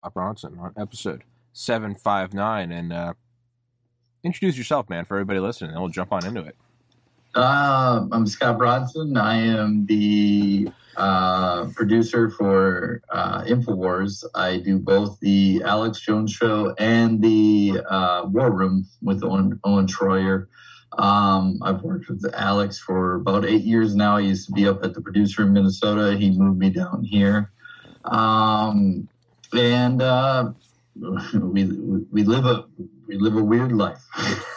[0.00, 2.72] Scott Bronson on episode 759.
[2.72, 3.12] And uh,
[4.24, 6.56] introduce yourself, man, for everybody listening, and we'll jump on into it.
[7.34, 9.18] Uh, I'm Scott Bronson.
[9.18, 14.24] I am the uh, producer for uh, InfoWars.
[14.34, 19.86] I do both the Alex Jones show and the uh, War Room with Owen, Owen
[19.86, 20.46] Schroyer.
[20.96, 24.16] Um, I've worked with Alex for about eight years now.
[24.16, 26.16] I used to be up at the producer in Minnesota.
[26.16, 27.52] He moved me down here.
[28.06, 29.08] Um,
[29.52, 30.52] and uh,
[30.96, 31.64] we,
[32.10, 32.64] we live a
[33.06, 34.02] we live a weird life.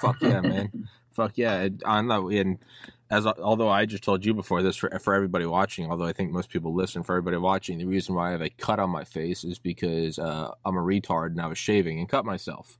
[0.01, 0.87] Fuck yeah, man.
[1.11, 1.69] Fuck yeah.
[1.85, 2.59] I'm not, and
[3.09, 6.31] as although I just told you before this for for everybody watching, although I think
[6.31, 9.03] most people listen for everybody watching, the reason why I have a cut on my
[9.03, 12.79] face is because uh, I'm a retard and I was shaving and cut myself,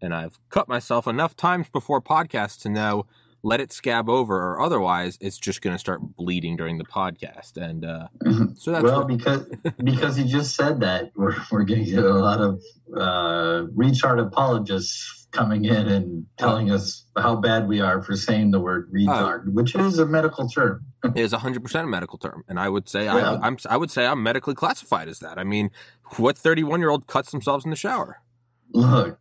[0.00, 3.06] and I've cut myself enough times before podcasts to know
[3.42, 7.56] let it scab over or otherwise it's just going to start bleeding during the podcast.
[7.56, 8.08] And uh,
[8.54, 9.08] so that's well what...
[9.08, 9.46] because
[9.84, 12.62] because you just said that we're, we're going to get a lot of
[12.94, 18.58] uh, retard apologists coming in and telling us how bad we are for saying the
[18.58, 20.84] word retard uh, which is a medical term.
[21.04, 23.14] It is 100% a medical term and i would say yeah.
[23.14, 25.38] I, I'm, I would say i'm medically classified as that.
[25.38, 25.70] I mean
[26.16, 28.20] what 31 year old cuts themselves in the shower?
[28.72, 29.18] Look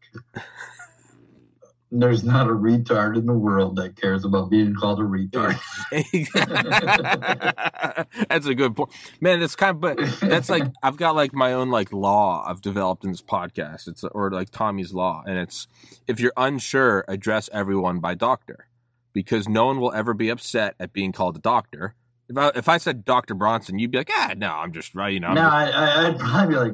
[1.92, 5.58] there's not a retard in the world that cares about being called a retard.
[8.30, 8.90] that's a good point,
[9.22, 9.42] man.
[9.42, 13.06] It's kind of, but that's like I've got like my own like law I've developed
[13.06, 13.88] in this podcast.
[13.88, 15.68] It's or like Tommy's law, and it's
[16.08, 18.68] if you're unsure, address everyone by doctor,
[19.14, 21.96] because no one will ever be upset at being called a doctor.
[22.30, 25.14] If I if I said Doctor Bronson, you'd be like, ah, no, I'm just right.
[25.14, 26.74] You know, no, I, I'd probably be like,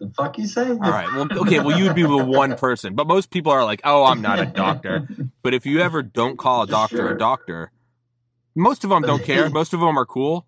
[0.00, 0.70] the fuck you say?
[0.70, 1.06] All right.
[1.14, 1.60] Well, okay.
[1.60, 4.46] Well, you'd be the one person, but most people are like, "Oh, I'm not a
[4.46, 5.06] doctor."
[5.42, 7.14] But if you ever don't call a doctor sure.
[7.14, 7.72] a doctor,
[8.54, 9.48] most of them don't care.
[9.60, 10.46] Most of them are cool,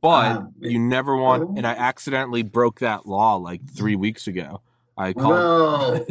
[0.00, 1.56] but uh, you never want.
[1.56, 4.60] And I accidentally broke that law like three weeks ago.
[4.96, 5.30] I called.
[5.30, 6.06] Well,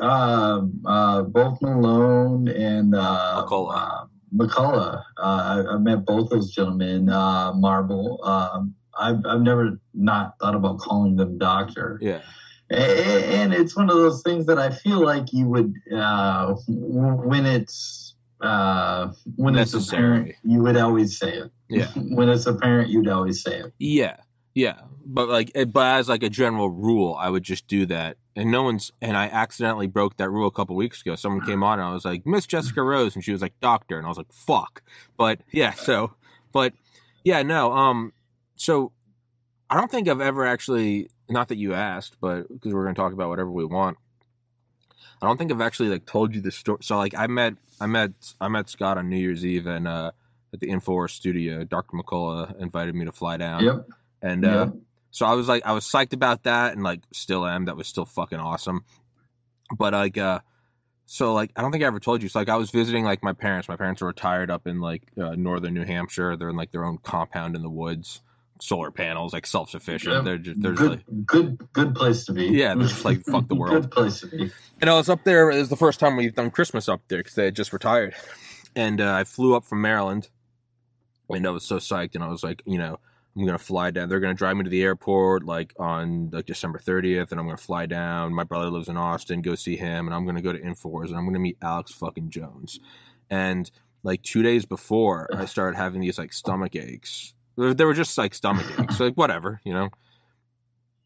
[0.00, 3.74] uh, uh, both Malone and uh, McCullough.
[3.74, 5.02] Uh, McCullough.
[5.18, 7.08] Uh, I, I, met both those gentlemen.
[7.08, 8.20] Uh, Marble.
[8.24, 11.98] Um, I've, I've never not thought about calling them doctor.
[12.00, 12.20] Yeah.
[12.70, 18.14] And it's one of those things that I feel like you would, uh, when it's,
[18.40, 19.80] uh, when Necessary.
[19.80, 21.50] it's apparent, you would always say it.
[21.70, 21.86] Yeah.
[21.96, 23.72] when it's apparent, you'd always say it.
[23.78, 24.16] Yeah.
[24.54, 24.80] Yeah.
[25.06, 28.18] But like, but as like a general rule, I would just do that.
[28.36, 31.14] And no one's, and I accidentally broke that rule a couple weeks ago.
[31.14, 33.14] Someone came on and I was like, Miss Jessica Rose.
[33.14, 33.96] And she was like, doctor.
[33.96, 34.82] And I was like, fuck.
[35.16, 36.12] But yeah, so,
[36.52, 36.74] but
[37.24, 38.12] yeah, no, um,
[38.58, 38.92] so
[39.70, 43.00] I don't think I've ever actually, not that you asked, but because we're going to
[43.00, 43.96] talk about whatever we want.
[45.20, 46.78] I don't think I've actually like told you the story.
[46.82, 50.12] So like I met, I met, I met Scott on New Year's Eve and uh,
[50.52, 51.64] at the Infowars studio.
[51.64, 51.96] Dr.
[51.96, 53.64] McCullough invited me to fly down.
[53.64, 53.88] Yep.
[54.22, 54.74] And uh, yep.
[55.10, 57.66] so I was like, I was psyched about that, and like still am.
[57.66, 58.84] That was still fucking awesome.
[59.76, 60.40] But like, uh,
[61.06, 62.28] so like I don't think I ever told you.
[62.28, 63.68] So like I was visiting like my parents.
[63.68, 66.36] My parents are retired up in like uh, northern New Hampshire.
[66.36, 68.22] They're in like their own compound in the woods
[68.60, 70.14] solar panels, like self sufficient.
[70.14, 72.46] Yeah, they're just they're good, like, good, good place to be.
[72.46, 73.82] Yeah, they're just like fuck the world.
[73.82, 74.50] good place to be.
[74.80, 75.50] And I was up there.
[75.50, 78.14] It was the first time we've done Christmas up there because they had just retired,
[78.76, 80.28] and uh, I flew up from Maryland,
[81.28, 82.14] and I was so psyched.
[82.14, 82.98] And I was like, you know,
[83.36, 84.08] I'm gonna fly down.
[84.08, 87.56] They're gonna drive me to the airport like on like December 30th, and I'm gonna
[87.56, 88.34] fly down.
[88.34, 89.42] My brother lives in Austin.
[89.42, 92.30] Go see him, and I'm gonna go to Infowars, and I'm gonna meet Alex fucking
[92.30, 92.80] Jones.
[93.30, 93.70] And
[94.02, 98.34] like two days before, I started having these like stomach aches they were just like
[98.34, 99.90] stomach aches, like whatever, you know.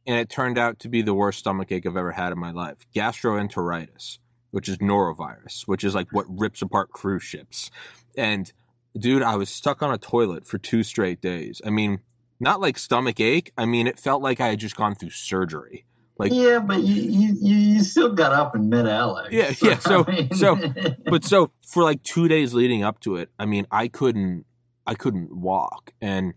[0.06, 2.50] And it turned out to be the worst stomach ache I've ever had in my
[2.50, 2.86] life.
[2.94, 4.18] Gastroenteritis,
[4.50, 7.70] which is norovirus, which is like what rips apart cruise ships.
[8.16, 8.52] And
[8.98, 11.62] dude, I was stuck on a toilet for two straight days.
[11.64, 12.00] I mean,
[12.38, 13.52] not like stomach ache.
[13.56, 15.86] I mean, it felt like I had just gone through surgery.
[16.18, 19.30] Like, yeah, but you you, you still got up and met Alex.
[19.32, 19.78] Yeah, yeah.
[19.80, 20.04] So
[20.34, 20.56] so,
[21.06, 24.44] but so for like two days leading up to it, I mean, I couldn't
[24.86, 26.34] I couldn't walk, and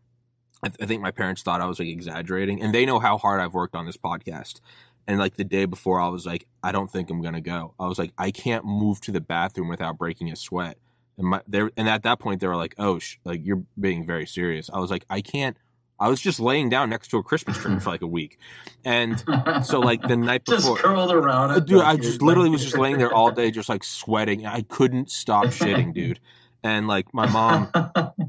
[0.65, 3.19] I, th- I think my parents thought I was like exaggerating, and they know how
[3.19, 4.61] hard I've worked on this podcast.
[5.07, 7.75] And like the day before, I was like, I don't think I'm gonna go.
[7.79, 10.79] I was like, I can't move to the bathroom without breaking a sweat.
[11.19, 14.07] And my there, and at that point, they were like, "Oh, sh- like you're being
[14.07, 15.55] very serious." I was like, I can't.
[15.99, 18.39] I was just laying down next to a Christmas tree for like a week,
[18.83, 19.23] and
[19.63, 21.65] so like the night before, just curled around.
[21.67, 24.47] Dude, I just literally was just laying there all day, just like sweating.
[24.47, 26.19] I couldn't stop shitting, dude.
[26.65, 27.69] And like my mom,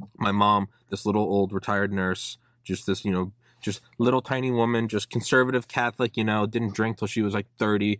[0.18, 4.88] my mom, this little old retired nurse, just this, you know, just little tiny woman,
[4.88, 7.98] just conservative Catholic, you know, didn't drink till she was like 30.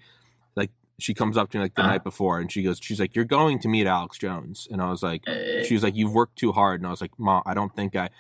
[0.55, 3.01] Like she comes up to me like the uh night before and she goes, she's
[3.01, 4.69] like, you're going to meet Alex Jones.
[4.71, 5.25] And I was like,
[5.65, 6.81] she was like, you've worked too hard.
[6.81, 8.11] And I was like, mom, I don't think I,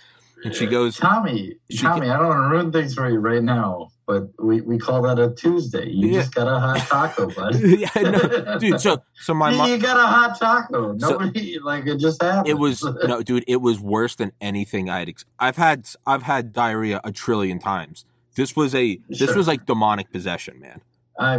[0.44, 3.42] and she goes, Tommy, She Tommy, I don't want to ruin things for you right
[3.42, 5.88] now, but we, we call that a Tuesday.
[5.88, 6.20] You Yeah.
[6.20, 7.54] just got a hot taco, bud.
[7.60, 8.80] yeah, no, dude.
[8.80, 10.96] So, so my you got a hot taco.
[10.98, 12.48] So- Nobody like it just happened.
[12.48, 13.44] it was no, dude.
[13.48, 15.08] It was worse than anything I'd.
[15.08, 18.04] Ex- I've had, I've had diarrhea a trillion times.
[18.34, 19.36] This was a, this Sure.
[19.36, 20.82] was like demonic possession, man.
[21.18, 21.38] I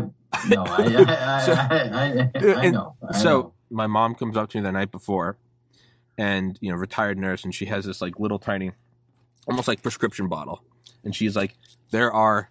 [0.49, 2.95] no, I I, So- I, I, I, I know.
[3.07, 3.53] I so know.
[3.69, 5.37] my mom comes up to me the night before
[6.17, 8.71] and you know retired nurse and she has this like little tiny
[9.47, 10.63] almost like prescription bottle
[11.03, 11.55] and she's like
[11.91, 12.49] there are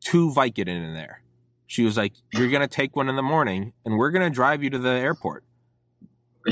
[0.00, 1.22] two vicodin in there
[1.66, 4.70] she was like you're gonna take one in the morning and we're gonna drive you
[4.70, 5.44] to the airport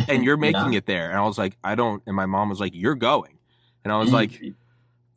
[0.09, 0.79] and you're making Yeah.
[0.79, 3.39] it there and i was like i don't and my mom was like you're going
[3.85, 4.55] and i was like you,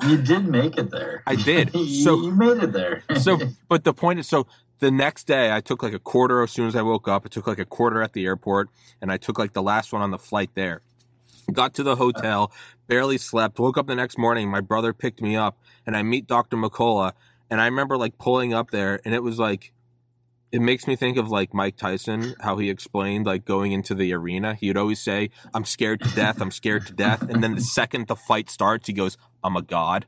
[0.07, 1.23] you did make it there.
[1.25, 1.69] I did.
[2.03, 3.03] So- you made it there.
[3.19, 3.39] so
[3.69, 4.47] but the point is so
[4.79, 7.29] the next day i took like a quarter as soon as i woke up i
[7.29, 8.69] took like a quarter at the airport
[9.01, 10.81] and i took like the last one on the flight there
[11.51, 12.51] got to the hotel
[12.87, 16.27] barely slept woke up the next morning my brother picked me up and i meet
[16.27, 17.13] dr mccullough
[17.49, 19.73] and i remember like pulling up there and it was like
[20.51, 24.13] it makes me think of like mike tyson how he explained like going into the
[24.13, 27.55] arena he would always say i'm scared to death i'm scared to death and then
[27.55, 30.05] the second the fight starts he goes i'm a god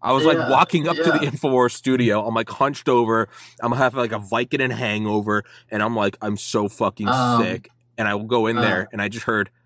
[0.00, 1.30] I was like walking up to the yeah.
[1.30, 2.24] Infowars studio.
[2.24, 3.28] I'm like hunched over.
[3.60, 7.68] I'm having like a Vicodin hangover, and I'm like, I'm so fucking Um, sick.
[7.96, 9.57] And I will go in there, uh, and I just heard, "Hey,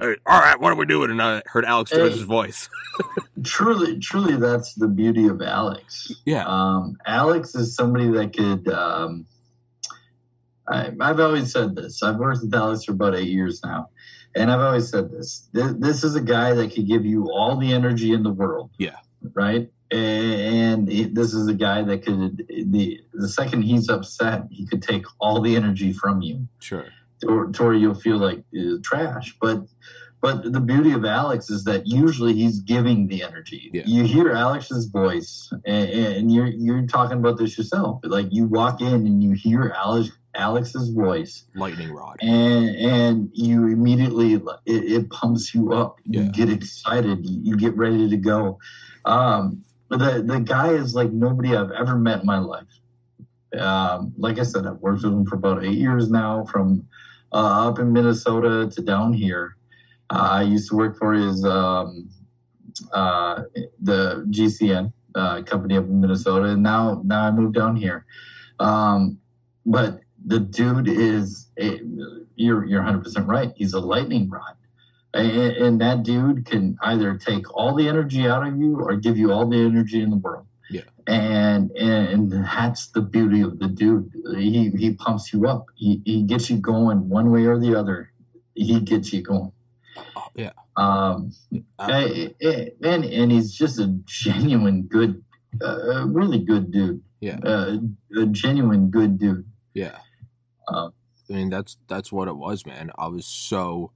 [0.00, 1.90] "All right, what are we doing?" And I heard Alex.
[1.90, 2.68] Jones's voice.
[3.44, 6.12] truly, truly, that's the beauty of Alex.
[6.24, 8.68] Yeah, Um, Alex is somebody that could.
[8.68, 9.26] Um,
[10.68, 12.02] I, I've always said this.
[12.02, 13.90] I've worked with Alex for about eight years now,
[14.34, 15.48] and I've always said this.
[15.52, 18.70] This, this is a guy that could give you all the energy in the world.
[18.78, 18.96] Yeah.
[19.34, 19.70] Right.
[19.90, 22.46] And this is a guy that could.
[22.48, 26.86] The the second he's upset, he could take all the energy from you sure.
[27.26, 29.36] Or to where you'll feel like uh, trash.
[29.40, 29.62] But
[30.20, 33.70] but the beauty of Alex is that usually he's giving the energy.
[33.72, 33.82] Yeah.
[33.86, 38.00] You hear Alex's voice, and, and you're you're talking about this yourself.
[38.04, 42.16] Like you walk in and you hear Alex Alex's voice, Lightning rod.
[42.22, 45.98] and and you immediately it, it pumps you up.
[46.04, 46.28] You Yeah.
[46.28, 47.26] get excited.
[47.26, 48.58] You, you get ready to go.
[49.04, 52.64] Um, but the the guy is like nobody I've ever met in my life.
[53.58, 56.86] Um, like I said, I've worked with him for about eight years now, from
[57.32, 59.56] uh, up in Minnesota to down here.
[60.10, 62.10] Uh, I used to work for his um,
[62.92, 63.42] uh,
[63.80, 68.04] the GCN uh, company up in Minnesota, and now now I moved down here.
[68.58, 69.18] Um,
[69.64, 71.80] but the dude is a,
[72.36, 73.52] you're you're 100 percent right.
[73.56, 74.56] He's a lightning rod,
[75.14, 79.32] and that dude can either take all the energy out of you or give you
[79.32, 80.46] all the energy in the world.
[80.72, 80.82] Yeah.
[81.06, 84.10] And and that's the beauty of the dude.
[84.36, 85.66] He he pumps you up.
[85.74, 88.10] He he gets you going one way or the other.
[88.54, 89.52] He gets you going.
[90.16, 90.52] Oh, yeah.
[90.76, 91.32] Um,
[91.78, 92.08] Uh,
[92.82, 95.22] and and he's just a genuine good,
[95.62, 97.02] uh, a really good dude.
[97.20, 97.38] Yeah.
[97.44, 97.78] Uh,
[98.16, 99.44] a genuine good dude.
[99.74, 99.98] Yeah.
[100.68, 100.88] Uh,
[101.28, 102.90] I mean, that's that's what it was, man.
[102.98, 103.92] I was so,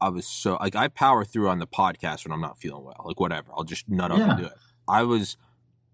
[0.00, 3.02] I was so like I power through on the podcast when I'm not feeling well,
[3.04, 3.50] like whatever.
[3.56, 4.30] I'll just nut up Yeah.
[4.30, 4.52] and do it.
[4.88, 5.36] I was,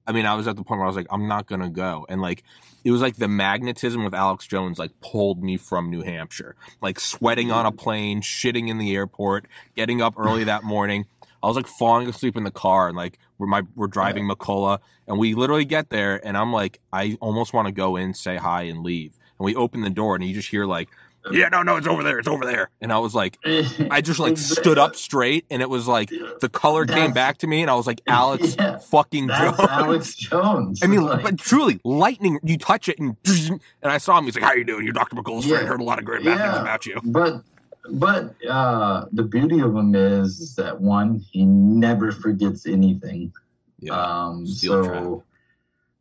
[0.06, 2.06] I mean, I was at the point where I was like, I'm not gonna go,
[2.08, 2.43] and like
[2.85, 6.99] it was like the magnetism of Alex Jones like pulled me from New Hampshire, like
[6.99, 7.76] sweating on a mm.
[7.76, 11.06] plane, shitting in the airport, getting up early that morning.
[11.43, 14.79] I was like falling asleep in the car, and like we're my we're driving McCullough,
[15.06, 18.37] and we literally get there, and I'm like, I almost want to go in, say
[18.37, 19.17] hi, and leave.
[19.38, 20.88] And we open the door, and you just hear like,
[21.31, 24.19] "Yeah, no, no, it's over there, it's over there." And I was like, I just
[24.19, 26.11] like stood up straight, and it was like
[26.41, 29.71] the color came back to me, and I was like, Alex Yeah, fucking That's Jones.
[29.71, 30.81] Alex Jones.
[30.83, 32.39] I mean, Like, but truly, lightning.
[32.43, 33.61] You touch it, and and
[33.93, 34.25] I saw him.
[34.25, 34.85] He's like, "How are you doing?
[34.85, 35.17] You're Dr.
[35.17, 35.67] McCullough's friend.
[35.67, 37.43] Heard a lot of great bad things about you." but
[37.89, 43.33] but uh, the beauty of him is, is that one, he never forgets anything.
[43.81, 45.25] Yeah, Um, so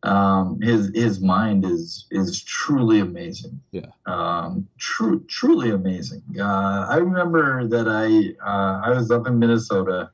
[0.03, 3.61] um, his his mind is is truly amazing.
[3.71, 3.87] Yeah.
[4.05, 6.23] Um, true, truly amazing.
[6.39, 10.11] Uh, I remember that I uh, I was up in Minnesota,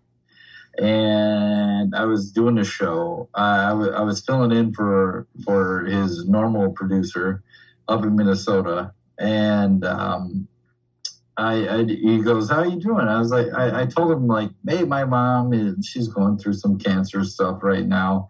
[0.80, 3.30] and I was doing a show.
[3.36, 7.44] I, I was filling in for for his normal producer
[7.88, 10.48] up in Minnesota, and um,
[11.38, 14.50] I, I he goes, "How you doing?" I was like, I, I told him like,
[14.68, 18.30] "Hey, my mom is she's going through some cancer stuff right now."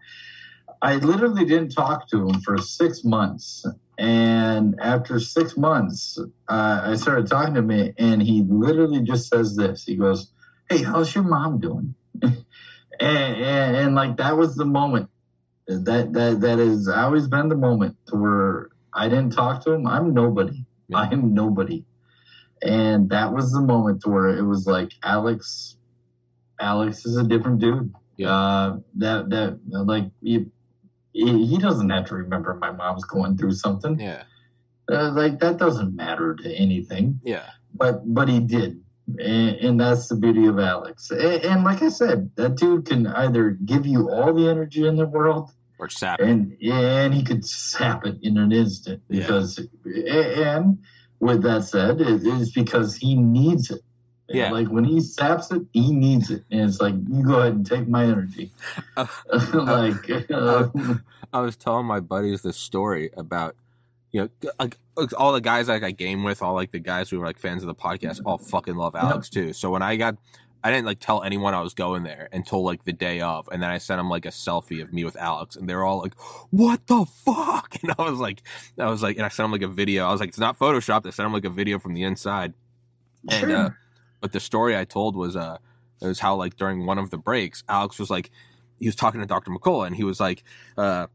[0.82, 3.64] I literally didn't talk to him for six months,
[3.98, 6.18] and after six months,
[6.48, 9.84] uh, I started talking to him, and he literally just says this.
[9.84, 10.30] He goes,
[10.68, 12.36] "Hey, how's your mom doing?" and,
[13.00, 15.08] and, and like that was the moment.
[15.66, 19.86] That that that has always been the moment to where I didn't talk to him.
[19.86, 20.64] I'm nobody.
[20.88, 20.98] Yeah.
[20.98, 21.84] I am nobody.
[22.62, 25.76] And that was the moment to where it was like, Alex,
[26.58, 27.92] Alex is a different dude.
[28.16, 28.32] Yeah.
[28.32, 30.46] Uh, that that like he,
[31.16, 33.98] he he doesn't have to remember my mom's going through something.
[33.98, 34.22] Yeah.
[34.90, 37.20] Uh, like that doesn't matter to anything.
[37.24, 37.46] Yeah.
[37.74, 38.80] But but he did,
[39.18, 41.10] and, and that's the beauty of Alex.
[41.10, 44.96] And, and like I said, that dude can either give you all the energy in
[44.96, 46.20] the world, Or sap.
[46.20, 49.20] and and he could sap it in an instant Yeah.
[49.22, 50.78] because and
[51.20, 53.80] with that said it is because he needs it
[54.28, 54.50] Yeah.
[54.50, 57.64] like when he saps it he needs it and it's like you go ahead and
[57.66, 58.50] take my energy
[58.96, 59.06] Uh,
[59.54, 60.68] like uh,
[61.32, 63.56] I was telling my buddies this story about,
[64.12, 64.78] you know, like
[65.18, 67.62] all the guys like I game with, all like the guys who were like fans
[67.62, 69.52] of the podcast, all fucking love Alex too.
[69.52, 70.16] So when I got,
[70.64, 73.62] I didn't like tell anyone I was going there until like the day of, and
[73.62, 75.98] then I sent them like a selfie of me with Alex, and they were all
[75.98, 76.14] like,
[76.50, 78.42] "What the fuck?" And I was like,
[78.78, 80.06] I was like, and I sent them like a video.
[80.06, 81.06] I was like, it's not photoshopped.
[81.06, 82.54] I sent them like a video from the inside.
[83.28, 83.70] And uh,
[84.20, 85.58] but the story I told was uh,
[86.00, 88.30] it was how like during one of the breaks, Alex was like,
[88.78, 89.50] he was talking to Dr.
[89.50, 90.44] McCullough, and he was like,
[90.76, 91.06] uh,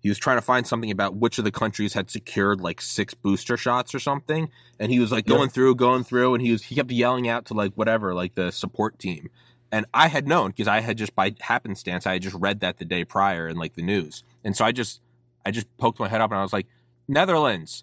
[0.00, 3.14] he was trying to find something about which of the countries had secured like six
[3.14, 6.64] booster shots or something, and he was like going through, going through, and he was
[6.64, 9.30] he kept yelling out to like whatever, like the support team,
[9.72, 12.76] and I had known because I had just by happenstance I had just read that
[12.76, 15.00] the day prior in like the news, and so I just
[15.46, 16.66] I just poked my head up and I was like,
[17.08, 17.82] Netherlands,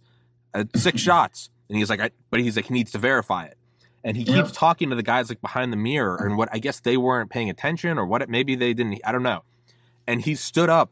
[0.54, 3.58] uh, six shots, and he's like, I, but he's like he needs to verify it.
[4.04, 4.36] And he Yep.
[4.46, 7.30] keeps talking to the guys like behind the mirror, and what I guess they weren't
[7.30, 8.22] paying attention, or what?
[8.22, 9.00] It, maybe they didn't.
[9.06, 9.44] I don't know.
[10.08, 10.92] And he stood up,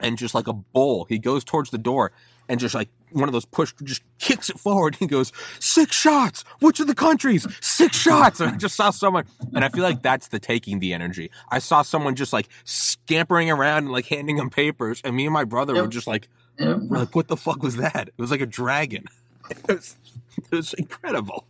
[0.00, 2.10] and just like a bull, he goes towards the door,
[2.48, 4.96] and just like one of those push, just kicks it forward.
[4.96, 6.44] He goes six shots.
[6.60, 7.46] Which of the countries?
[7.60, 8.40] Six shots.
[8.40, 11.30] And I just saw someone, and I feel like that's the taking the energy.
[11.50, 15.32] I saw someone just like scampering around and like handing him papers, and me and
[15.32, 16.74] my brother were just like, yeah.
[16.74, 18.08] we're like, what the fuck was that?
[18.08, 19.04] It was like a dragon.
[19.50, 19.96] It was,
[20.38, 21.44] it was incredible.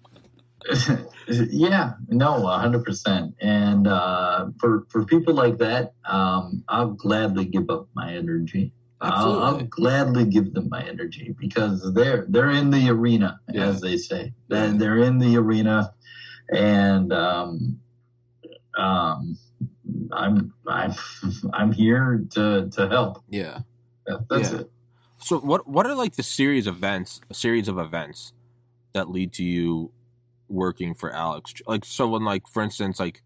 [1.29, 3.35] Yeah, no, hundred percent.
[3.41, 8.73] And uh, for for people like that, um, I'll gladly give up my energy.
[9.01, 13.67] I'll, I'll gladly give them my energy because they're they're in the arena, Yeah.
[13.67, 14.33] as they say.
[14.49, 14.77] They're, Yeah.
[14.77, 15.93] they're in the arena,
[16.55, 17.81] and um,
[18.79, 19.37] um,
[20.13, 20.93] I'm I'm
[21.53, 23.23] I'm here to to help.
[23.29, 23.61] Yeah.
[24.07, 24.61] That- That's Yeah.
[24.61, 24.71] it.
[25.19, 28.33] So what what are like the series of events, a series of events
[28.93, 29.91] that lead to you
[30.53, 31.55] working for Alex?
[31.67, 33.23] Like so when like for instance like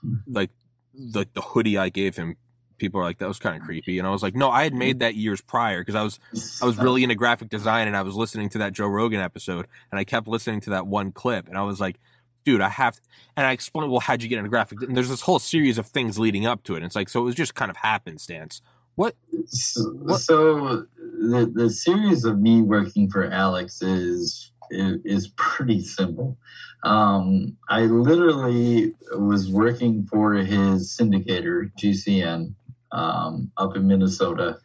[0.00, 0.16] hmm.
[0.26, 0.50] like
[0.94, 2.36] the the hoodie I gave him,
[2.78, 3.66] people are like that was kind of hmm.
[3.66, 6.18] creepy, and I was like, no, I had made that years prior because I was
[6.62, 9.66] I was really into graphic design and I was listening to that Joe Rogan episode
[9.90, 11.98] and I kept listening to that one clip and I was like,
[12.44, 13.02] dude, I have to,
[13.36, 14.82] and I explained, well, how'd you get into graphic?
[14.82, 16.78] And there's this whole series of things leading up to it.
[16.78, 18.62] And it's like, so it was just kind of happenstance.
[18.96, 19.14] What?
[19.46, 26.38] So, What- so the the series of me working for Alex is is, pretty simple.
[26.82, 32.54] Um, I literally was working for his syndicator GCN
[32.92, 34.58] um, up in Minnesota,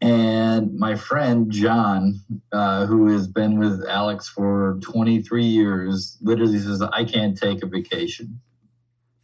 [0.00, 2.20] and my friend John,
[2.52, 7.66] uh, who has been with Alex for 23 years, literally says, "I can't take a
[7.66, 8.40] vacation."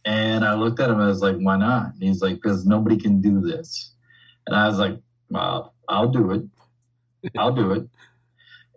[0.05, 0.99] And I looked at him.
[0.99, 3.93] I was like, "Why not?" And he's like, "Because nobody can do this."
[4.47, 4.99] And I was like,
[5.29, 6.43] well, I'll do it.
[7.37, 7.87] I'll do it.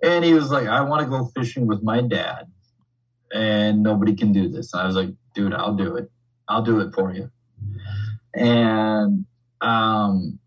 [0.02, 2.50] And he was like, I want to go fishing with my dad.
[3.32, 4.72] And nobody can do this.
[4.72, 6.10] And I was like, dude, I'll do it.
[6.48, 7.30] I'll do it for you.
[8.34, 9.24] And
[9.60, 10.38] um,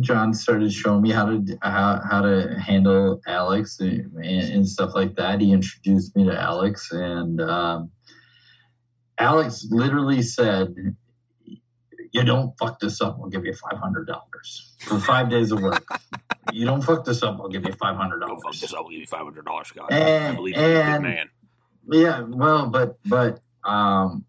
[0.00, 5.16] John started showing me how to how, how to handle Alex and, and stuff like
[5.16, 5.40] that.
[5.40, 7.90] He introduced me to Alex, and um,
[9.18, 10.74] Alex literally said,
[12.12, 15.60] you don't fuck this up, We'll give you five hundred dollars for five days of
[15.60, 15.86] work.
[16.54, 18.40] you don't fuck this up, I'll give you five hundred dollars.
[18.42, 18.80] Don't fuck this up.
[18.80, 19.92] I'll give you five hundred dollars, Scott.
[19.92, 21.30] And- I believe you're a good man.
[21.90, 24.24] Yeah, well, but but um,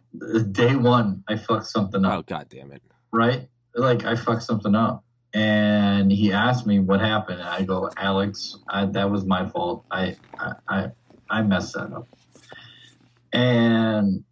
[0.52, 2.20] day one, I fucked something up.
[2.20, 2.82] Oh god damn it!
[3.12, 3.48] right?
[3.76, 5.04] Like I fucked something up,
[5.34, 7.40] and he asked me what happened.
[7.40, 9.86] And I go, Alex, I, that was my fault.
[9.92, 10.92] I I I,
[11.30, 12.08] I messed that up.
[13.32, 14.24] And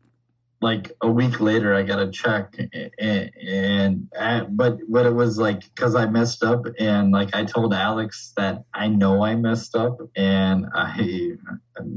[0.63, 2.55] like a week later, I got a check,
[2.97, 7.73] and, and, but but it was like because I messed up, and like I told
[7.73, 11.33] Alex that I know I messed up, and I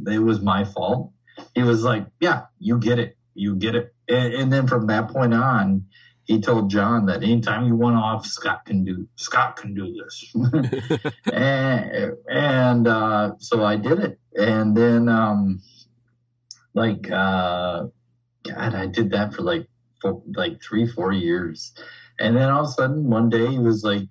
[0.08, 1.12] it was my fault.
[1.54, 5.10] He was like, "Yeah, you get it, you get it," and, and then from that
[5.10, 5.86] point on,
[6.24, 10.34] he told John that anytime you want off, Scott can do Scott can do this,
[11.32, 15.62] and and uh, so I did it, and then um,
[16.74, 17.08] like.
[17.08, 17.84] Uh,
[18.48, 19.66] God, I did that for like
[20.00, 21.72] four, like three, four years,
[22.18, 24.08] and then all of a sudden one day he was like,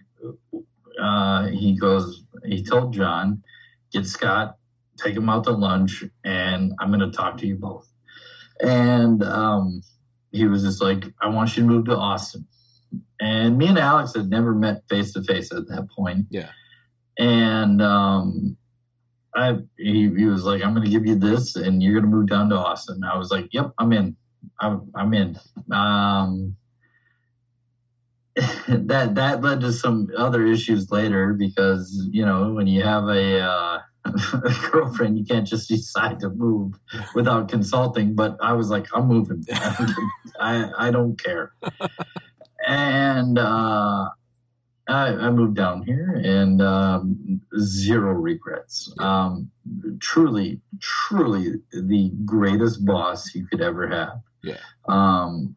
[1.01, 3.43] uh, he goes, he told John,
[3.91, 4.57] get Scott,
[4.97, 7.87] take him out to lunch, and I'm going to talk to you both.
[8.61, 9.81] And um,
[10.31, 12.45] he was just like, I want you to move to Austin.
[13.19, 16.27] And me and Alex had never met face to face at that point.
[16.29, 16.49] Yeah.
[17.17, 18.57] And um,
[19.35, 22.15] I he, he was like, I'm going to give you this, and you're going to
[22.15, 23.03] move down to Austin.
[23.03, 24.15] I was like, Yep, I'm in.
[24.59, 25.37] I'm, I'm in.
[25.71, 26.55] Um,
[28.67, 33.39] that that led to some other issues later because you know when you have a,
[33.39, 36.73] uh, a girlfriend, you can't just decide to move
[37.13, 38.13] without consulting.
[38.13, 39.45] But I was like, I'm moving.
[40.39, 41.53] I I don't care.
[42.67, 44.09] and uh,
[44.87, 48.93] I, I moved down here and um, zero regrets.
[48.99, 49.49] Um,
[49.99, 54.19] truly, truly the greatest boss you could ever have.
[54.45, 54.57] Yeah.
[54.87, 55.55] Um,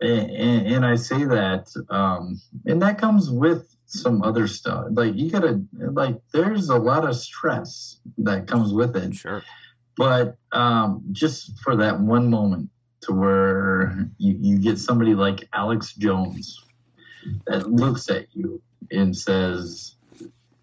[0.00, 4.86] and, and I say that, um, and that comes with some other stuff.
[4.92, 9.14] Like you gotta, like, there's a lot of stress that comes with it.
[9.14, 9.42] Sure.
[9.96, 12.70] But um, just for that one moment,
[13.02, 16.62] to where you, you get somebody like Alex Jones
[17.46, 19.96] that looks at you and says,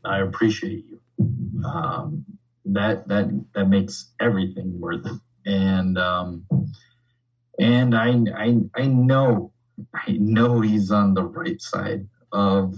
[0.05, 0.99] "I appreciate you."
[1.65, 2.25] Um,
[2.65, 5.19] that that that makes everything worth it.
[5.45, 6.45] And um,
[7.59, 9.51] and I I I know
[9.93, 12.75] I know he's on the right side of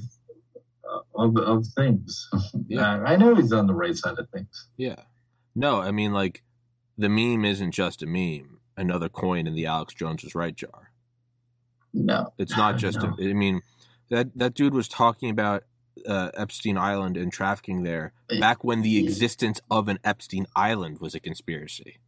[1.16, 2.30] of, of things.
[2.68, 3.02] Yeah.
[3.04, 4.68] I know he's on the right side of things.
[4.78, 5.02] Yeah.
[5.56, 6.44] No, I mean like
[6.98, 8.60] the meme isn't just a meme.
[8.78, 10.92] Another coin in the Alex Jones was right jar.
[11.94, 13.02] No, It's not just.
[13.02, 13.16] No.
[13.20, 13.62] A, I mean,
[14.10, 15.64] that that dude was talking about
[16.08, 21.16] uh, Epstein Island and trafficking there back when the existence of an Epstein Island was
[21.16, 22.00] a conspiracy.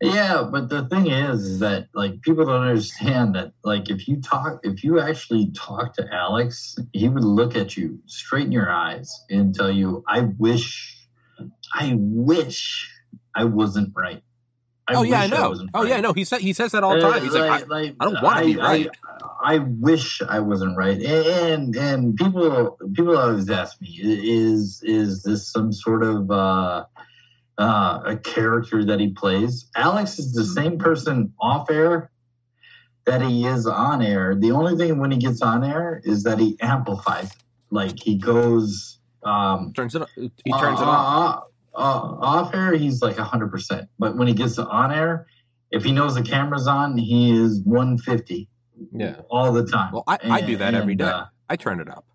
[0.00, 4.20] Yeah, but the thing is, is that like people don't understand that like if you
[4.20, 8.70] talk, if you actually talk to Alex, he would look at you straight in your
[8.70, 10.98] eyes and tell you, "I wish,
[11.72, 12.90] I wish
[13.34, 14.22] I wasn't right."
[14.88, 15.48] oh yeah, I know.
[15.48, 16.12] wasn't oh yeah, right." no.
[16.12, 17.22] He said he says that all the time.
[17.22, 18.88] He's like, I, like, I don't wanna be right.
[19.42, 21.00] I, I wish I wasn't right.
[21.00, 26.84] And and people people always ask me, is is this some sort of uh,
[27.58, 29.68] uh, a character that he plays?
[29.76, 32.10] Alex is the same person off air
[33.06, 34.34] that he is on air.
[34.34, 37.30] The only thing when he gets on air is that he amplifies.
[37.30, 37.36] it.
[37.70, 38.98] Like he goes.
[39.24, 40.02] Um, turns it.
[40.16, 41.44] He turns it uh, off.
[41.74, 43.88] uh, uh, off air, he's like 100%.
[43.98, 45.26] But when he gets on air,
[45.70, 48.48] if he knows the camera's on, he is 150
[48.92, 49.20] Yeah.
[49.28, 49.92] all the time.
[49.92, 51.06] Well, I, I do that every And, day.
[51.06, 52.06] uh, I turn it up.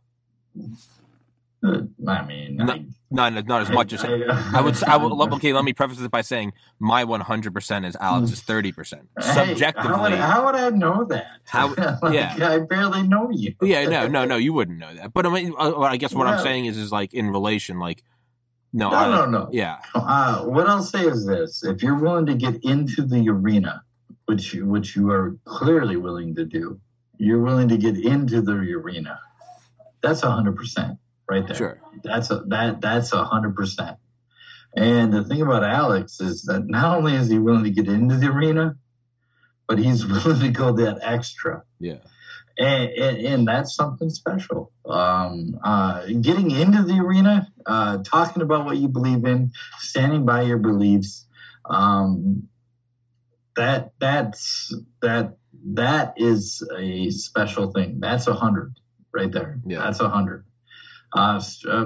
[1.64, 4.76] I mean, No, I, Not not as much as I would.
[4.76, 5.12] s- I would.
[5.34, 9.10] Okay, let me preface this by saying my 100 percent is Alex's 30 percent.
[9.20, 11.28] Hey, how would, Subjectively, how would I know that?
[11.46, 12.36] How- Like, yeah.
[12.40, 13.54] I barely know you.
[13.62, 15.14] yeah, no, no, no, you wouldn't know that.
[15.14, 18.04] But I mean, uh, I guess what I'm saying is, is like in relation, like
[18.74, 19.50] no, No, I, no, no.
[19.52, 23.84] yeah, Uh, what I'll say is this: if you're willing to get into the arena,
[24.28, 26.80] which you, which you are clearly willing to do,
[27.18, 29.20] you're willing to get into the arena.
[30.02, 30.98] That's hundred percent
[31.32, 31.56] right there.
[31.56, 33.98] sure, That's a that that's a hundred percent.
[34.76, 38.18] And the thing about Alex is that not only is he willing to get into
[38.18, 38.76] the arena,
[39.68, 41.98] but he's willing to go that extra yeah,
[42.58, 44.72] and, and, and that's something special.
[44.86, 50.44] Um, uh, getting into the arena, uh, talking about what you believe in, standing by
[50.44, 51.26] your beliefs,
[51.66, 52.48] um,
[53.56, 55.38] that that's that
[55.74, 58.00] that is a special thing.
[58.00, 58.76] That's a hundred
[59.14, 59.60] right there.
[59.66, 59.80] Yeah.
[59.80, 60.46] That's a hundred.
[61.14, 61.86] Uh, uh,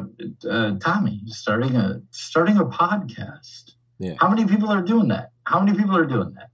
[0.50, 3.72] uh, Tommy, starting a starting a podcast.
[4.00, 4.14] Yeah.
[4.20, 5.32] How many people are doing that?
[5.46, 6.50] How many people are doing that?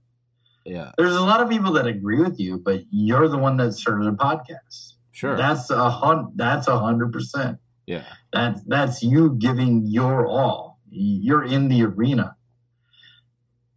[0.64, 3.72] yeah, there's a lot of people that agree with you, but you're the one that
[3.72, 4.94] started a podcast.
[5.10, 7.58] sure, That's a hun- That's a hundred percent.
[7.86, 10.78] yeah, That's that's you giving your all.
[10.88, 12.36] You're in the arena.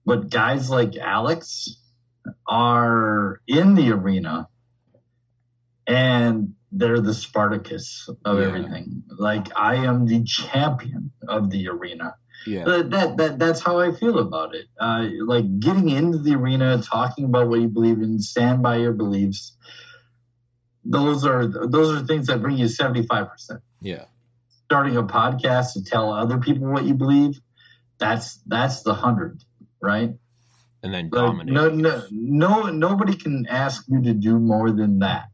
[0.06, 1.78] But guys like Alex
[2.48, 4.48] are in the arena,
[5.88, 8.48] and they're the Spartacus of Yeah.
[8.48, 9.04] everything.
[9.10, 13.92] Like I am the champion of the arena yeah, that, that, that that's how I
[13.92, 14.68] feel about it.
[14.80, 18.94] Uh, like getting into the arena, talking about what you believe in, stand by your
[18.94, 19.58] beliefs.
[20.84, 23.62] Those are those are things that bring you seventy five percent.
[23.82, 24.06] yeah,
[24.66, 27.40] Starting a podcast to tell other people what you believe,
[27.98, 29.42] that's that's the hundred,
[29.82, 30.12] right?
[30.84, 31.54] and then Like, dominate.
[31.56, 35.30] no, no, no, nobody can ask you to do more than that,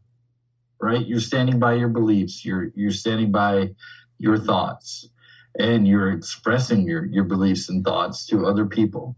[0.82, 1.06] right?
[1.06, 2.44] You're standing by your beliefs.
[2.44, 3.70] You're you're standing by
[4.18, 5.10] your thoughts,
[5.58, 9.16] and you're expressing your your beliefs and thoughts to other people.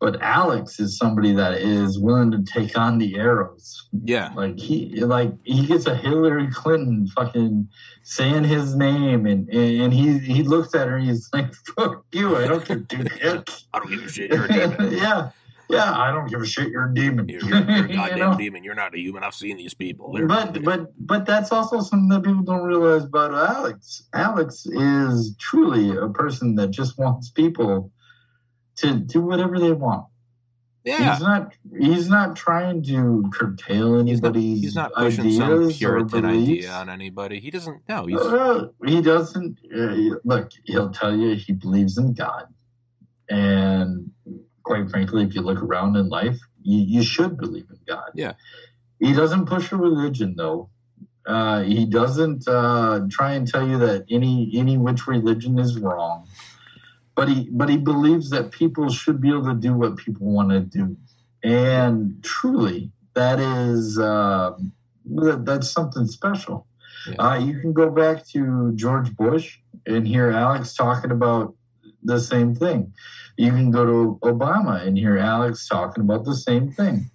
[0.00, 3.88] But Alex is somebody that is willing to take on the arrows.
[3.92, 7.68] Yeah, Like he like he gets a Hillary Clinton fucking
[8.02, 12.36] saying his name, and and he he looks at her and he's like, "Fuck you!
[12.36, 14.32] I don't give two shits." I don't give a shit.
[14.32, 15.30] A yeah,
[15.72, 16.68] yeah, I don't give a shit.
[16.70, 17.28] You're a demon.
[17.28, 18.36] You're, you're, you're a You goddamn know?
[18.38, 18.62] demon.
[18.64, 19.24] You're not a human.
[19.24, 20.12] I've seen these people.
[20.12, 24.02] They're- But but but that's also something that people don't realize about Alex.
[24.14, 27.90] Alex is truly a person that just wants people
[28.76, 30.06] to do whatever they want.
[30.84, 35.70] yeah, He's not he's not trying to curtail he's not, anybody's he's not pushing some
[35.70, 37.38] Puritan idea on anybody.
[37.40, 37.82] He doesn't.
[37.88, 39.58] No, he's Uh, he doesn't.
[39.74, 42.46] Uh, look, he'll tell you he believes in God,
[43.28, 44.10] and
[44.62, 48.10] quite frankly, if you look around in life, you, you should believe in God.
[48.14, 48.34] Yeah.
[48.98, 50.70] He doesn't push a religion, though.
[51.26, 56.26] Uh, he doesn't uh, try and tell you that any any which religion is wrong,
[57.14, 60.50] but he but he believes that people should be able to do what people want
[60.50, 60.96] to do,
[61.44, 64.52] and truly, that is uh,
[65.14, 66.66] that, that's something special.
[67.08, 67.14] Yeah.
[67.24, 71.54] Uh, you can go back to George Bush and hear Alex talking about
[72.02, 72.92] the same thing.
[73.36, 77.10] You can go to Obama and hear Alex talking about the same thing.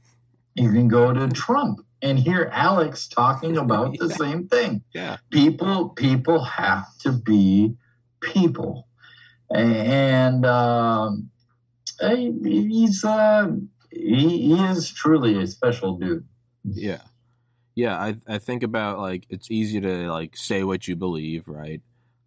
[0.56, 4.16] You can go to Trump and hear Alex talking about the Yeah.
[4.16, 4.84] same thing.
[4.94, 7.76] yeah, People, people have to be
[8.22, 8.88] people,
[9.54, 11.30] and um,
[12.02, 13.52] he's uh,
[13.92, 16.26] he, he is truly a special dude.
[16.64, 17.02] yeah,
[17.76, 17.98] yeah.
[17.98, 21.82] I I think about like it's easy to like say what you believe, right?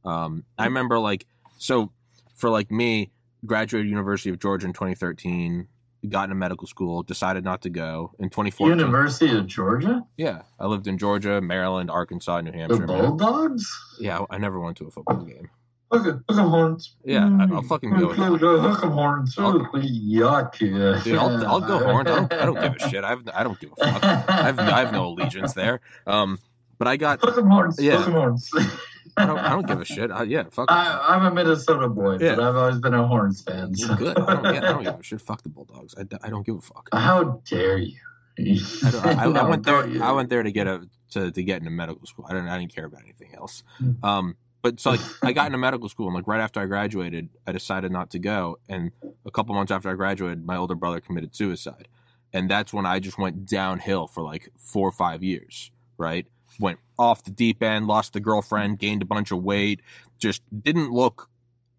[0.05, 1.27] Um, I remember like
[1.59, 1.93] so
[2.41, 3.13] for like me,
[3.47, 5.69] graduated University of Georgia in 2013.
[6.09, 8.79] Got into medical school, decided not to go in 2014.
[8.79, 12.87] University of Georgia, Yeah, I lived in Georgia, Maryland, Arkansas, New the Hampshire.
[12.87, 13.71] Bulldogs.
[14.01, 15.51] Yeah, I never went to a football game.
[15.93, 16.97] Look at look at horns.
[17.05, 18.07] Yeah, I- I'll fucking go.
[18.15, 19.35] Look at horns.
[19.37, 20.61] Yuck.
[20.61, 21.03] Yeah.
[21.03, 22.09] Dude, I'll, I'll go horns.
[22.09, 23.05] I don't, I don't give a shit.
[23.05, 24.05] I have, I don't give a fuck.
[24.05, 25.81] I have, I have no allegiance there.
[26.07, 26.39] Um,
[26.79, 27.79] but I got, Look at horns.
[27.79, 27.99] Yeah.
[27.99, 28.51] Look horns.
[29.23, 30.11] I don't, I don't give a shit.
[30.11, 30.71] I, yeah, fuck.
[30.71, 32.37] I, I'm a Minnesota boy, Yeah.
[32.37, 33.75] but I've always been a Horns fan.
[33.75, 34.19] so- Good.
[34.19, 35.21] I don't, yeah, I don't give a shit.
[35.21, 35.95] Fuck the Bulldogs.
[35.99, 36.89] I, I don't give a fuck.
[36.93, 37.99] How dare you?
[38.39, 40.03] I, I, I went there.
[40.03, 42.27] I went there to get a to, to get into medical school.
[42.29, 42.49] I didn't.
[42.49, 43.63] I didn't care about anything else.
[43.79, 43.93] Hmm.
[44.05, 47.29] Um, but so like I got into medical school, and like right after I graduated,
[47.47, 48.59] I decided not to go.
[48.69, 48.93] And
[49.27, 51.89] a couple months after I graduated, my older brother committed suicide,
[52.33, 55.71] and that's when I just went downhill for like four or five years.
[55.99, 56.27] Right,
[56.59, 59.81] went off the deep end, lost the girlfriend, gained a bunch of weight,
[60.19, 61.29] just didn't look.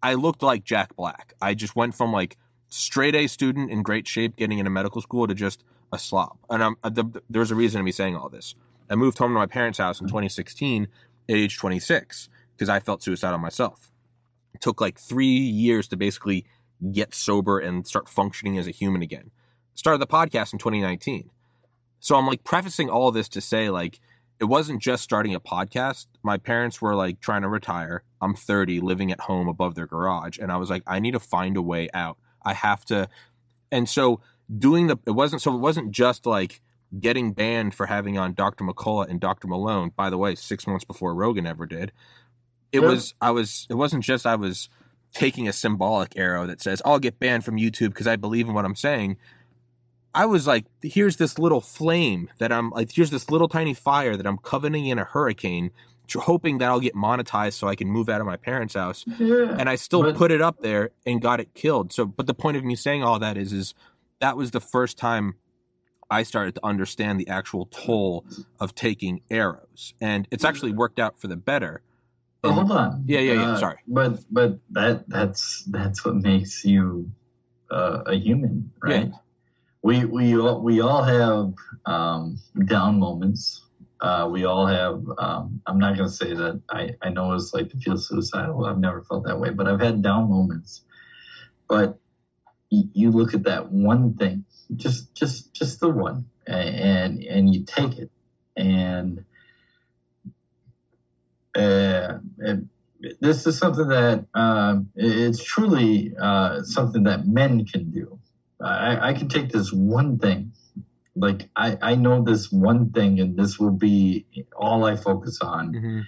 [0.02, 1.34] I looked like Jack Black.
[1.40, 2.36] I just went from like
[2.68, 6.38] straight A student in great shape, getting into medical school, to just a slob.
[6.48, 8.54] And I'm, uh, the, there's a reason to me saying all this.
[8.90, 10.88] I moved home to my parents' house in 2016
[11.28, 13.92] at age 26 because I felt suicidal myself.
[14.54, 16.46] It took like three years to basically
[16.90, 19.30] get sober and start functioning as a human again.
[19.74, 21.30] Started the podcast in 2019.
[22.00, 24.00] So I'm like prefacing all this to say like
[24.40, 26.06] it wasn't just starting a podcast.
[26.22, 28.02] My parents were like trying to retire.
[28.20, 31.20] I'm 30, living at home above their garage, and I was like, I need to
[31.20, 32.18] find a way out.
[32.44, 33.08] I have to,
[33.70, 34.20] and so
[34.58, 36.60] doing the it wasn't so it wasn't just like
[37.00, 38.64] getting banned for having on Dr.
[38.64, 39.48] McCullough and Dr.
[39.48, 39.92] Malone.
[39.96, 41.92] By the way, six months before Rogan ever did.
[42.72, 42.88] It Yeah.
[42.88, 44.68] was I was it wasn't just I was
[45.14, 48.54] taking a symbolic arrow that says I'll get banned from YouTube because I believe in
[48.54, 49.16] what I'm saying.
[50.14, 54.16] I was like, here's this little flame that I'm like, here's this little tiny fire
[54.16, 55.70] that I'm coveting in a hurricane,
[56.14, 59.04] hoping that I'll get monetized so I can move out of my parents' house.
[59.18, 59.56] Yeah.
[59.58, 61.92] And I still But- put it up there and got it killed.
[61.92, 63.72] So, but the point of me saying all that is, is
[64.20, 65.36] that was the first time
[66.10, 68.26] I started to understand the actual toll
[68.60, 71.80] of taking arrows, and it's actually worked out for the better.
[72.44, 73.04] And- hold on.
[73.06, 73.78] Yeah, yeah, yeah, Uh, sorry.
[73.88, 77.10] But but that that's that's what makes you
[77.70, 79.06] uh, a human, right?
[79.08, 79.16] Yeah.
[79.82, 81.54] We we all we all have
[81.86, 83.66] um, down moments.
[84.00, 85.02] Uh, we all have.
[85.18, 88.66] Um, I'm not gonna say that I I know it's like to feel suicidal.
[88.66, 90.82] I've never felt that way, but I've had down moments.
[91.68, 91.98] But
[92.70, 94.44] you look at that one thing,
[94.76, 98.10] just just just the one, and and you take it,
[98.56, 99.24] and
[101.56, 102.68] uh, and
[103.20, 108.18] this is something that um, it's truly uh, something that men can do.
[108.62, 110.52] I, I can take this one thing,
[111.16, 114.24] like I, I know this one thing, and this will be
[114.56, 116.06] all I focus on Mhm.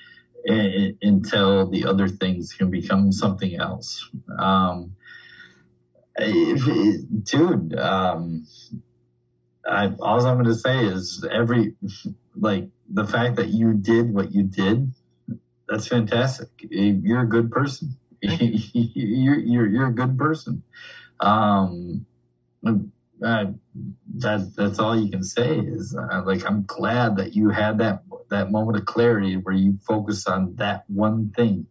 [0.49, 4.09] i- until the other things can become something else.
[4.39, 4.95] Um,
[6.17, 8.47] if- dude, um,
[9.67, 11.75] I, all I'm going to say is every,
[12.37, 14.93] like the fact that you did what you did,
[15.69, 16.49] that's fantastic.
[16.61, 17.97] You're a good person.
[18.23, 20.63] you're, you're, you're a good person.
[21.21, 22.05] Um,
[22.67, 23.47] uh,
[24.19, 28.03] that that's all you can say is uh, like I'm glad that you had that
[28.31, 31.67] that moment of clarity where you focused on that one thing,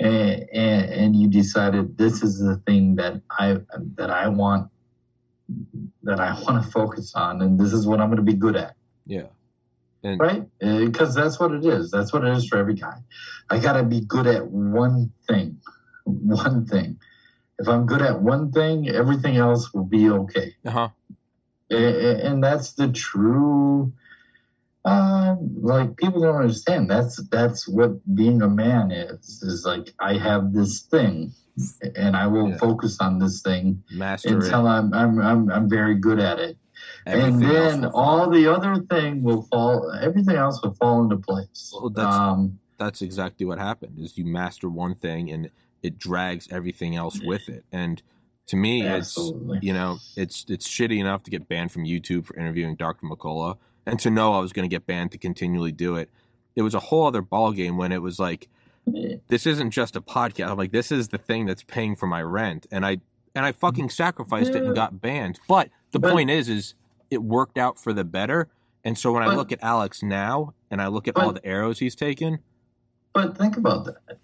[0.00, 3.58] and, and and you decided this is the thing that I
[3.96, 4.70] that I want
[6.02, 8.56] that I want to focus on, and this is what I'm going to be good
[8.56, 8.74] at.
[9.06, 9.26] Yeah.
[10.04, 10.44] And right?
[10.58, 11.90] Because that's what it is.
[11.90, 12.96] That's what it is for every guy.
[13.50, 15.60] I got to be good at one thing.
[16.04, 16.98] One thing.
[17.62, 20.56] If I'm good at one thing, everything else will be okay.
[20.66, 20.88] uh-huh.
[21.70, 23.92] And that's the true.
[24.84, 26.90] Uh, like people don't understand.
[26.90, 29.40] That's that's what being a man is.
[29.42, 31.32] Is like I have this thing,
[31.94, 32.58] and I will Yeah.
[32.58, 34.34] focus on this thing Master it.
[34.34, 36.56] until I'm I'm I'm, I'm very good at it
[37.06, 41.16] and Everything else then all the other thing will fall everything else will fall into
[41.18, 45.50] place Well, that's- um that's exactly what happened is you master one thing and
[45.82, 47.64] it drags everything else with it.
[47.72, 48.02] And
[48.46, 49.58] to me absolutely.
[49.58, 53.06] it's you know it's it's shitty enough to get banned from youtube for interviewing dr
[53.06, 56.10] mccullough and to know i was going to get banned to continually do it.
[56.56, 58.48] It was a whole other ballgame when it was like
[59.28, 60.50] this isn't just a podcast.
[60.50, 62.66] I'm like this is the thing that's paying for my rent.
[62.70, 62.98] And i
[63.34, 65.40] and i fucking sacrificed it and got banned.
[65.48, 66.74] But the But- point is is
[67.10, 68.48] it worked out for the better.
[68.84, 71.78] And so when i look at alex now and i look at all the arrows
[71.78, 72.40] he's taken
[73.12, 74.18] but think about that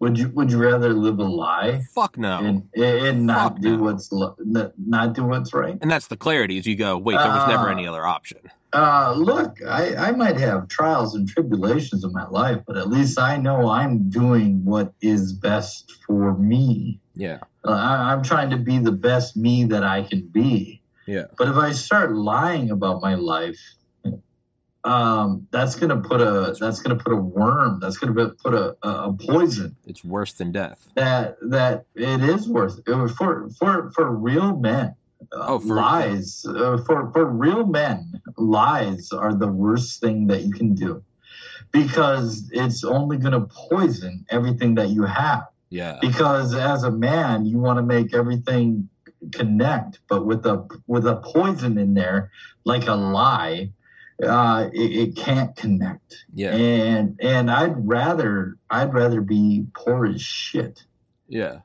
[0.00, 3.76] would you would you rather live a lie fuck no and and not Fuck do
[3.76, 3.82] no.
[3.84, 7.48] what's not- do what's right And that's the clarity is you go, wait, there was
[7.48, 7.72] never Ah.
[7.72, 8.38] any other option.
[8.72, 13.18] uh look i i might have trials and tribulations in my life but at least
[13.18, 17.38] i know i'm doing what is best for me Yeah.
[17.64, 20.80] Uh, I, I'm trying to be the best me that I can be.
[21.06, 21.24] Yeah.
[21.38, 23.58] But if I start lying about my life,
[24.86, 27.80] um, that's gonna put a that's gonna put a worm.
[27.80, 30.88] That's gonna put a, a, poison It's worse than death.
[30.94, 34.94] that that it is worth it for for for real men.
[35.32, 40.42] Uh, Oh, for- lies uh, for for real men, lies are the worst thing that
[40.44, 41.02] you can do
[41.72, 45.98] because it's only going to poison everything that you have Yeah.
[46.00, 48.88] because as a man you want to make everything
[49.32, 52.30] connect but with a with a poison in there
[52.64, 53.70] like a lie
[54.22, 56.54] uh it, it can't connect Yeah.
[56.54, 60.84] and and i'd rather i'd rather be poor as shit
[61.28, 61.60] Yeah.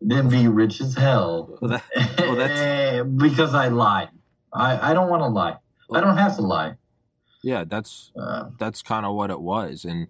[0.00, 4.08] than be rich as hell Well, that, well, that's- because i lied
[4.52, 5.56] i i don't want to lie
[5.92, 6.74] i don't have to lie
[7.46, 9.84] yeah, that's uh, that's kind of what it was.
[9.84, 10.06] And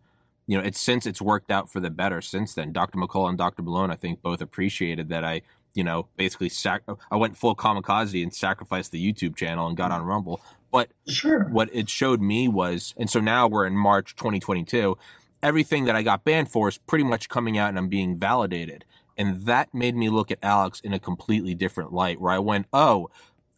[0.46, 2.70] you know, it's since it's worked out for the better since then.
[2.70, 2.96] Dr.
[2.96, 3.62] McCullough and Dr.
[3.64, 5.42] Malone, I think, both appreciated that I,
[5.74, 9.90] you know, basically sac- I went full kamikaze and sacrificed the YouTube channel and got
[9.90, 10.40] on Rumble.
[10.74, 14.98] But sure what it showed me was, and so now we're in March 2022.
[15.40, 18.84] Everything that I got banned for is pretty much coming out and I'm being validated.
[19.16, 22.66] And that made me look at Alex in a completely different light where I went,
[22.72, 23.08] oh,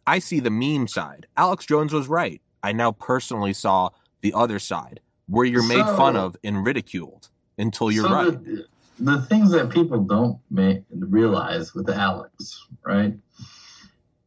[0.05, 1.25] I see the meme side.
[1.35, 2.39] Alex Jones was right.
[2.61, 3.89] I now personally saw
[4.21, 8.45] the other side where you're made So- fun of and ridiculed until you're So right.
[8.45, 8.65] The,
[8.99, 10.37] the things that people don't
[10.91, 13.15] realize with Alex, right?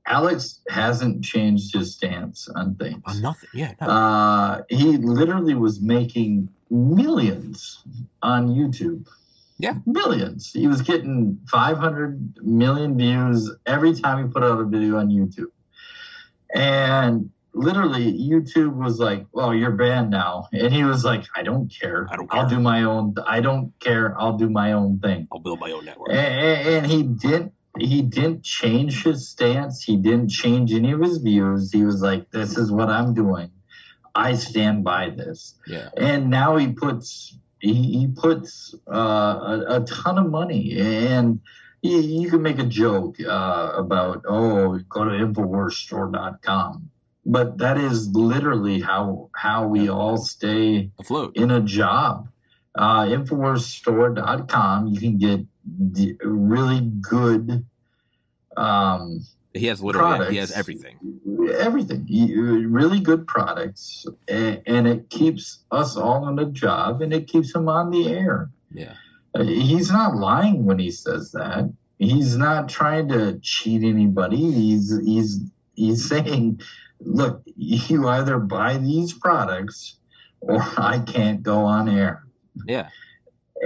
[0.06, 3.02] Alex hasn't changed his stance on things.
[3.04, 3.48] On nothing.
[3.54, 3.74] Yeah.
[3.80, 3.86] No.
[3.86, 7.82] Uh, he literally was making millions
[8.22, 9.06] on YouTube.
[9.58, 9.74] Yeah.
[9.84, 10.50] Millions.
[10.52, 15.50] He was getting 500 million views every time he put out a video on YouTube.
[16.54, 20.48] And literally, YouTube was like, well, you're banned now.
[20.52, 22.08] And he was like, I don't care.
[22.10, 23.14] I don't I'll do my own.
[23.26, 24.18] I don't care.
[24.18, 26.10] I'll do my own thing I'll build my own network.
[26.10, 29.82] and, and he didn't he didn't change his stance.
[29.82, 31.72] He didn't change any of his views.
[31.72, 33.50] He was like this is what i'm doing.
[34.14, 35.54] I stand by this.
[35.66, 35.88] Yeah.
[35.96, 38.94] and now he puts he, he puts uh,
[39.68, 40.78] a, a ton of money.
[40.78, 41.40] And
[41.82, 46.90] you, you can make a joke uh, about oh go to infowarsstore.com
[47.26, 51.36] but that is literally how how we all stay Afloat.
[51.36, 52.28] in a job.
[52.74, 55.44] Uh, Infowarsstore.com, you can get
[56.24, 57.66] really good
[58.56, 59.20] um,
[59.54, 60.30] He has literally, products.
[60.32, 61.20] he has everything.
[61.58, 62.06] Everything.
[62.70, 64.06] Really good products.
[64.28, 68.08] And, and it keeps us all on the job and it keeps him on the
[68.08, 68.50] air.
[68.72, 68.94] Yeah.
[69.34, 71.72] Uh, He's not lying when he says that.
[71.98, 74.38] He's not trying to cheat anybody.
[74.50, 75.40] He's he's
[75.74, 76.60] he's saying,
[77.00, 79.96] look, you either buy these products
[80.40, 82.24] or I can't go on air.
[82.66, 82.88] Yeah.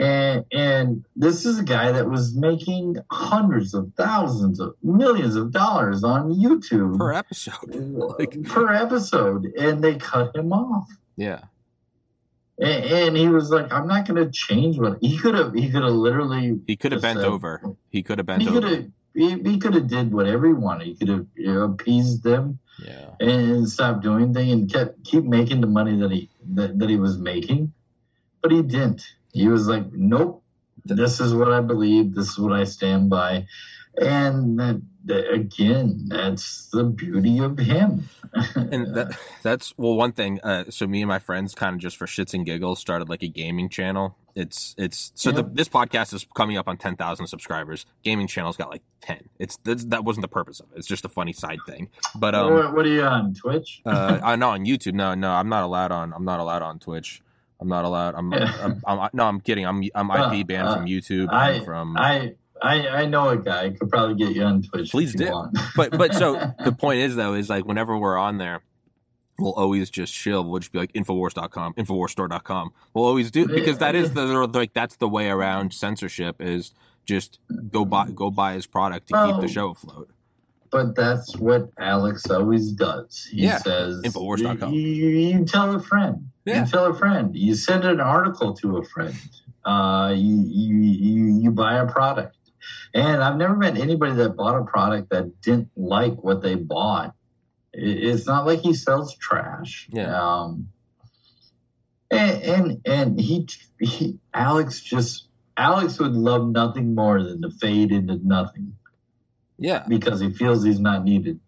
[0.00, 5.52] And and this is a guy that was making hundreds of thousands of millions of
[5.52, 7.54] dollars on YouTube Per episode.
[8.18, 10.88] Like- per episode, and they cut him off.
[11.16, 11.42] Yeah.
[12.58, 15.54] And, and he was like, "I'm not going to change what he could have.
[15.54, 16.58] He could have literally.
[16.66, 17.62] He could have bent said- over.
[17.90, 18.74] He could have bent He could over.
[18.76, 18.86] have.
[19.14, 20.88] He, he could have did whatever he wanted.
[20.88, 23.10] He could have you know, appeased them Yeah.
[23.20, 26.96] and stopped doing things and kept keep making the money that he that, that he
[26.96, 27.72] was making,
[28.42, 29.06] but he didn't.
[29.34, 30.42] He was like, "Nope,
[30.84, 32.14] this is what I believe.
[32.14, 33.46] This is what I stand by,"
[33.98, 38.08] and that th- again, that's the beauty of him.
[38.54, 41.96] and that, that's well one thing uh, so me and my friends kind of just
[41.96, 44.16] for shits and giggles started like a gaming channel.
[44.34, 47.86] It's it's so the, this podcast is coming up on 10,000 subscribers.
[48.02, 50.78] Gaming channel's got like 10 it's that's, that wasn't the purpose of it.
[50.78, 51.88] It's just a funny side thing.
[52.16, 53.82] But um what, what are you on Twitch?
[53.86, 54.94] uh I know on YouTube.
[54.94, 57.22] No no I'm not allowed on I'm not allowed on Twitch
[57.64, 58.14] I'm not allowed.
[58.14, 59.64] I'm, I'm, I'm, no I'm kidding.
[59.64, 63.70] I'm I'm IP banned Uh, from YouTube I- from I, I I know a guy.
[63.70, 64.90] Could probably get you on Twitch.
[64.90, 65.48] Please do.
[65.76, 68.60] but but so the point is though is like whenever we're on there
[69.38, 70.44] we'll always just chill.
[70.44, 74.96] We'll just be like infowars.com infowarsstore.com we'll always do because that is the like that's
[74.96, 76.72] the way around censorship is
[77.06, 77.38] just
[77.70, 80.10] go buy go buy his product to keep the show afloat
[80.74, 83.28] But that's what Alex always does.
[83.30, 84.74] He Yeah, says, Infowars.com.
[84.74, 86.30] You, you, tell a friend.
[86.44, 86.64] Yeah.
[86.64, 87.36] You tell a friend.
[87.36, 89.14] You send an article to a friend.
[89.64, 92.36] Uh, you, you, you, you buy a product.
[92.92, 97.14] And I've never met anybody that bought a product that didn't like what they bought.
[97.72, 99.88] It's not like he sells trash.
[99.92, 100.12] Yeah.
[100.12, 100.70] Um,
[102.10, 103.46] and and, and he,
[103.78, 108.74] he, Alex just, Alex would love nothing more than to fade into nothing
[109.58, 109.84] yeah.
[109.88, 111.40] Because he feels he's not needed.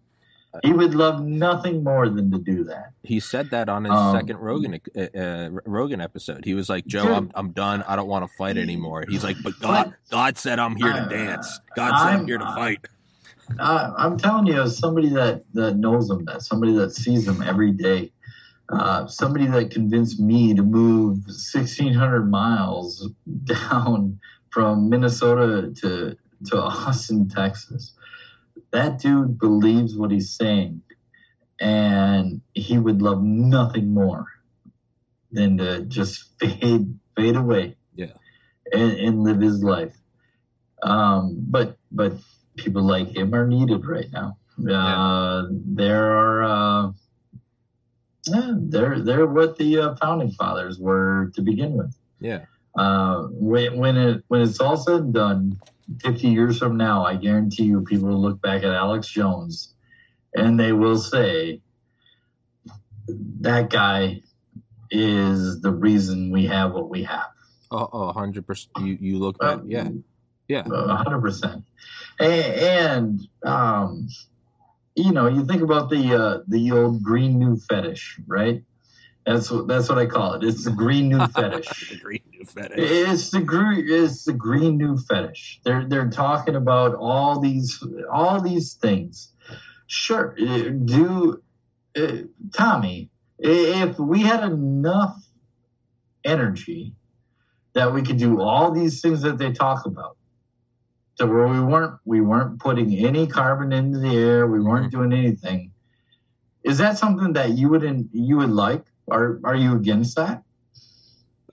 [0.63, 2.93] He would love nothing more than to do that.
[3.03, 6.47] he said that on his Um, second rogan uh, uh, rogan episode.
[6.47, 7.83] He was like joe i'm, I'm done.
[7.87, 9.05] I don't want to fight anymore.
[9.07, 11.61] He's like but god god said i'm here to Uh, dance.
[11.77, 12.87] God said i'm I'm- here to fight.
[13.61, 17.43] Uh, I'm telling you, as somebody that, that knows him, that somebody that sees him
[17.43, 18.11] every day,
[18.71, 23.09] uh, somebody that convinced me to move 1,600 miles
[23.45, 24.19] down
[24.51, 26.17] from Minnesota to
[26.47, 27.93] to Austin, Texas.
[28.73, 30.83] That dude believes what he's saying,
[31.61, 34.27] and he would love nothing more
[35.33, 38.13] than to just fade fade away, Yeah.
[38.73, 39.97] and, and live his life.
[40.83, 42.15] Um, but but
[42.57, 44.39] people like him are needed right now.
[44.71, 46.43] Uh, there are.
[46.43, 46.93] Uh,
[48.29, 51.97] yeah, they're they're what the uh, founding fathers were to begin with.
[52.21, 52.45] yeah
[52.77, 55.61] Uh, when when it when it's all said and done,
[56.03, 59.75] fifty years from now, I guarantee you, people will look back at Alex Jones,
[60.35, 61.63] and they will say,
[63.41, 64.23] "That guy
[64.91, 67.29] is the reason we have what we have."
[67.71, 69.89] oh, oh 100% you you look back yeah
[70.49, 71.65] yeah a hundred percent.
[72.19, 74.09] And um,
[74.95, 78.63] you know, you think about the uh, the old green new fetish, right?
[79.27, 80.45] That's what that's what I call it.
[80.45, 81.91] It's the green new fetish.
[81.91, 83.85] the green new fetish It's the green.
[83.89, 85.61] It's the green new fetish.
[85.65, 89.33] They're they're talking about all these all these things.
[89.89, 91.43] Sure, uh, do
[91.97, 92.19] uh,
[92.55, 93.11] Tommy?
[93.39, 95.21] If we had enough
[96.25, 96.95] energy
[97.75, 100.17] that we could do all these things that they talk about,
[101.19, 105.13] to where we weren't we weren't putting any carbon into the air, we weren't doing
[105.13, 105.73] anything.
[106.63, 108.85] Is that something that you would not you would like?
[109.11, 110.43] Are are you against that?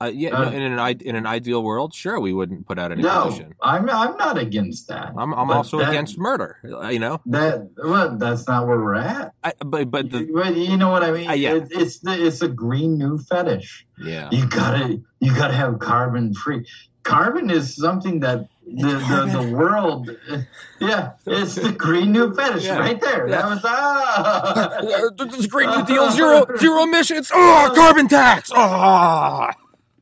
[0.02, 3.02] Uh, yeah, Uh, in an in an ideal world, sure, we wouldn't put out any
[3.04, 3.32] No.
[3.62, 5.14] I'm I'm not against that.
[5.18, 6.58] I'm I'm also that- against murder.
[6.92, 7.70] You know, that.
[7.78, 9.34] Well, that's not where we're at.
[9.44, 11.30] I, but but the But you know what I mean?
[11.30, 11.54] Uh, yeah.
[11.56, 13.86] It, it's the it's a green new fetish.
[14.04, 16.66] yeah You gotta you gotta have carbon free.
[17.04, 20.10] Carbon is something that the, the, the world,
[20.80, 22.80] yeah, it's the green new fetish Yeah.
[22.80, 23.28] right there.
[23.28, 23.42] Yeah.
[23.42, 25.26] That was ah.
[25.28, 27.30] this Green New Deal zero zero emissions.
[27.34, 28.52] Oh, carbon tax.
[28.54, 29.50] Oh,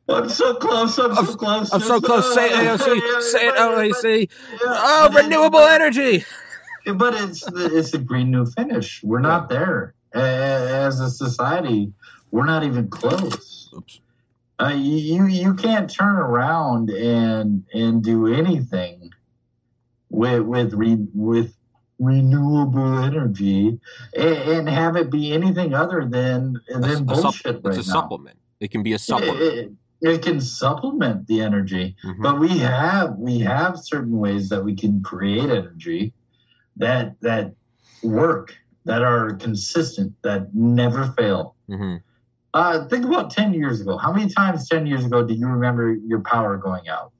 [0.09, 0.97] I'm so close.
[0.97, 1.73] I'm so I'm- close.
[1.73, 2.33] I'm so close.
[2.33, 3.21] Say it, AOC.
[3.21, 4.29] Say it, LAC.
[4.51, 4.57] Yeah.
[4.65, 6.25] Oh, renewable energy.
[6.85, 9.03] But it's the, it's the green new finish.
[9.03, 11.93] We're not there as a society.
[12.31, 13.69] We're not even close.
[13.75, 14.01] Oops.
[14.61, 19.09] Uh, you you can't turn around and and do anything
[20.09, 21.55] with with re, with
[21.97, 23.79] renewable energy
[24.15, 27.81] and, and have it be anything other than than A bullshit it's right a now.
[27.83, 28.37] supplement.
[28.59, 29.39] It can be a supplement.
[29.41, 29.71] It, it-
[30.03, 32.23] it can supplement the energy, Mhm.
[32.23, 36.11] but we have we have certain ways that we can create energy
[36.77, 37.53] that that
[38.01, 41.55] work that are consistent that never fail.
[41.69, 42.01] Mhm.
[42.53, 43.97] Uh, think about 10 years ago.
[43.97, 47.11] How many times 10 years ago do you remember your power going out?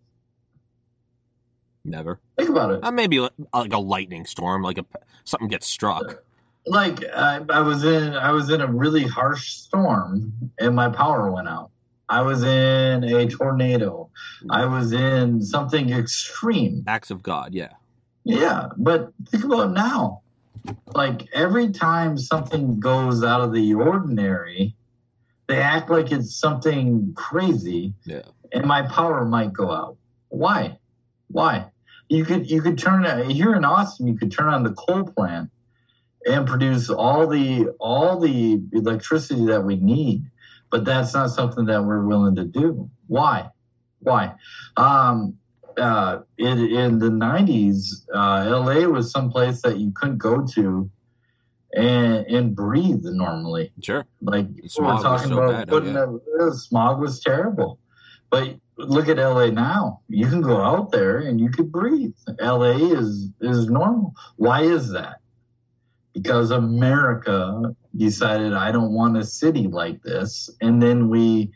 [1.86, 2.20] Never.
[2.38, 2.84] Think about it.
[2.84, 4.86] Uh, maybe li- like a lightning storm, like a
[5.24, 6.24] something gets struck.
[6.68, 11.32] Like I, I was in I was in a really harsh storm and my power
[11.32, 11.72] went out.
[12.08, 14.10] I was in a tornado.
[14.50, 16.84] I was in something extreme.
[16.86, 17.56] Acts of God.
[17.56, 17.70] Yeah.
[18.26, 20.22] Yeah, but think about now.
[20.94, 24.76] Like every time something goes out of the ordinary,
[25.52, 27.94] they act like it's something crazy.
[28.06, 28.22] Yeah.
[28.54, 29.98] And my power might go out.
[30.30, 30.78] Why?
[31.28, 31.66] Why?
[32.08, 34.08] You could you could turn here in Austin.
[34.08, 35.50] You could turn on the coal plant
[36.26, 40.24] and produce all the all the electricity that we need,
[40.70, 42.90] but that's not something that we're willing to do.
[43.08, 43.50] Why?
[44.00, 44.36] Why?
[44.78, 45.38] Um,
[45.78, 50.90] uh, in, in the 90s, uh, LA was someplace that you couldn't go to
[51.74, 53.72] and and breathe normally.
[53.82, 54.06] Sure.
[54.22, 56.46] Like Smog we're talking so about bad, oh, yeah.
[56.46, 57.80] a, the smog was terrible.
[58.30, 60.02] But look at LA now.
[60.08, 62.14] You can go out there and you could breathe.
[62.40, 64.14] LA is is normal.
[64.38, 65.18] Why is that?
[66.14, 71.52] Because America decided I don't want a city like this, and then we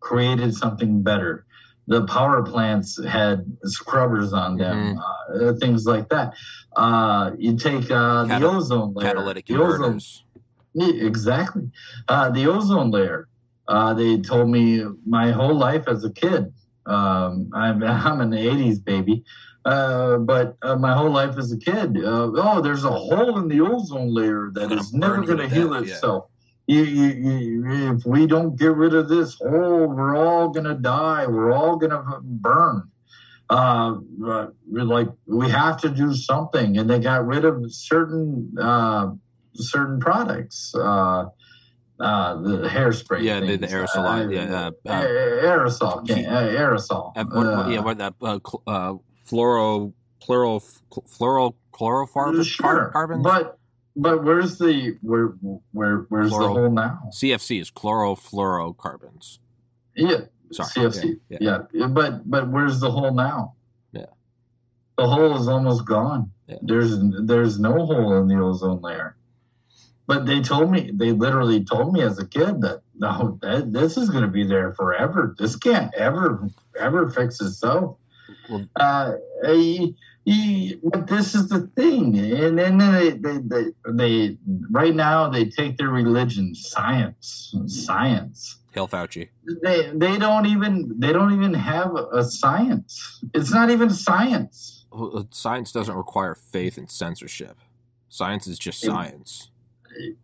[0.00, 1.44] created something better.
[1.86, 6.34] The power plants had scrubbers on them, uh, things like that.
[6.76, 9.08] Uh, you take uh, the ozone layer.
[9.08, 10.00] Catalytic the ozone
[10.72, 11.70] yeah, exactly.
[12.08, 13.28] Uh, the ozone layer.
[13.66, 16.52] Uh, they told me my whole life as a kid.
[16.86, 19.24] Um, I'm, I'm an 80s baby.
[19.64, 23.46] Uh, but uh, my whole life as a kid, uh, oh, there's a hole in
[23.46, 25.94] the ozone layer that is never going to heal death, yeah.
[25.94, 26.24] itself.
[26.66, 30.74] You, you, you, if we don't get rid of this hole, we're all going to
[30.74, 31.26] die.
[31.26, 32.90] We're all going to burn.
[33.50, 33.96] Uh,
[34.72, 39.10] like we have to do something, and they got rid of certain uh,
[39.54, 40.72] certain products.
[40.74, 41.26] Uh,
[41.98, 43.22] uh, the hairspray.
[43.22, 44.26] Yeah, the, the aerosol.
[44.26, 46.06] Uh, yeah, uh, uh, aerosol.
[46.06, 47.12] can- aerosol.
[47.14, 48.94] what, yeah, Uh, what that uh, cl- uh,
[49.28, 53.22] fluoro, plural, fluoro, chlorofarbon, sure, carbons.
[53.22, 53.58] but
[53.96, 55.34] but where's the where
[55.72, 56.54] where where's Plural.
[56.54, 57.00] the hole now?
[57.12, 59.38] CFC is chlorofluorocarbons.
[59.96, 60.20] Yeah,
[60.52, 60.68] Sorry.
[60.68, 61.20] CFC.
[61.28, 61.86] Yeah, Yeah, yeah.
[61.86, 63.54] but but where's the hole now?
[63.92, 64.06] Yeah.
[64.98, 66.30] the hole is almost gone.
[66.46, 66.56] Yeah.
[66.62, 69.16] There's there's no hole in the ozone layer.
[70.06, 73.96] But they told me they literally told me as a kid that no, that, this
[73.96, 75.34] is going to be there forever.
[75.38, 76.48] This can't ever
[76.78, 77.96] ever fix itself.
[78.48, 79.12] Well- uh,
[80.82, 84.38] but this is the thing, and then they, they, they, they
[84.70, 89.28] right now they take their religion, science, science Hail Fauci.
[89.62, 93.22] they they don't even they don't even have a science.
[93.34, 94.84] It's not even science.
[94.92, 97.56] Well, uh, Science doesn't require faith and censorship.
[98.08, 99.50] Science is just science.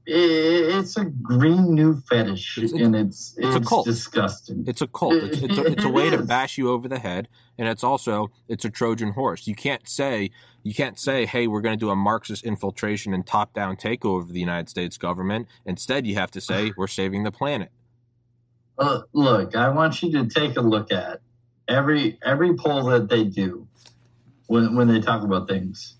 [0.06, 3.84] It's a green new fetish, It's- and it's it's it's, a cult.
[3.86, 4.64] disgusting.
[4.66, 5.14] It's a cult.
[5.14, 7.28] It's, it's, a, it's a way to bash you over the head,
[7.58, 9.46] and it's also it's a Trojan horse.
[9.46, 10.30] You can't say
[10.62, 14.32] you can't say, "Hey, we're going to do a Marxist infiltration and top-down takeover of
[14.32, 17.70] the United States government." Instead, you have to say, "We're saving the planet."
[18.78, 21.20] Uh, look, I want you to take a look at
[21.68, 23.66] every every poll that they do
[24.46, 25.94] when when they talk about things.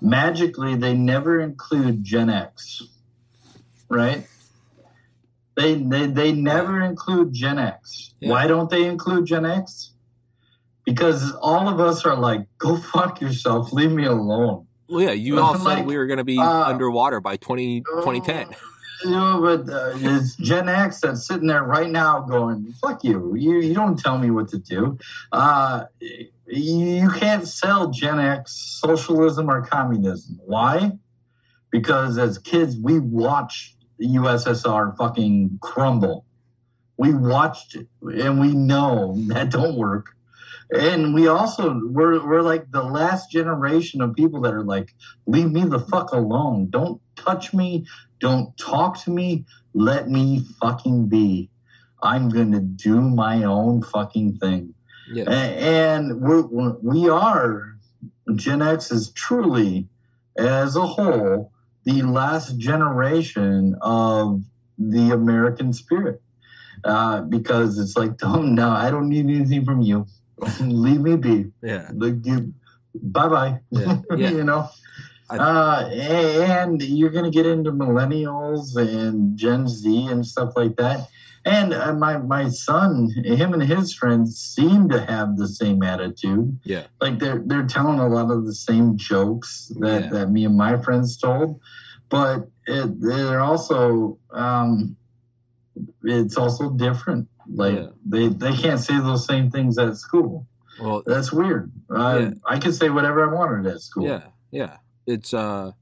[0.00, 2.82] Magically, they never include Gen X,
[3.88, 4.26] right?
[5.56, 8.14] They they they never include Gen X.
[8.20, 8.30] Yeah.
[8.30, 9.92] Why don't they include Gen X?
[10.84, 14.66] Because all of us are like, go fuck yourself, leave me alone.
[14.88, 18.54] Well, yeah, you all said we were going to be uh, underwater by 20, 2010.
[19.04, 23.34] You know, but uh, it's Gen X that's sitting there right now going, "Fuck you!
[23.36, 24.98] You you don't tell me what to do.
[25.32, 25.84] Uh,
[26.46, 30.38] you can't sell Gen X socialism or communism.
[30.44, 30.92] Why?
[31.70, 36.24] Because as kids, we watched the USSR fucking crumble.
[36.96, 40.14] We watched it, and we know that don't work.
[40.70, 44.94] And we also we're we're like the last generation of people that are like,
[45.26, 46.68] leave me the fuck alone.
[46.70, 47.86] Don't touch me.
[48.20, 49.44] Don't talk to me.
[49.74, 51.48] Let me fucking be.
[52.02, 54.74] I'm gonna do my own fucking thing.
[55.12, 55.30] Yeah.
[55.30, 57.72] And we're, we're-
[58.34, 59.88] Gen X is truly,
[60.36, 61.52] as a whole,
[61.84, 64.42] the last generation of
[64.78, 66.20] the American spirit.
[66.84, 70.06] Uh, because it's like, don't, no, I don't need anything from you.
[70.60, 71.52] Leave me be.
[71.62, 71.90] Yeah.
[71.94, 72.52] Like you,
[72.94, 73.60] bye bye.
[73.70, 74.00] Yeah.
[74.16, 74.30] Yeah.
[74.30, 74.68] you know?
[75.40, 81.08] Uh, and you're going to get into millennials and Gen Z and stuff like that.
[81.44, 86.58] And uh, my my son, him and his friends seem to have the same attitude.
[86.64, 86.84] Yeah.
[87.00, 90.10] like they're they're telling a lot of the same jokes that Yeah.
[90.10, 91.60] that me and my friends told,
[92.10, 94.96] but it, they're also um,
[96.04, 97.28] it's also different.
[97.52, 97.86] Like Yeah.
[98.06, 100.46] they they can't say those same things at school.
[100.80, 101.72] Well, That's weird.
[101.90, 102.30] Uh, Yeah.
[102.46, 104.06] I can say whatever I wanted at school.
[104.06, 104.22] Yeah,
[104.52, 104.76] yeah.
[105.06, 105.72] It's uh,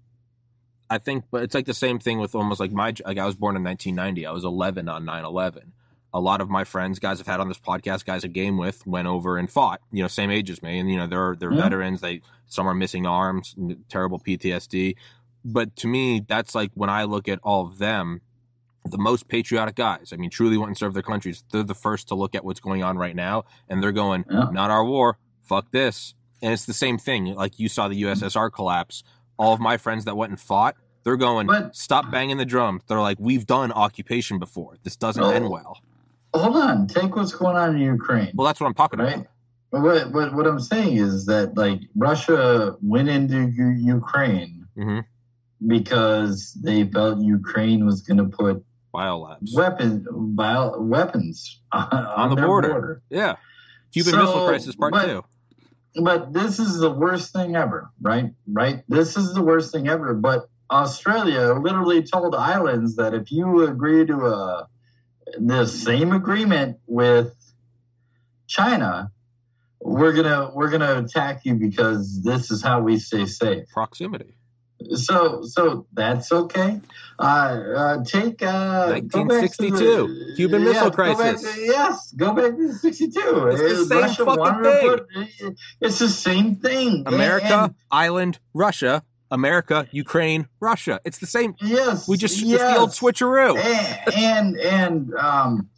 [0.89, 3.37] I think, but it's like the same thing with almost like my like I was
[3.37, 4.27] born in 1990.
[4.27, 5.73] I was 11 on 9/11.
[6.13, 8.85] A lot of my friends, guys I've had on this podcast, guys I game with,
[8.85, 9.81] went over and fought.
[9.93, 11.63] You know, same age as me, and you know they're they're Yeah.
[11.63, 12.01] veterans.
[12.01, 13.55] They some are missing arms,
[13.89, 14.97] terrible PTSD.
[15.45, 18.21] But to me, that's like when I look at all of them,
[18.85, 20.13] the most patriotic guys.
[20.13, 21.45] I mean, truly want to serve their countries.
[21.53, 24.49] They're the first to look at what's going on right now, and they're going, Yeah.
[24.51, 25.19] "Not our war.
[25.43, 27.27] Fuck this." And it's the same thing.
[27.35, 29.03] Like you saw the USSR collapse.
[29.39, 32.83] All of my friends that went and fought, they're going, But- stop banging the drum.
[32.89, 34.77] They're like, we've done occupation before.
[34.83, 35.31] This doesn't Oh.
[35.31, 35.79] end well.
[36.35, 38.33] Hold on, take what's going on in Ukraine.
[38.35, 39.15] Well, that's what I'm talking Right.
[39.71, 39.83] about.
[39.83, 45.01] What, what what I'm saying is that like Russia went into U- Ukraine hmm
[45.67, 48.65] because they felt Ukraine was going to put
[48.95, 49.55] Biolabs.
[49.55, 53.03] weapon bio, weapons on, on the their border.
[53.11, 53.37] Yeah.
[53.93, 55.25] Cuban So, Missile Crisis Part but- 2.
[55.97, 58.33] But this is the worst thing ever, right?
[58.47, 58.85] Right?
[58.89, 60.15] This is the worst thing ever.
[60.15, 64.69] But Australia literally told islands that if you agree to a
[65.39, 67.35] the same agreement with
[68.47, 69.11] China,
[69.81, 73.69] we're gonna we're gonna attack you because this is how we stay safe.
[73.69, 74.35] Proximity.
[74.95, 76.81] So so that's okay.
[77.19, 81.57] Uh, uh, take uh, go back to 1962, the- Cuban Missile go back Crisis.
[81.59, 83.21] yes, go back to '62.
[83.53, 85.07] It's the same fucking wanted to
[85.43, 87.05] put- it's the same thing.
[87.07, 91.01] America, And- island, Russia, America, Ukraine, Russia.
[91.05, 91.55] It's the same.
[91.61, 92.61] yes, We just, yes.
[92.61, 93.57] it's the old switcheroo.
[93.59, 95.69] and and, and um,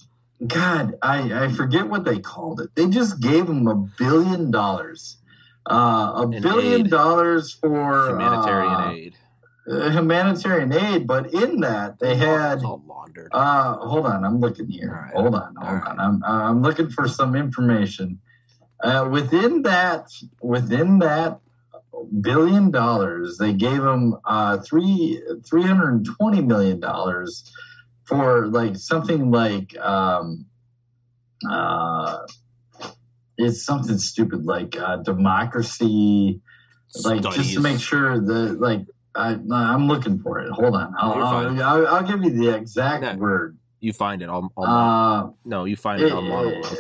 [0.46, 2.70] God, I I forget what they called it.
[2.76, 5.16] They just gave them a billion dollars.
[5.66, 6.90] Uh, a billion aid.
[6.90, 9.16] dollars for Humanitarian uh, aid.
[9.70, 13.30] uh, humanitarian aid, but in that they had all laundered.
[13.32, 14.90] Uh, hold on, I'm looking here.
[14.94, 15.14] All right.
[15.14, 15.90] Hold on, All hold right.
[15.90, 16.00] on.
[16.00, 18.20] I'm I'm looking for some information.
[18.82, 20.10] Uh, within that,
[20.42, 21.38] within that
[22.20, 27.50] billion dollars, they gave them uh three three hundred twenty million dollars
[28.04, 30.44] for like something like um
[31.48, 32.18] uh
[33.39, 36.41] it's something stupid like uh democracy
[37.05, 38.83] like just to make sure that like
[39.14, 40.51] I, i'm looking for it.
[40.51, 41.12] Hold on, I'll.
[41.12, 43.14] I'll, I'll, I'll give you the exact No.
[43.20, 43.59] word.
[43.80, 44.28] You find it.
[44.30, 46.78] I'll, I'll Uh, no, you find it on monologue.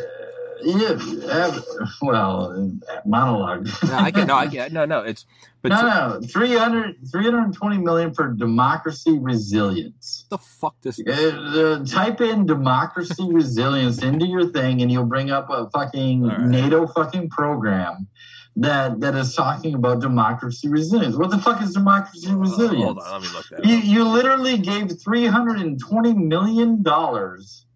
[0.64, 0.98] Yeah,
[1.30, 1.60] uh,
[2.00, 2.72] well,
[3.04, 3.68] monologue.
[3.84, 5.00] No, I get no, I get no, no.
[5.00, 5.26] It's
[5.62, 10.26] but no, no, 300, 320 million for democracy resilience.
[10.28, 11.00] What the fuck this?
[11.00, 16.24] Uh, uh, type in democracy resilience into your thing, and you'll bring up a fucking
[16.24, 16.40] right.
[16.40, 18.08] NATO fucking program
[18.56, 21.16] that that is talking about democracy resilience.
[21.16, 22.84] What the fuck is democracy resilience?
[22.84, 23.64] Hold on, let me look that.
[23.64, 27.66] You, you literally gave three hundred and twenty million dollars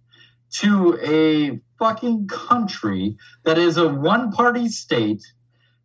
[0.50, 5.22] to a fucking country that is a one-party state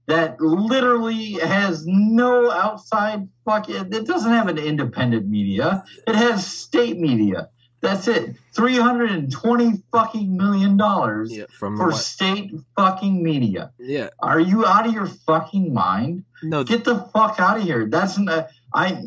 [0.07, 5.83] that literally has no outside fucking It, doesn't have an independent media.
[6.07, 7.49] It has state media.
[7.81, 8.35] That's it.
[8.53, 11.95] Three hundred and twenty fucking million dollars Yeah, from for what?
[11.97, 13.71] state fucking media.
[13.79, 16.25] Yeah, Are you out of your fucking mind?
[16.43, 16.63] no.
[16.63, 17.87] Get the fuck out of here.
[17.89, 19.01] That's not, I.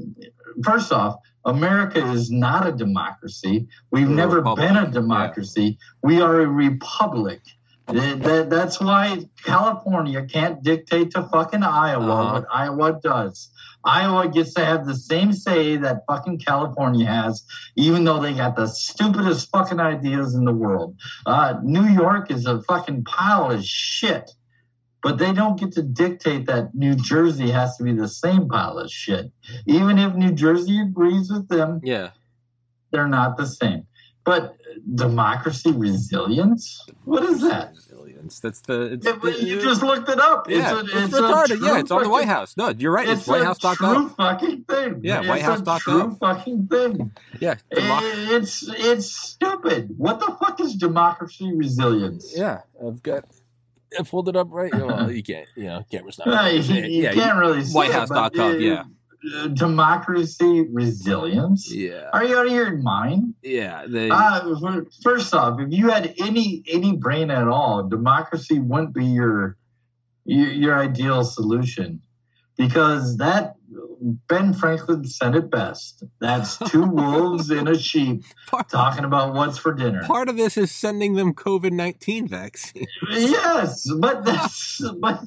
[0.65, 3.69] First off, America is not a democracy.
[3.91, 5.79] We've We're never been a democracy.
[6.03, 7.41] We are a republic.
[7.87, 12.33] That, that- that's why California can't dictate to fucking Iowa Uh-huh.
[12.33, 13.51] what Iowa does.
[13.87, 17.45] Iowa gets to have the same say that fucking California has,
[17.77, 20.97] even though they got the stupidest fucking ideas in the world.
[21.27, 24.31] Uh, New York is a fucking pile of shit
[25.05, 28.79] but they don't get to dictate that New Jersey has to be the same pile
[28.79, 29.31] of shit.
[29.67, 32.11] Even if New Jersey agrees with them, Yeah,
[32.91, 33.87] they're not the same.
[34.25, 34.57] But
[34.95, 36.87] democracy resilience?
[37.05, 37.73] What is that?
[37.75, 38.41] Resilience.
[38.41, 38.93] That's the.
[38.95, 40.49] It's, you just looked it up.
[40.49, 41.61] yeah, it's, it's, a, it's, a retarded.
[41.67, 42.57] yeah, it's on the White House.
[42.57, 43.07] No, you're right.
[43.07, 43.77] It's, It's whitehouse.gov.
[43.77, 45.01] true fucking thing.
[45.03, 45.81] Yeah, it's whitehouse.gov.
[45.81, 47.11] true fucking thing.
[47.41, 49.91] Yeah, democ- It's it's stupid.
[49.99, 52.33] What the fuck is democracy resilience?
[52.35, 52.63] yeah.
[52.83, 53.27] I've got.
[53.99, 54.73] I pulled it up right.
[54.75, 55.47] Well, you can't.
[55.57, 56.29] You know, camera's not.
[56.29, 58.85] Uh, you, yeah, you yeah, can't really whitehouse.gov, but, uh, yeah.
[59.37, 61.73] uh, democracy resilience.
[61.73, 63.35] yeah, Are you out of your mind?
[63.43, 63.85] yeah.
[63.89, 64.11] They.
[64.11, 64.55] Uh,
[65.03, 69.57] first off, if you had any any brain at all, democracy wouldn't be your
[70.25, 72.01] your, your ideal solution,
[72.57, 73.57] because that
[74.05, 76.05] Ben Franklin said it best.
[76.21, 80.03] That's two wolves in a sheep part, talking about what's for dinner.
[80.05, 82.87] part of this is sending them COVID nineteen vaccine.
[83.11, 85.21] Yes, but that's but.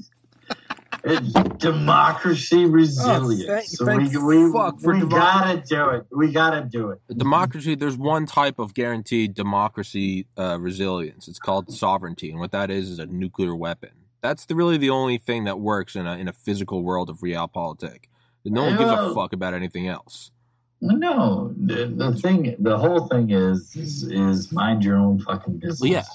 [1.03, 3.77] It's democracy resilience.
[3.79, 6.05] Oh, thank- thank we we, fuck for we gotta do it.
[6.11, 6.99] We gotta do it.
[7.15, 12.69] democracy there's one type of guaranteed democracy uh, resilience it's called sovereignty and what that
[12.71, 16.17] is is a nuclear weapon that's the, really the only thing that works in a,
[16.17, 18.05] in a physical world of realpolitik
[18.49, 20.31] no one gives a fuck about anything else
[20.79, 25.89] No, the, the thing, the whole thing is, is, is mind your own fucking business.
[25.89, 26.05] Yeah.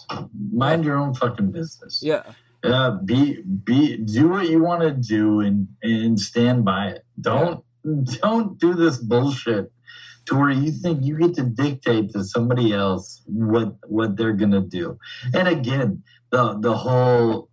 [0.53, 2.01] mind your own fucking business.
[2.03, 2.23] yeah
[2.63, 7.05] Uh, be be do what you want to do and and stand by it.
[7.21, 7.65] Don't
[8.23, 9.73] don't do this bullshit
[10.27, 14.61] to where you think you get to dictate to somebody else what what they're gonna
[14.61, 14.97] do.
[15.35, 17.49] And again, the the whole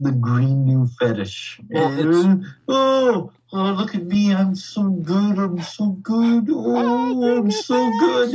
[0.00, 1.60] the green new fetish.
[1.68, 4.34] Well, oh, oh, look at me!
[4.34, 5.38] I'm so good.
[5.38, 6.48] I'm so good.
[6.50, 8.30] Oh, I'm so good.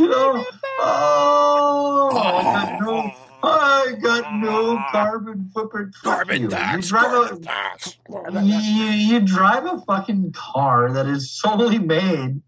[0.79, 3.11] Oh, oh, I got no,
[3.43, 5.95] I got no carbon footprint.
[6.03, 6.49] Carbon you.
[6.49, 6.91] tax.
[6.91, 12.41] You drive a, you, you drive a fucking car that is solely made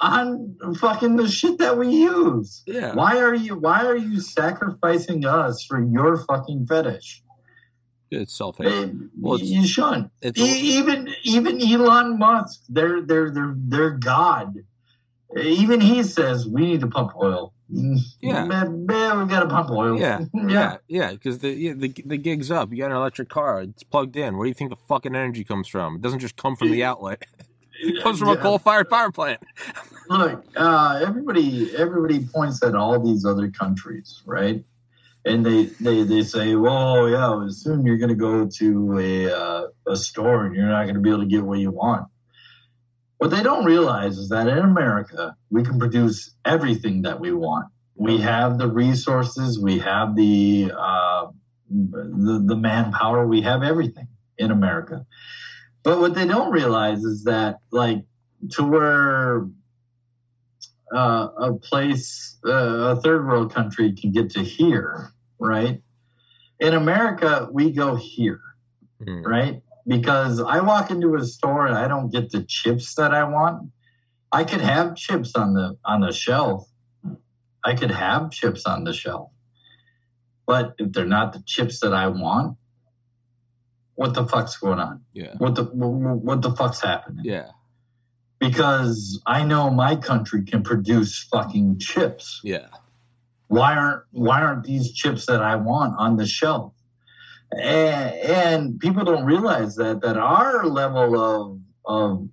[0.00, 2.62] on fucking the shit that we use.
[2.66, 2.94] Yeah.
[2.94, 7.23] Why are you why are you sacrificing us for your fucking fetish?
[8.22, 8.88] It's self Eh,
[9.20, 10.10] Well, it's- you shouldn't.
[10.22, 14.54] it's- even even Elon Musk, they're they're they're they're God.
[15.36, 17.52] Even he says we need to pump oil.
[18.20, 18.44] Yeah.
[18.44, 19.98] man, man, we got to pump oil.
[19.98, 21.12] Yeah, yeah, yeah.
[21.12, 22.70] Because the, yeah, the the gig's up.
[22.70, 23.62] You got an electric car.
[23.62, 24.36] It's plugged in.
[24.36, 25.96] Where do you think the fucking energy comes from?
[25.96, 27.22] It doesn't just come from the outlet.
[27.76, 29.40] It comes from a coal-fired power plant.
[30.08, 34.64] look, uh, everybody everybody points at all these other countries, right?
[35.24, 39.66] And they they, they say, "Well, yeah, soon you're going to go to a uh,
[39.86, 42.08] a store and you're not going to be able to get what you want."
[43.18, 47.68] What they don't realize is that in America, we can produce everything that we want.
[47.94, 51.28] We have the resources, we have the uh,
[51.70, 55.06] the, the manpower, we have everything in America.
[55.82, 58.04] But what they don't realize is that, like,
[58.52, 59.46] to where
[60.94, 65.82] uh, a place, uh, a third world country can get to here, right?
[66.60, 68.40] In America, we go here,
[69.02, 69.22] Hmm.
[69.22, 69.62] right?
[69.86, 73.70] Because I walk into a store and I don't get the chips that I want.
[74.32, 76.66] I could have chips on the on the shelf.
[77.64, 79.30] I could have chips on the shelf.
[80.46, 82.56] But if they're not the chips that I want,
[83.94, 85.02] what the fuck's going on?
[85.12, 87.24] Yeah, What the what the fuck's happening?
[87.24, 87.50] yeah,
[88.38, 92.40] because I know my country can produce fucking chips.
[92.42, 92.66] yeah,
[93.48, 96.72] Why aren't why aren't these chips that I want on the shelf?
[97.52, 102.28] And, and people don't realize that that our level of of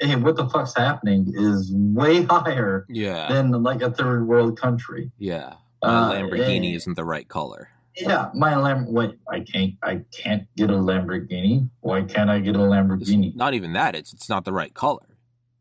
[0.00, 5.10] hey, what the fuck's happening is way higher yeah, than like a third world country.
[5.18, 5.54] yeah.
[5.80, 7.68] Uh, My Lamborghini eh, isn't the right color.
[7.96, 8.92] Yeah, my Lam.
[8.92, 9.74] Wait, I can't.
[9.82, 11.68] I can't get a Lamborghini.
[11.80, 13.34] Why can't I get a It's Lamborghini?
[13.36, 13.94] not even that.
[13.94, 15.06] It's it's not the right color.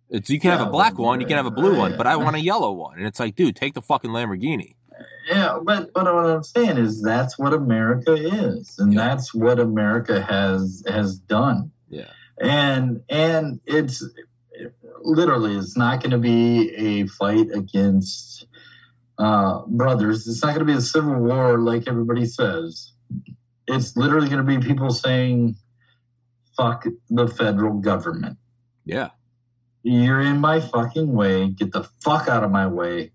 [0.09, 2.15] It's you can have a black one, you can have a blue one, but I
[2.15, 2.97] want a yellow one.
[2.97, 4.75] And it's like, dude, take the fucking Lamborghini.
[5.29, 9.07] Yeah, but but what I'm saying is that's what America is, and Yeah.
[9.07, 12.05] that's what America has has done, Yeah,
[12.39, 14.01] and and it's
[15.01, 18.47] literally it's not going to be a fight against
[19.19, 20.27] uh, brothers.
[20.27, 22.93] It's not going to be a civil war like everybody says.
[23.67, 25.57] It's literally going to be people saying,
[26.55, 28.37] "Fuck the federal government."
[28.85, 29.09] yeah,
[29.89, 31.49] You're in my fucking way.
[31.49, 33.11] Get the fuck out of my way.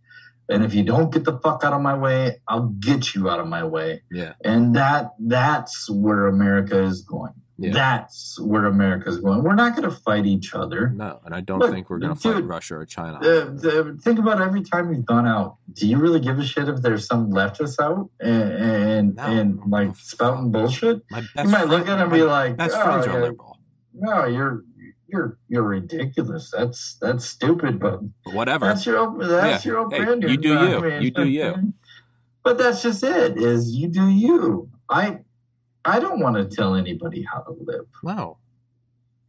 [0.48, 3.40] And if you don't get the fuck out of my way, I'll get you out
[3.40, 4.02] of my way.
[4.10, 7.32] yeah, And that that's where America is going.
[7.58, 7.72] Yeah.
[7.72, 9.44] That's where America is going.
[9.44, 10.88] We're not going to fight each other.
[10.88, 11.20] no.
[11.24, 13.18] And I don't Look, think we're gonna fight Russia or China.
[13.18, 15.58] Uh, think about every time you've gone out.
[15.74, 19.22] Do you really give a shit if there's some leftists out and and, No.
[19.22, 21.02] and like spouting bullshit?
[21.12, 23.58] You might look at them and be like, best "Oh, friends are liberal.
[23.94, 24.64] no, you're
[25.12, 26.50] you're you're ridiculous.
[26.50, 28.00] That's that's stupid, but
[28.32, 28.66] whatever.
[28.66, 29.72] That's your op- that's Yeah.
[29.72, 30.30] your Hey, opinion.
[30.30, 30.80] you do I you.
[30.80, 31.72] mean, You do you.
[32.44, 33.38] But that's just it.
[33.38, 34.68] Is you do you.
[34.88, 35.20] I
[35.84, 37.86] I don't want to tell anybody how to live.
[38.02, 38.38] no,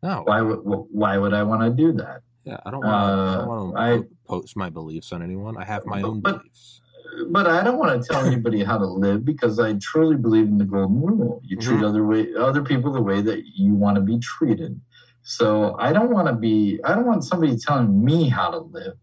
[0.02, 0.24] no.
[0.26, 2.22] Why would why would I want to do that?
[2.44, 3.80] Yeah, I don't want to.
[3.80, 5.58] I Uh, I- post my beliefs on anyone.
[5.58, 6.80] I have my own But- beliefs.
[7.30, 10.58] But I don't want to tell anybody how to live because I truly believe in
[10.58, 11.40] the golden rule.
[11.44, 11.88] You treat Mhm.
[11.90, 14.82] other way other people the way that you want to be treated.
[15.24, 16.80] So I don't want to be.
[16.84, 18.96] I don't want somebody telling me how to live.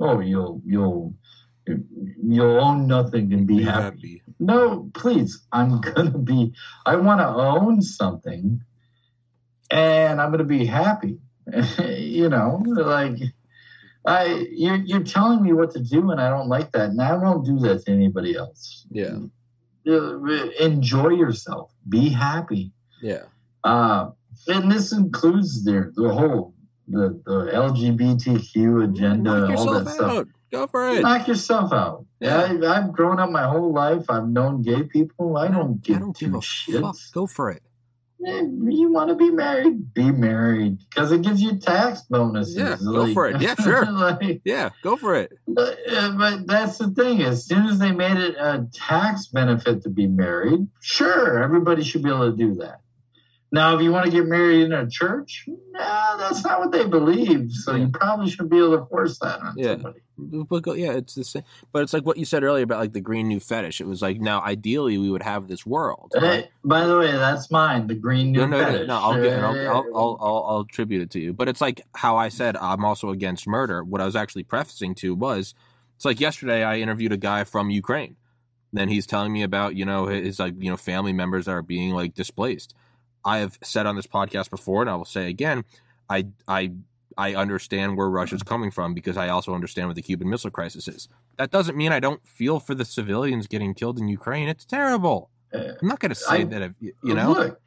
[0.00, 1.14] Oh, you'll you'll
[1.66, 4.22] you'll own nothing and be, happy.
[4.38, 5.46] No, please.
[5.52, 6.52] I'm gonna be.
[6.84, 8.60] I want to own something,
[9.70, 11.18] and I'm gonna be happy.
[11.78, 13.18] you know, like
[14.04, 17.16] I you're you're telling me what to do, and I don't like that, and I
[17.16, 18.84] won't do that to anybody else.
[18.90, 19.18] Yeah,
[20.60, 21.72] Enjoy yourself.
[21.88, 22.72] Be happy.
[23.00, 23.24] yeah,
[23.64, 24.10] Uh,
[24.48, 26.54] and this includes the the whole
[26.88, 30.10] the the LGBTQ agenda, Knock all that yourself stuff.
[30.12, 30.28] out.
[30.50, 31.02] Go for it.
[31.02, 32.06] Knock yourself out.
[32.20, 32.38] Yeah.
[32.62, 34.06] I, I've grown up my whole life.
[34.08, 35.36] I've known gay people.
[35.36, 36.80] I don't give I don't give a shits.
[36.80, 36.96] fuck.
[37.12, 37.62] Go for it.
[38.20, 39.94] You want to be married?
[39.94, 42.56] Be married because it gives you tax bonuses.
[42.56, 43.40] Yeah, go for it.
[43.40, 43.86] Yeah, sure.
[43.92, 45.32] like, Yeah, go for it.
[45.46, 47.22] but, uh, but that's the thing.
[47.22, 52.02] As soon as they made it a tax benefit to be married, sure, everybody should
[52.02, 52.80] be able to do that.
[53.50, 56.84] Now, if you want to get married in a church, no, that's not what they
[56.86, 57.50] believe.
[57.50, 57.84] So Yeah.
[57.86, 59.72] you probably should be able to force that on Yeah.
[59.72, 60.00] somebody.
[60.18, 61.44] But yeah, it's the same.
[61.72, 63.80] But it's like what you said earlier about like the green new fetish.
[63.80, 66.12] It was like now ideally we would have this world.
[66.14, 67.86] Hey, by the way, that's mine.
[67.86, 68.88] The green new No, no, no, fetish.
[68.88, 68.96] no.
[68.98, 69.32] I'll get.
[69.32, 71.32] and I'll, I'll, I'll, I'll, I'll attribute it to you.
[71.32, 73.82] But it's like how I said I'm also against murder.
[73.82, 75.54] What I was actually prefacing to was,
[75.96, 78.16] it's like yesterday I interviewed a guy from Ukraine.
[78.72, 81.62] Then he's telling me about you know his like you know family members that are
[81.62, 82.74] being like displaced.
[83.24, 85.64] I have said on this podcast before, and I will say again,
[86.08, 86.72] I I
[87.16, 90.86] I understand where Russia's coming from because I also understand what the Cuban Missile Crisis
[90.88, 91.08] is.
[91.36, 94.48] That doesn't mean I don't feel for the civilians getting killed in Ukraine.
[94.48, 95.30] It's terrible.
[95.52, 97.32] I'm not going to say I- that if, you know.
[97.32, 97.60] Look,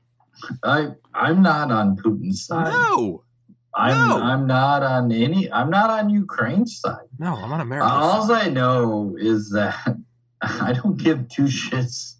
[0.64, 2.72] I I'm not on Putin's side.
[2.72, 3.24] No,
[3.76, 4.22] I'm no.
[4.22, 5.52] I'm not on any.
[5.52, 7.08] I'm not on Ukraine's side.
[7.20, 8.02] no, I'm on America's side.
[8.02, 9.76] All I know is that
[10.42, 12.16] I don't give two shits.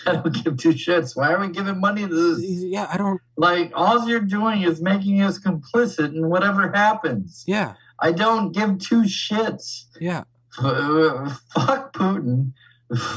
[0.06, 1.16] I don't give two shits.
[1.16, 2.44] Why are we giving money to this?
[2.44, 3.20] Yeah, I don't.
[3.36, 7.44] Like, all you're doing is making us complicit in whatever happens.
[7.46, 9.84] Yeah, I don't give two shits.
[10.00, 10.22] yeah,
[10.58, 12.52] F- fuck Putin.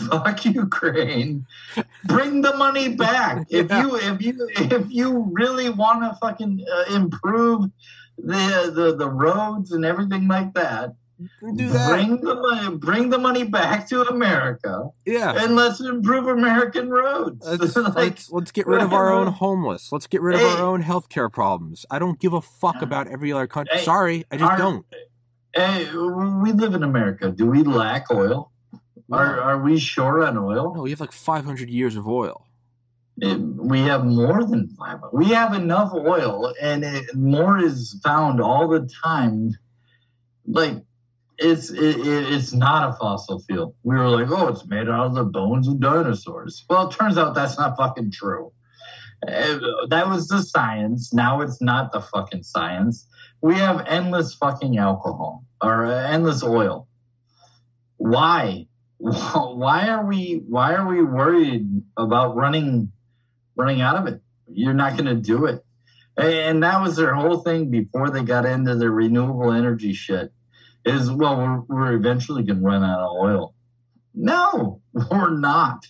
[0.10, 1.46] Fuck Ukraine.
[2.06, 3.48] Bring the money back.
[3.50, 7.70] If you if you if you really want to fucking uh, improve
[8.18, 10.94] the, the the roads and everything like that,
[11.56, 11.90] do that.
[11.90, 17.46] bring the money bring the money back to America yeah, and let's improve American roads.
[17.46, 19.92] let's, Like, let's let's get rid of our own homeless.
[19.92, 21.86] Let's get rid of our own healthcare problems.
[21.92, 23.78] I don't give a fuck about every other country.
[23.78, 23.84] Hey.
[23.84, 24.86] Sorry, I just Our- don't.
[25.56, 27.32] hey, we live in America.
[27.32, 28.52] Do we lack oil?
[29.12, 29.42] Are No.
[29.42, 30.74] are we short on oil?
[30.76, 32.46] No, we have like 500 years of oil.
[33.18, 35.00] It, we have more than five.
[35.12, 39.52] We have enough oil, and it, more is found all the time.
[40.48, 40.78] Like
[41.42, 43.76] it's it, it, it's not a fossil fuel.
[43.84, 46.64] We were like, oh, it's made out of the bones of dinosaurs.
[46.70, 48.52] Well, it turns out that's not fucking true.
[49.24, 51.14] That was the science.
[51.14, 53.08] Now it's not the fucking science.
[53.42, 56.88] We have endless fucking alcohol or endless oil.
[57.98, 58.68] Why?
[58.98, 60.44] Why are we?
[60.48, 61.68] Why are we worried
[61.98, 62.92] about running
[63.56, 64.22] running out of it.
[64.48, 65.64] You're not going to do it.
[66.18, 70.32] And that was their whole thing before they got into the renewable energy shit.
[70.84, 73.54] Is well, we're, we're eventually going to run out of oil.
[74.14, 75.86] No, we're not.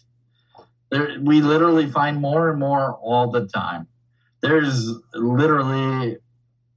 [0.89, 3.87] There, we literally find more and more all the time.
[4.41, 6.17] There's literally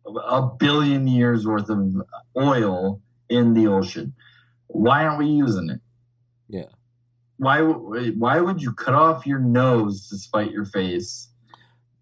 [0.06, 1.94] a billion years worth of
[2.36, 4.14] oil in the ocean.
[4.68, 5.80] Why aren't we using it?
[6.48, 6.66] Yeah.
[7.38, 11.28] Why why would you cut off your nose to spite your face?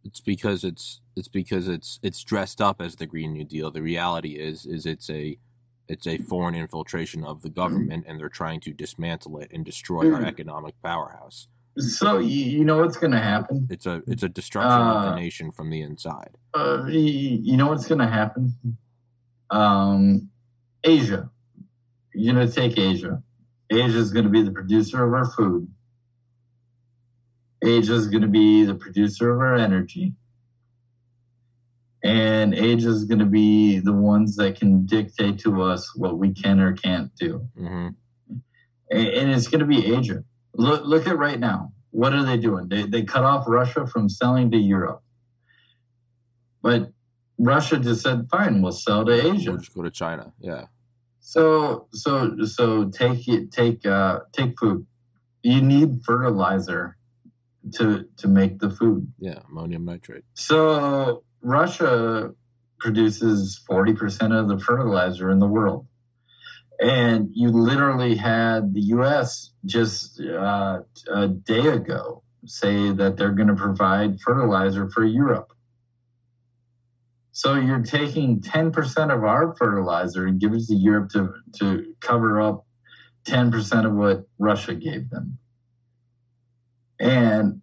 [0.04, 3.70] It's because it's it's because it's it's dressed up as the Green New Deal.
[3.70, 5.38] The reality is is it's a
[5.88, 10.12] it's a foreign infiltration of the government, and they're trying to dismantle it and destroy
[10.12, 10.26] our Mhm.
[10.26, 11.48] economic powerhouse.
[11.78, 13.66] So you, know what's going to happen?
[13.70, 16.36] It's a it's a destruction of the Uh, nation from the inside.
[16.54, 18.54] Uh, you, you know what's going to happen?
[19.50, 20.30] Um,
[20.84, 21.30] Asia.
[22.14, 23.22] You're going to take Asia.
[23.70, 25.66] Asia is going to be the producer of our food.
[27.62, 30.14] Asia is going to be the producer of our energy.
[32.04, 36.32] And Asia is going to be the ones that can dictate to us what we
[36.34, 37.46] can or can't do.
[37.56, 37.88] hmm
[38.90, 40.22] and it's going to be Asia.
[40.54, 41.72] Look, look at right now.
[41.92, 42.68] What are they doing?
[42.68, 45.02] They they cut off Russia from selling to Europe,
[46.62, 46.90] but
[47.38, 49.24] Russia just said, "Fine, we'll sell to Asia.
[49.24, 50.32] We'll Asia." just go to China.
[50.40, 50.66] Yeah.
[51.20, 54.86] So so so take it take uh take food.
[55.42, 56.96] You need fertilizer
[57.74, 59.10] to to make the food.
[59.18, 59.40] Yeah.
[59.50, 60.24] Ammonium nitrate.
[60.34, 62.30] So Russia
[62.78, 65.86] produces 40% of the fertilizer in the world.
[66.80, 70.80] And you literally had the US just uh,
[71.12, 75.52] a day ago say that they're going to provide fertilizer for Europe.
[77.30, 82.40] So you're taking 10% of our fertilizer and give it to Europe to, to cover
[82.40, 82.66] up
[83.24, 85.38] 10% of what Russia gave them.
[86.98, 87.62] And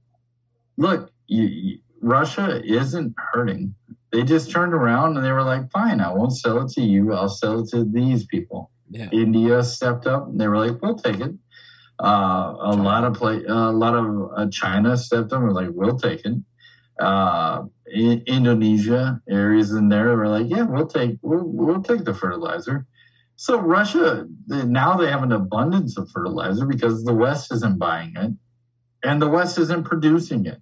[0.77, 3.75] look, you, Russia isn't hurting.
[4.11, 7.13] They just turned around and they were like, fine, I won't sell it to you.
[7.13, 8.71] I'll sell it to these people.
[8.89, 9.09] Yeah.
[9.11, 11.31] India stepped up and they were like, we'll take it.
[12.01, 15.69] Uh, a lot of play, a lot of uh, China stepped up and were like,
[15.71, 16.33] we'll take it.
[16.99, 17.63] Uh,
[17.95, 22.85] I- Indonesia areas in there were like, yeah, we'll take, we'll, we'll take the fertilizer.
[23.35, 28.31] So Russia now they have an abundance of fertilizer because the West isn't buying it,
[29.01, 30.61] and the West isn't producing it.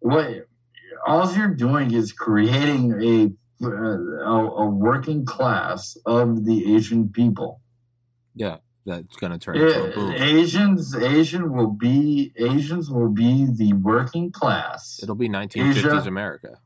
[0.00, 0.46] What
[1.06, 7.60] all you're doing is creating a uh, a, a working class of the Asian people.
[8.34, 8.58] Yeah.
[8.84, 10.24] that's going to turn into Yeah.
[10.24, 15.00] Asians, Asian will be Asians will be the working class.
[15.02, 16.60] It'll be 1950s Asia- America.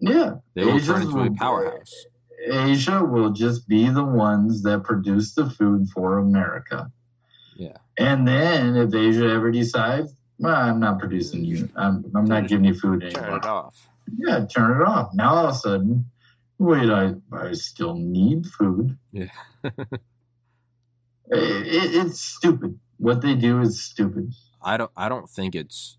[0.00, 1.94] yeah, They will Asians turn into a powerhouse.
[2.46, 6.90] Asia will just be the ones that produce the food for America.
[7.56, 7.76] Yeah.
[7.98, 12.64] And then if Asia ever decides, well, I'm not producing you, I'm, I'm not giving
[12.64, 13.28] you food anymore.
[13.28, 13.88] Turn it off.
[14.18, 15.14] Yeah, turn it off.
[15.14, 16.06] Now all of a sudden,
[16.58, 18.98] wait, I, I still need food.
[19.12, 19.28] Yeah.
[21.32, 22.78] It, it, it's stupid.
[22.98, 24.34] What they do is stupid.
[24.62, 24.90] I don't.
[24.96, 25.96] I don't think it's.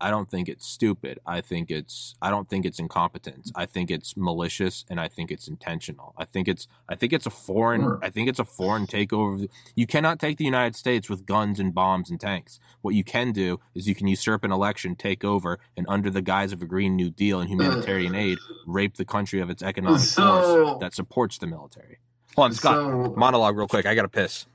[0.00, 1.18] I don't think it's stupid.
[1.26, 2.14] I think it's.
[2.20, 3.50] I don't think it's incompetence.
[3.54, 6.14] I think it's malicious, and I think it's intentional.
[6.18, 6.66] I think it's.
[6.88, 7.82] I think it's a foreign.
[7.82, 8.00] Sure.
[8.02, 9.48] I think it's a foreign takeover.
[9.74, 12.58] You cannot take the United States with guns and bombs and tanks.
[12.82, 16.22] What you can do is you can usurp an election, take over, and under the
[16.22, 20.00] guise of a Green New Deal and humanitarian aid, rape the country of its economic
[20.00, 21.98] So- force that supports the military.
[22.36, 22.74] Hold on, Scott.
[22.74, 23.86] So, monologue real quick.
[23.86, 24.46] I gotta piss.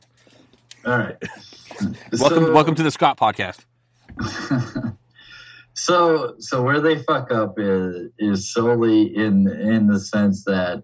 [0.86, 1.16] all right.
[2.20, 3.66] Welcome, So- welcome to the Scott podcast.
[5.80, 10.84] so so where they fuck up is is solely in in the sense that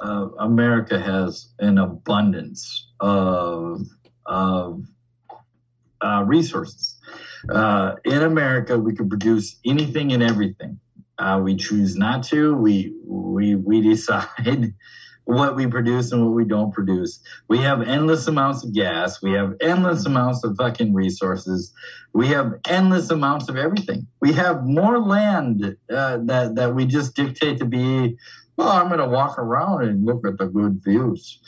[0.00, 3.82] uh, America has an abundance of
[4.26, 4.82] of
[6.00, 6.98] uh, resources.
[7.48, 10.78] Uh, in America, we can produce anything and everything.
[11.18, 12.56] Uh, we choose not to.
[12.56, 14.26] We we we decide
[15.24, 17.20] what we produce and what we don't produce.
[17.48, 19.22] We have endless amounts of gas.
[19.22, 21.72] We have endless amounts of fucking resources.
[22.12, 24.06] We have endless amounts of everything.
[24.20, 28.16] We have more land uh, that that we just dictate to be.
[28.56, 31.38] Well, I'm going to walk around and look at the good views.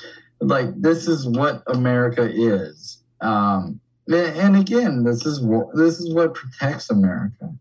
[0.41, 3.03] Like this is what America is.
[3.21, 7.53] Um, and again, this is what this is what protects America.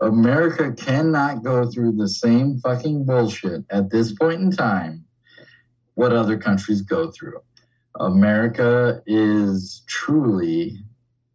[0.00, 5.04] America cannot go through the same fucking bullshit at this point in time
[5.94, 7.40] what other countries go through.
[7.98, 10.78] America is truly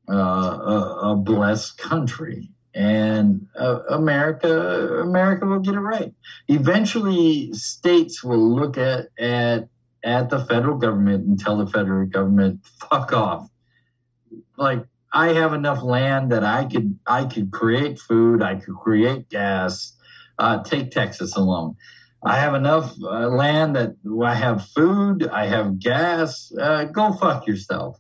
[0.09, 6.13] uh, a, a blessed country, and uh, America America will get it right.
[6.47, 9.67] Eventually, states will look at at
[10.03, 13.49] at the federal government and tell the federal government, "Fuck off."
[14.57, 19.29] Like I have enough land that I could I could create food, I could create
[19.29, 19.93] gas.
[20.37, 21.77] Uh, take Texas alone.
[22.25, 26.51] I have enough uh, land that I have food, I have gas.
[26.59, 27.99] Uh, go fuck yourself.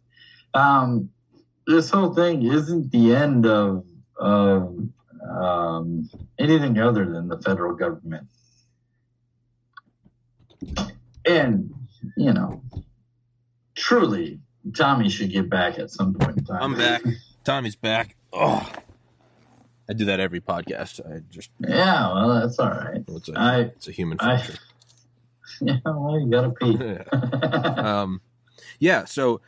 [0.55, 1.09] Um,
[1.67, 3.85] this whole thing isn't the end of,
[4.17, 4.75] of
[5.29, 6.09] um,
[6.39, 8.27] anything other than the federal government.
[11.23, 11.73] And,
[12.17, 12.63] you know,
[13.75, 14.39] truly,
[14.75, 16.63] Tommy should get back at some point in time.
[16.63, 17.03] I'm back.
[17.43, 18.15] Tommy's back.
[18.33, 18.67] Oh,
[19.89, 20.99] I do that every podcast.
[21.05, 23.03] I just Yeah, well, that's all right.
[23.07, 24.55] it's a, I- it's a human I- function.
[25.61, 26.77] Yeah, well, you gotta pee.
[27.79, 28.19] um,
[28.79, 29.05] yeah.
[29.05, 29.39] So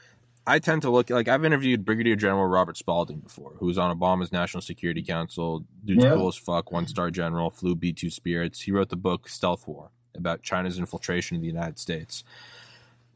[0.45, 3.97] I tend to look like I've interviewed Brigadier General Robert Spalding before, who was on
[3.97, 5.65] Obama's National Security Council.
[5.83, 6.13] Dude's Yeah.
[6.13, 8.61] cool as fuck, one star general, flew B two Spirits.
[8.61, 12.23] He wrote the book Stealth War about China's infiltration of the United States.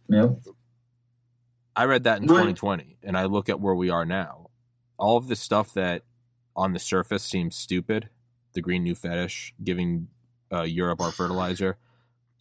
[0.09, 0.37] yep.
[1.75, 2.35] I read that in Right.
[2.55, 4.47] 2020, and I look at where we are now.
[4.97, 6.03] All of the stuff that
[6.55, 8.09] on the surface seems stupid,
[8.53, 10.07] the Green New Fetish, giving
[10.51, 11.77] uh, Europe our fertilizer,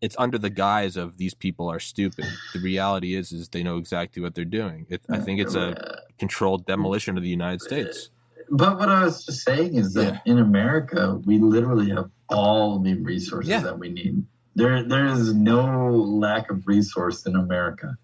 [0.00, 2.24] it's under the guise of these people are stupid.
[2.54, 4.86] The reality is, is they know exactly what they're doing.
[4.88, 8.10] It, I think it's a controlled demolition of the United States.
[8.50, 12.94] But what I was just saying is that in America, we literally have all the
[12.94, 13.60] resources Yeah.
[13.60, 14.24] that we need.
[14.56, 17.96] There, there is no lack of resource in America.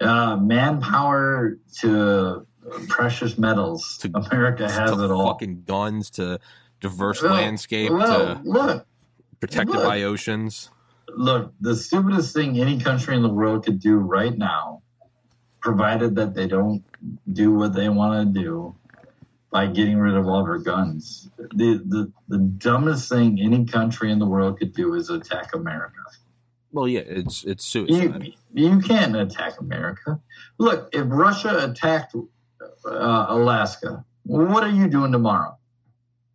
[0.00, 2.46] Uh, manpower to
[2.88, 3.98] precious metals.
[3.98, 5.26] To- America has it all.
[5.32, 6.38] fucking guns to
[6.80, 8.86] diverse Well, landscape well, to look,
[9.40, 9.84] protected look.
[9.84, 10.70] by oceans.
[11.08, 11.52] look.
[11.60, 14.82] The stupidest thing any country in the world could do right now,
[15.60, 16.84] provided that they don't
[17.32, 18.74] do what they want to do
[19.50, 21.30] by getting rid of all their guns.
[21.38, 25.94] The, the the dumbest thing any country in the world could do is attack America.
[26.72, 28.32] Well, yeah, it's it's suicide.
[28.52, 30.20] You, you can't attack America.
[30.58, 32.14] Look, if Russia attacked
[32.86, 35.56] uh, Alaska, what are you doing tomorrow?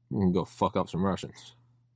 [0.10, 1.56] You can go fuck up some Russians.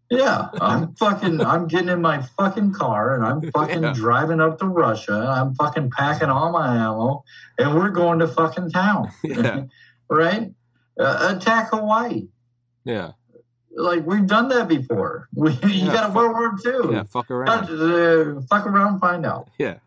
[0.09, 1.41] Yeah, I'm fucking.
[1.41, 3.93] I'm getting in my fucking car and I'm fucking Yeah.
[3.93, 5.13] driving up to Russia.
[5.13, 7.23] I'm fucking packing all my ammo,
[7.57, 9.11] and we're going to fucking town.
[9.23, 9.63] Yeah.
[10.09, 10.53] right?
[10.99, 12.27] Uh, attack Hawaii.
[12.85, 13.13] Yeah,
[13.75, 15.27] Like we've done that before.
[15.33, 16.93] We, you Yeah, got a World War II.
[16.95, 17.49] yeah, fuck around.
[17.67, 19.49] uh, fuck around, find out.
[19.57, 19.79] Yeah,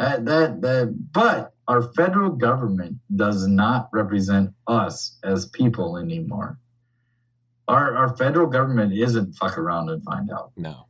[0.00, 1.12] That, that that.
[1.12, 6.58] But our federal government does not represent us as people anymore.
[7.68, 10.52] Our our federal government isn't fuck around and find out.
[10.56, 10.86] no,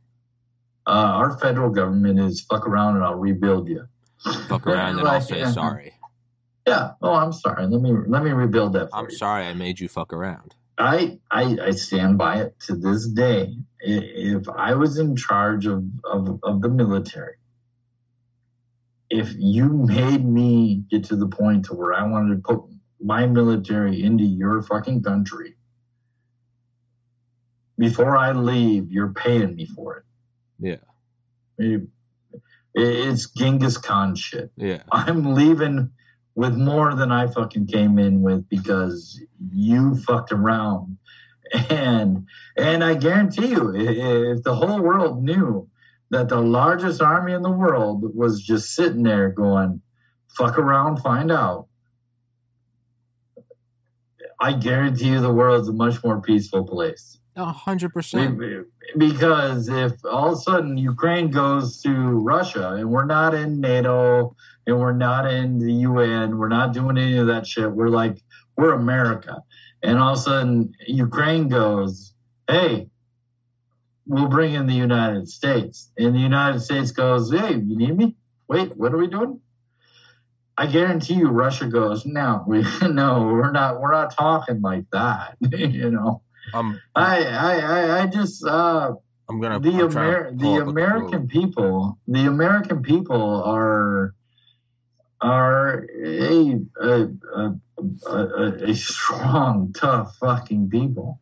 [0.87, 3.83] Uh, our federal government is fuck around and I'll rebuild you.
[4.47, 5.93] fuck around and I'll say sorry.
[6.65, 6.91] Yeah.
[7.01, 7.65] Oh, I'm sorry.
[7.67, 9.17] Let me let me rebuild that for I'm you.
[9.17, 10.55] sorry I made you fuck around.
[10.77, 13.53] I, I I stand by it to this day.
[13.81, 17.35] If I was in charge of, of, of the military,
[19.09, 22.61] if you made me get to the point to where I wanted to put
[23.01, 25.55] my military into your fucking country,
[27.77, 30.03] before I leave, you're paying me for it.
[30.59, 30.75] Yeah.
[31.57, 31.87] It-
[32.75, 34.51] it's Genghis Khan shit.
[34.55, 34.83] Yeah.
[34.91, 35.89] I'm leaving
[36.35, 39.19] with more than I fucking came in with because
[39.51, 40.97] you fucked around.
[41.71, 45.67] And and I guarantee you, if the whole world knew
[46.11, 49.81] that the largest army in the world was just sitting there going,
[50.37, 51.67] fuck around, find out.
[54.39, 57.19] I guarantee you the world's a much more peaceful place.
[57.35, 58.39] A hundred percent.
[58.97, 64.35] Because if all of a sudden Ukraine goes to Russia and we're not in NATO
[64.65, 68.21] and we're not in the UN, we're not doing any of that shit, we're like,
[68.57, 69.43] we're America.
[69.83, 72.13] And all of a sudden Ukraine goes,
[72.49, 72.89] hey,
[74.09, 75.91] we'll bring in the United States.
[75.97, 78.15] And the United States goes, hey, you need me?
[78.47, 79.39] Wait, what are we doing?
[80.57, 85.37] I guarantee you Russia goes, no, we no, we're not we're not talking like that.
[85.51, 86.21] you know.
[86.53, 88.93] Um, I I I, just uh
[89.29, 91.29] I'm gonna the Amer- the American quote.
[91.29, 94.15] people the American people are
[95.21, 97.55] are a a, a,
[98.07, 101.21] a, a strong tough fucking people.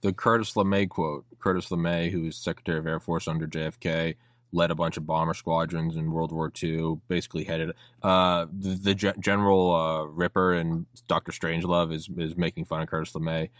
[0.00, 1.24] The Curtis LeMay quote.
[1.38, 4.16] Curtis LeMay, who was Secretary of Air Force under JFK,
[4.52, 7.00] led a bunch of bomber squadrons in World War II.
[7.08, 7.72] Basically, headed
[8.02, 12.88] uh, the, the Ge- General uh, Ripper and Doctor Strangelove is is making fun of
[12.88, 13.50] Curtis LeMay.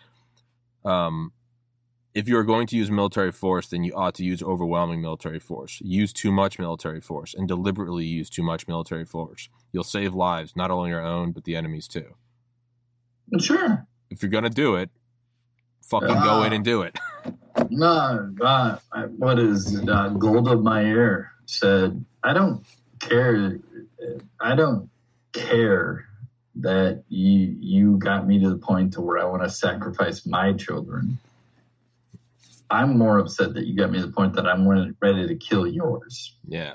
[0.85, 1.33] Um,
[2.13, 5.39] if you are going to use military force, then you ought to use overwhelming military
[5.39, 5.81] force.
[5.81, 9.49] Use too much military force and deliberately use too much military force.
[9.73, 12.17] You'll save lives, not only your own but the enemy's too.
[13.39, 13.87] Sure.
[14.11, 14.91] If you're gonna do it,
[15.91, 16.99] fucking go in and do it.
[17.69, 19.89] No, uh, I- what is it?
[19.89, 22.65] Uh, my ear said, "I don't
[23.01, 23.59] care.
[24.41, 24.89] I don't
[25.33, 26.07] care
[26.57, 30.53] that you you got me to the point to where I want to sacrifice my
[30.55, 31.19] children.
[32.71, 34.67] I'm more upset that you got me to the point that I'm
[35.01, 36.35] ready to kill yours.
[36.49, 36.75] Yeah.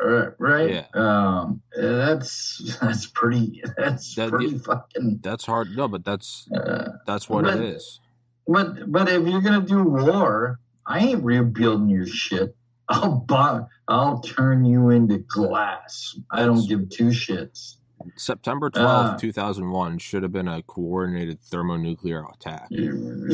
[0.00, 0.28] Right?
[0.38, 0.70] right?
[0.70, 0.86] Yeah.
[0.94, 3.62] Um, that's that's pretty.
[3.76, 5.20] That's That- pretty fucking.
[5.22, 5.76] That's hard.
[5.76, 8.00] No, but that's Uh, that's what But- it is.
[8.46, 12.54] But but if you're gonna do war, I ain't rebuilding your shit.
[12.88, 16.16] I'll buy, I'll turn you into glass.
[16.30, 17.74] I don't give two shits.
[18.16, 22.68] September twelfth, Uh, two thousand one, should have been a coordinated thermonuclear attack.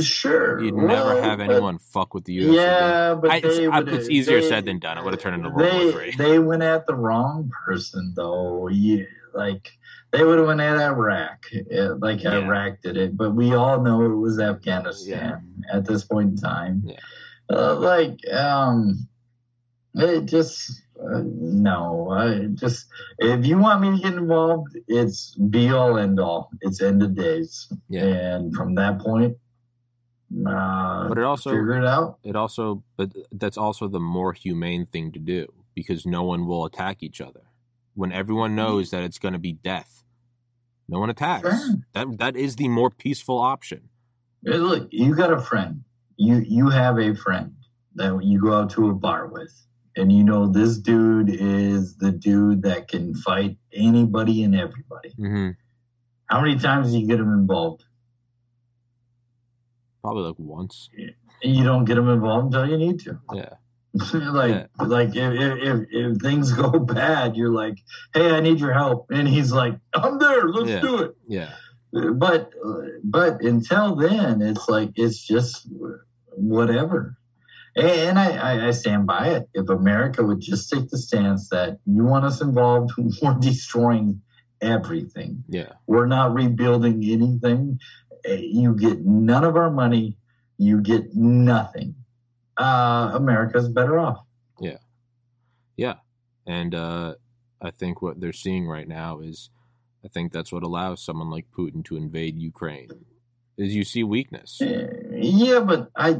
[0.02, 0.60] Sure.
[0.62, 2.54] You'd never well, have but- anyone fuck with the U.S.
[2.54, 4.98] Yeah, but I- it's- I- it's easier they- said than done.
[4.98, 6.14] It would've turned into World they, War Three.
[6.16, 8.68] They went at the wrong person, though.
[8.68, 9.04] Yeah,
[9.34, 9.70] like
[10.12, 12.38] they would have went at Iraq, eh, like Yeah.
[12.38, 13.16] Iraq did it.
[13.16, 15.42] But we all know it was Afghanistan
[15.72, 16.82] at this point in time.
[16.84, 16.96] Yeah.
[17.50, 19.08] Uh, like, um,
[19.94, 22.10] it just uh, no.
[22.10, 22.86] I just
[23.18, 26.50] if you want me to get involved, it's be all end all.
[26.60, 29.36] It's end of days, Yeah, and from that point,
[30.46, 32.18] uh, but it also figure it out.
[32.24, 36.64] it also but that's also the more humane thing to do because no one will
[36.64, 37.42] attack each other
[37.94, 40.02] when everyone knows that it's going to be death.
[40.88, 41.48] No one attacks.
[41.48, 41.74] Sure.
[41.92, 43.88] That that is the more peaceful option.
[44.44, 45.84] Hey, look, you got a friend.
[46.16, 47.54] You you have a friend
[47.94, 49.52] that you go out to a bar with,
[49.96, 55.10] and you know this dude is the dude that can fight anybody and everybody.
[55.16, 55.50] hmm
[56.26, 57.84] How many times do you get him involved?
[60.02, 60.90] Probably like once.
[61.42, 63.18] You don't get him involved until you need to.
[63.32, 63.54] Yeah.
[64.14, 64.66] like Yeah.
[64.86, 67.78] like if, if if if things go bad, you're like,
[68.12, 70.48] hey, I need your help, and he's like, I'm there.
[70.48, 70.80] Let's Yeah.
[70.80, 71.16] do it.
[71.28, 71.54] Yeah.
[72.14, 72.52] but
[73.04, 75.68] but until then it's like it's just
[76.36, 77.16] whatever
[77.76, 81.78] and I, I, I stand by it if america would just take the stance that
[81.86, 84.20] you want us involved we're destroying
[84.60, 85.72] everything Yeah.
[85.86, 87.80] we're not rebuilding anything
[88.26, 90.16] Eh, you get none of our money
[90.56, 91.94] you get nothing
[92.56, 94.20] uh america's better off
[94.60, 94.78] Yeah.
[95.76, 95.94] Yeah.
[96.46, 97.14] And uh,
[97.60, 99.50] I think what they're seeing right now is
[100.04, 102.90] I think that's what allows someone like Putin to invade Ukraine.
[103.56, 104.60] Is you see weakness.
[104.60, 104.86] Eh,
[105.24, 106.16] yeah but i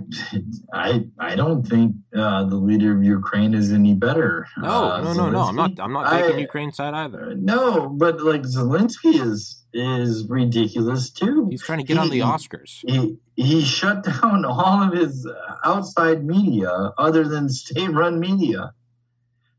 [0.73, 5.13] i i don't think uh the leader of ukraine is any better No, uh, no,
[5.13, 5.41] no, no.
[5.41, 7.31] I'm not I'm not taking I- Ukraine's side either.
[7.31, 11.49] Uh, No, but like Zelensky is is ridiculous too.
[11.51, 12.73] He's trying to get on the Oscars.
[12.87, 15.35] He he shut down all of his uh,
[15.65, 16.71] outside media
[17.07, 18.73] other than state-run media.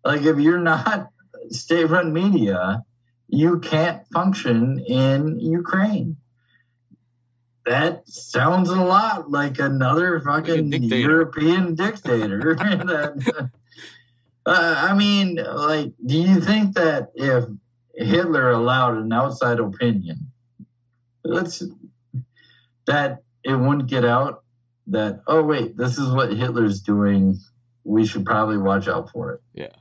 [0.10, 1.10] Like if you're not
[1.50, 2.82] state-run media,
[3.28, 6.16] you can't function in Ukraine.
[7.66, 10.98] That sounds a lot like another fucking dictator.
[10.98, 12.56] European dictator.
[12.56, 13.50] That-
[14.46, 17.46] uh, I mean, like, do you think that if
[17.96, 20.32] Hitler allowed an outside opinion,
[21.24, 21.64] let's
[22.86, 24.44] that it wouldn't get out
[24.88, 27.40] that oh wait, this is what Hitler's doing.
[27.84, 29.42] We should probably watch out for it.
[29.54, 29.76] Yeah.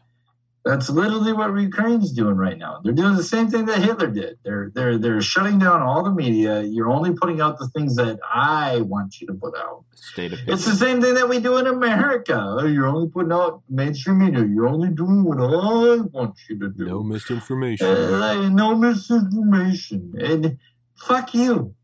[0.64, 2.80] That's literally what Ukraine's doing right now.
[2.82, 4.38] They're doing the same thing that Hitler did.
[4.44, 6.62] They're they're they're shutting down all the media.
[6.62, 9.84] You're only putting out the things that I want you to put out.
[9.94, 12.38] State of It's the same thing that we do in America.
[12.42, 14.42] Oh, You're only putting out mainstream media.
[14.42, 16.86] You're only doing what I want you to do.
[16.86, 17.86] no misinformation.
[17.86, 20.14] Uh, no misinformation.
[20.18, 20.58] And
[20.96, 21.74] fuck you.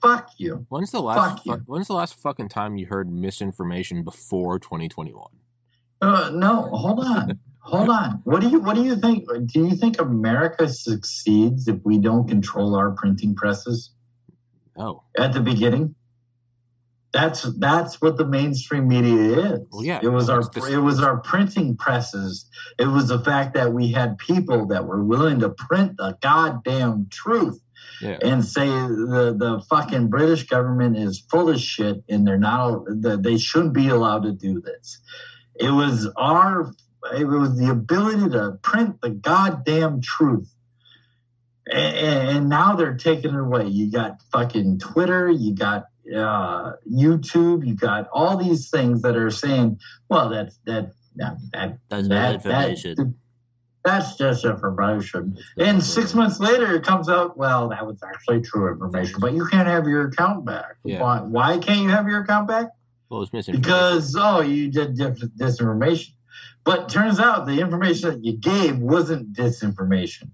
[0.00, 0.64] Fuck you.
[0.70, 1.36] When's the last?
[1.36, 1.56] fuck you.
[1.56, 5.28] fu- when's the last fucking time you heard misinformation before 2021?
[6.00, 7.38] Uh, no, hold on.
[7.70, 8.20] Hold on.
[8.24, 9.28] What do you what do you think?
[9.46, 13.92] Do you think America succeeds if we don't control our printing presses
[14.76, 15.94] Oh, at the beginning?
[17.12, 19.60] That's that's what the mainstream media is.
[19.70, 22.48] Well, yeah, it was our it was our printing presses.
[22.76, 27.06] It was the fact that we had people that were willing to print the goddamn
[27.08, 27.60] truth
[28.00, 28.18] yeah.
[28.20, 33.22] and say the the fucking British government is full of shit and they're not that
[33.22, 35.00] they shouldn't be allowed to do this.
[35.54, 36.72] It was our
[37.16, 40.52] it was the ability to print the goddamn truth.
[41.66, 41.96] And,
[42.36, 43.66] and now they're taking it away.
[43.66, 45.84] You got fucking Twitter, you got
[46.14, 49.78] uh, YouTube, you got all these things that are saying,
[50.08, 52.94] well, that's that that that That's that, information.
[52.96, 53.14] that-
[53.82, 55.38] that's just information.
[55.56, 59.46] And six months later, it comes out, well, that was actually true information, but you
[59.46, 60.76] can't have your account back.
[60.84, 61.00] Yeah.
[61.00, 62.66] Why, why can't you have your account back?
[63.08, 63.62] Well, it's misinformation.
[63.62, 66.12] Because, oh, you did dis- disinformation.
[66.64, 70.30] But turns out the information that you gave wasn't disinformation.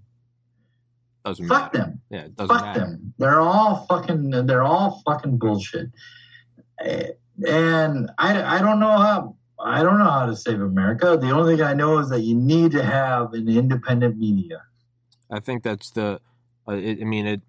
[1.25, 1.85] doesn't Fuck matter.
[1.85, 2.01] them.
[2.09, 2.79] Yeah, it doesn't Fuck matter.
[2.81, 3.13] them.
[3.17, 5.89] They're all fucking, they're all fucking bullshit.
[6.79, 7.11] Eh,
[7.47, 11.17] And I, I don't know how, I don't know how to save America.
[11.19, 14.63] The only thing I know is that you need to have an independent media.
[15.31, 16.19] I think that's the.
[16.67, 17.41] Uh, it, I mean, it.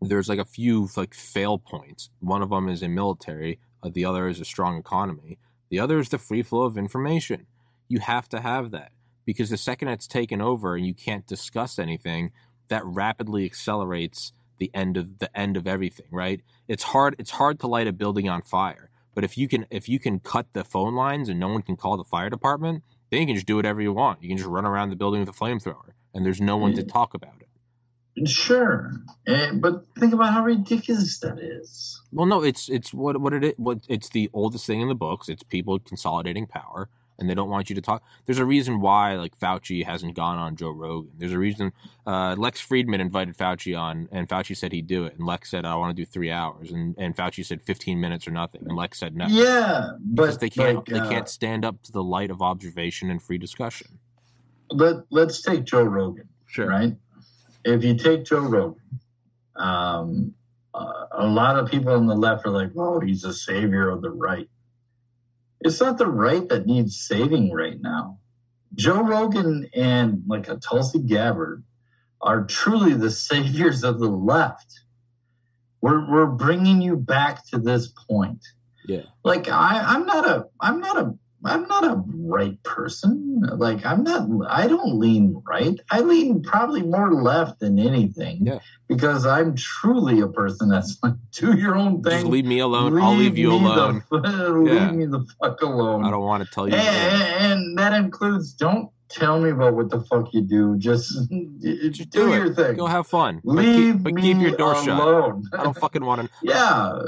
[0.00, 2.10] There's like a few like fail points.
[2.20, 3.58] One of them is in military.
[3.82, 5.38] Uh, the other is a strong economy.
[5.70, 7.46] The other is the free flow of information.
[7.88, 8.92] You have to have that
[9.24, 12.32] because the second it's taken over and you can't discuss anything,
[12.68, 16.06] that rapidly accelerates the end of the end of everything.
[16.10, 16.40] Right?
[16.68, 17.16] It's hard.
[17.18, 18.90] It's hard to light a building on fire.
[19.14, 21.76] But if you can if you can cut the phone lines and no one can
[21.76, 24.22] call the fire department, then you can just do whatever you want.
[24.22, 26.82] You can just run around the building with a flamethrower, and there's no one to
[26.82, 26.90] mm-hmm.
[26.90, 28.28] talk about it.
[28.28, 28.92] Sure,
[29.26, 32.00] but think about how ridiculous that is.
[32.12, 33.52] Well, no, it's it's what what it is.
[33.56, 35.28] What it's the oldest thing in the books.
[35.28, 38.02] It's people consolidating power, and they don't want you to talk.
[38.26, 41.12] There's a reason why like Fauci hasn't gone on Joe Rogan.
[41.18, 41.72] There's a reason.
[42.06, 45.64] Uh, Lex Fridman invited Fauci on, and Fauci said he'd do it, and Lex said
[45.64, 48.76] I want to do three hours, and and Fauci said 15 minutes or nothing, and
[48.76, 49.26] Lex said no.
[49.26, 52.42] Yeah, Because but they can't like, they uh, can't stand up to the light of
[52.42, 53.98] observation and free discussion.
[54.70, 56.28] Let Let's take Joe Rogan.
[56.46, 56.68] Sure.
[56.68, 56.96] right?
[57.64, 58.80] If you take Joe Rogan,
[59.56, 60.34] um,
[60.72, 64.02] uh, a lot of people on the left are like, "Oh, he's a savior of
[64.02, 64.48] the right."
[65.60, 68.18] It's not the right that needs saving right now.
[68.74, 71.64] Joe Rogan and like a Tulsi Gabbard
[72.20, 74.80] are truly the saviors of the left.
[75.80, 78.44] We're we're bringing you back to this point
[78.86, 79.02] Yeah.
[79.24, 81.14] like I, I'm not a I'm not a
[81.44, 83.42] I'm not a right person.
[83.56, 85.78] Like I'm not I don't lean right.
[85.90, 88.46] I lean probably more left than anything.
[88.46, 88.58] Yeah.
[88.88, 92.12] Because I'm truly a person that's like do your own thing.
[92.12, 93.00] Just leave me alone.
[93.00, 94.02] I'll leave you me the- alone.
[94.64, 94.90] leave Yeah.
[94.92, 96.04] me the fuck alone.
[96.04, 96.74] I don't want to tell you.
[96.74, 100.76] and, and that includes don't tell me about what the fuck you do.
[100.78, 102.76] Just, Just do, do your thing.
[102.76, 103.40] Go have fun.
[103.44, 104.88] But Leave keep, but me keep your door shut.
[105.00, 105.44] alone.
[105.52, 106.30] I don't fucking want to.
[106.42, 106.54] yeah.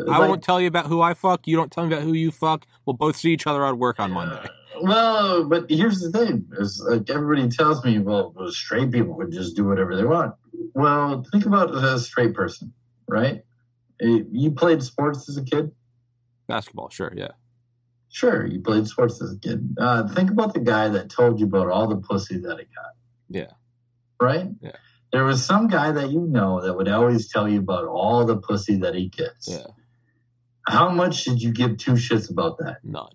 [0.08, 1.46] I like- won't tell you about who I fuck.
[1.46, 2.66] You don't tell me about who you fuck.
[2.86, 4.48] We'll both see each other at work on Monday.
[4.80, 9.56] Well, but here's the thing: is like everybody tells me, well, straight people could just
[9.56, 10.34] do whatever they want.
[10.74, 12.72] Well, think about a straight person,
[13.08, 13.42] right?
[14.00, 15.72] Eh, You played sports as a kid.
[16.46, 17.30] Basketball, sure, yeah.
[18.10, 19.76] Sure, you played sports as a kid.
[19.78, 22.92] Uh, think about the guy that told you about all the pussy that he got.
[23.28, 23.52] Yeah.
[24.20, 24.48] Right.
[24.60, 24.72] Yeah.
[25.12, 28.36] There was some guy that you know that would always tell you about all the
[28.36, 29.48] pussy that he gets.
[29.48, 29.66] Yeah,
[30.66, 32.78] How much did you give two shits about that?
[32.82, 33.12] none.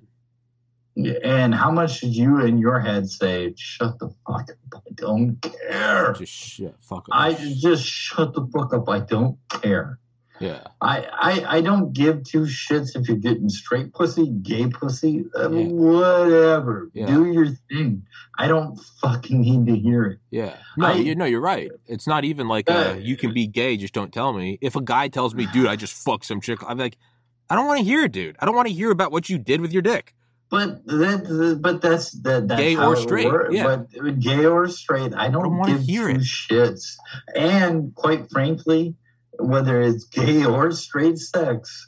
[0.95, 4.83] And how much did you in your head say, "Shut the fuck up!
[4.87, 7.11] I don't care." Just shit, fuck it.
[7.11, 8.87] I just shut the fuck up.
[8.87, 9.97] I don't care.
[10.43, 10.67] Yeah.
[10.81, 15.49] I, I I don't give two shits if you're getting straight pussy, gay pussy, uh,
[15.49, 15.67] Yeah.
[15.67, 16.89] whatever.
[16.93, 17.07] Yeah.
[17.07, 18.05] Do your thing.
[18.37, 20.19] I don't fucking need to hear it.
[20.31, 20.55] Yeah.
[20.77, 21.71] No, I- you know, you're right.
[21.85, 24.57] It's not even like uh, Uh, you can be gay, just don't tell me.
[24.61, 26.97] If a guy tells me, dude, I just fucked some chick, I'm like,
[27.49, 28.35] I don't want to hear it, dude.
[28.39, 30.13] I don't want to hear about what you did with your dick.
[30.49, 32.47] But that, but that's that.
[32.47, 33.63] That's Gay or straight, yeah.
[33.97, 36.21] But gay or straight, I don't, don't wanna hear two it.
[36.21, 36.95] shits.
[37.35, 38.93] And quite frankly,
[39.43, 41.87] whether it's gay or straight sex,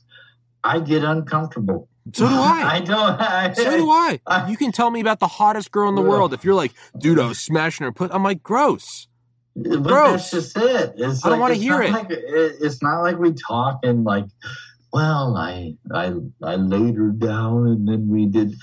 [0.64, 1.90] I get uncomfortable.
[2.14, 2.69] So do I.
[2.76, 3.19] I don't.
[3.22, 4.19] I, so do I.
[4.27, 6.34] I- You can tell me about the hottest girl in the world.
[6.34, 9.07] If you're like, dude, I was smashing her put, I'm like, gross.
[9.56, 10.32] But Gross.
[10.32, 10.94] that's just it.
[10.98, 11.91] It's I don't wanna hear it.
[11.91, 14.26] Like, it- It's not like we talk and like,
[14.91, 16.14] well, I I
[16.44, 18.53] I laid her down and then we did.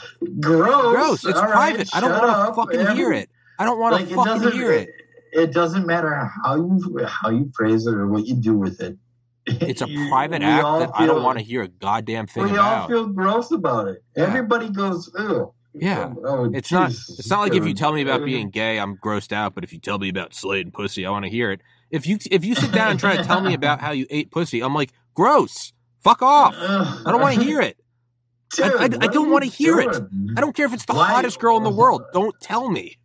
[0.41, 0.95] Gross.
[0.95, 1.25] Gross.
[1.25, 1.89] It's All right, private.
[1.95, 3.31] I don't want to fucking hear it.
[3.59, 4.91] I don't want to Like it fucking hear it.
[5.33, 8.97] It doesn't matter how you how you phrase it or what you do with it.
[9.47, 12.53] It's a You- private act that I don't want to hear a goddamn thing about.
[12.53, 14.05] We all feel gross about it.
[14.17, 14.25] Yeah.
[14.25, 15.53] Everybody goes, ew.
[15.75, 16.13] Yeah.
[16.19, 16.91] Oh, oh It's not.
[16.91, 19.55] It's not like if you tell me about being gay, I'm grossed out.
[19.55, 21.63] But if you tell me about slaying pussy, I want to hear it.
[21.91, 24.31] If you if you sit down and try to tell me about how you ate
[24.31, 25.73] pussy, I'm like, gross.
[26.05, 26.55] Fuck off.
[26.59, 27.79] I don't want to hear it.
[28.61, 29.97] I- I- I don't are you hear it.
[30.37, 32.03] I don't care if it's the Why- hottest girl in the world.
[32.13, 32.99] Don't tell me.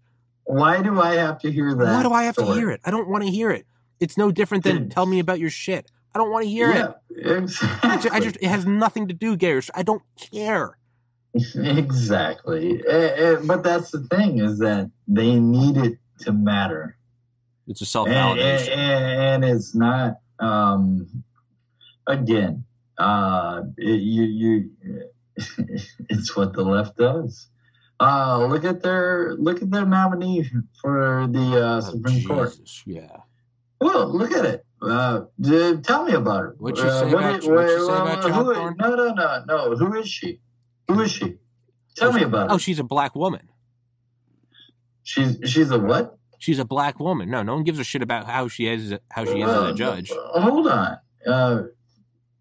[0.48, 1.86] Why do I have to hear that?
[1.86, 2.80] Why do I have to hear it?
[2.86, 3.65] I don't want to hear it.
[3.99, 4.91] It's no different than Dude.
[4.91, 5.91] tell me about your shit.
[6.15, 6.95] I don't want to hear it.
[7.18, 7.90] Exactly.
[7.90, 10.78] I ju- I just it has nothing to do gay or I don't care.
[11.56, 12.82] exactly.
[12.88, 16.98] Eh, eh, but that's the thing is that they need it to matter,
[17.68, 18.78] It's a self and, and, validation.
[18.78, 20.19] and it's not.
[20.40, 21.24] Um,
[22.07, 22.64] again,
[22.98, 24.69] uh, it, you you.
[26.10, 27.48] it's what the left does.
[27.99, 30.45] Uh, look at their look at their nominee
[30.82, 32.49] for the uh, Supreme Court.
[32.49, 33.18] Oh, Jesus, yeah.
[33.82, 34.65] Well, look at it.
[34.82, 36.56] Uh, d- tell me about her.
[36.60, 38.76] What'd she Uh, say what about- i- what'd she wha- say about who- child?
[38.80, 39.76] No, no, no, no.
[39.76, 40.40] Who is she?
[40.88, 41.38] Who is she?
[41.95, 42.56] Tell Oh, me about Oh, her.
[42.56, 43.49] Oh, she's a black woman.
[45.03, 46.18] She's she's a what?
[46.40, 47.32] She's a black woman.
[47.32, 49.72] No, no one gives a shit about how she is how she is as Uh,
[49.72, 50.11] a judge.
[50.11, 50.98] uh, hold on.
[51.26, 51.64] Uh,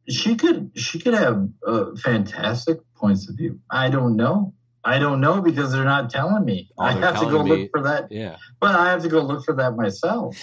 [0.09, 3.59] she could she could have uh, fantastic points of view.
[3.70, 4.53] I don't know.
[4.87, 6.71] I don't know because they're not telling me.
[6.79, 8.13] Oh, I have to go me- look for that.
[8.13, 8.37] Yeah.
[8.61, 10.39] But I have to go look for that myself.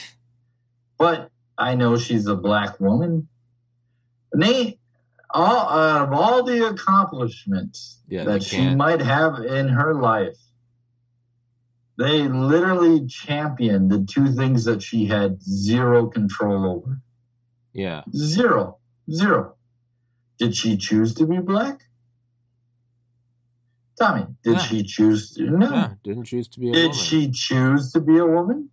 [0.98, 3.30] But I know she's a black woman.
[4.34, 4.80] Nate,
[5.30, 8.78] all out of all the accomplishments Yeah, that she can't.
[8.78, 10.38] might have in her life,
[11.98, 17.00] they literally championed the two things that she had zero control over.
[17.72, 18.02] Yeah.
[18.14, 18.80] Zero.
[19.10, 19.56] Zero.
[20.38, 21.80] Did she choose to be black?
[24.00, 24.60] Tommy, did Yeah.
[24.60, 25.44] she choose to?
[25.44, 25.70] No.
[25.70, 25.94] Yeah.
[26.04, 26.98] Didn't choose to be a Did woman.
[26.98, 28.70] she choose to be a woman?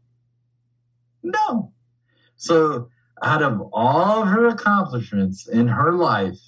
[1.23, 1.73] No.
[2.37, 2.89] So,
[3.23, 6.39] out of all of her accomplishments in her life,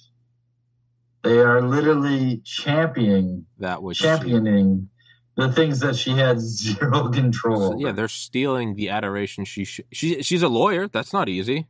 [1.21, 4.89] they are literally championing that was championing
[5.37, 9.81] the things that she had zero control So, yeah, they're stealing the adoration she sh-
[9.91, 10.87] she she's a lawyer.
[10.87, 11.67] That's not easy.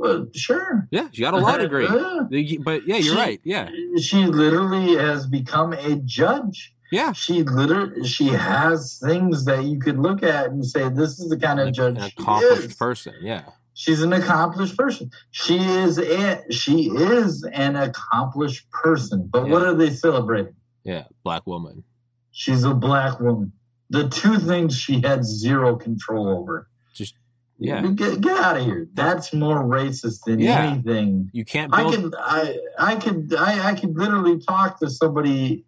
[0.00, 0.88] Well, sure.
[0.90, 1.86] Yeah, she got a law degree.
[2.30, 2.58] Yeah.
[2.62, 3.40] But yeah, you're She- right.
[3.44, 3.68] Yeah.
[4.00, 6.74] She literally has become a judge.
[6.90, 7.12] Yeah.
[7.12, 11.36] She literally she has things that you could look at and say, "This is the
[11.38, 13.14] kind of An, judge an she accomplished is." person.
[13.20, 13.42] Yeah.
[13.74, 15.10] She's an accomplished person.
[15.32, 19.28] She is a, she is an accomplished person.
[19.30, 20.54] But what are they celebrating?
[20.82, 21.04] Yeah.
[21.24, 21.84] Black woman.
[22.32, 23.52] She's a black woman.
[23.90, 26.68] The two things she had zero control over.
[26.94, 27.14] Just
[27.60, 27.82] yeah.
[27.94, 28.88] Get, get out of here.
[28.94, 30.62] That's more racist than Yeah.
[30.72, 31.30] anything.
[31.32, 31.94] You can't I build.
[31.94, 35.64] could I I could I, I could literally talk to somebody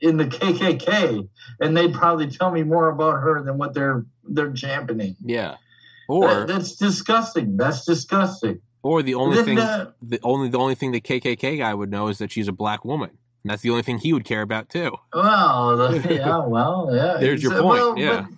[0.00, 1.28] in the KKK
[1.60, 5.16] and they'd probably tell me more about her than what they're they're championing.
[5.20, 5.50] yeah.
[5.52, 5.58] That-
[6.08, 7.56] Or that's disgusting.
[7.56, 8.60] That's disgusting.
[8.82, 12.08] or the only thing that- the only the only thing the KKK guy would know
[12.08, 13.10] is that she's a black woman.
[13.44, 14.92] And that's the only thing he would care about too.
[15.12, 17.16] Well, yeah, well, yeah.
[17.18, 18.20] There's your uh, point, well, yeah.
[18.22, 18.30] But,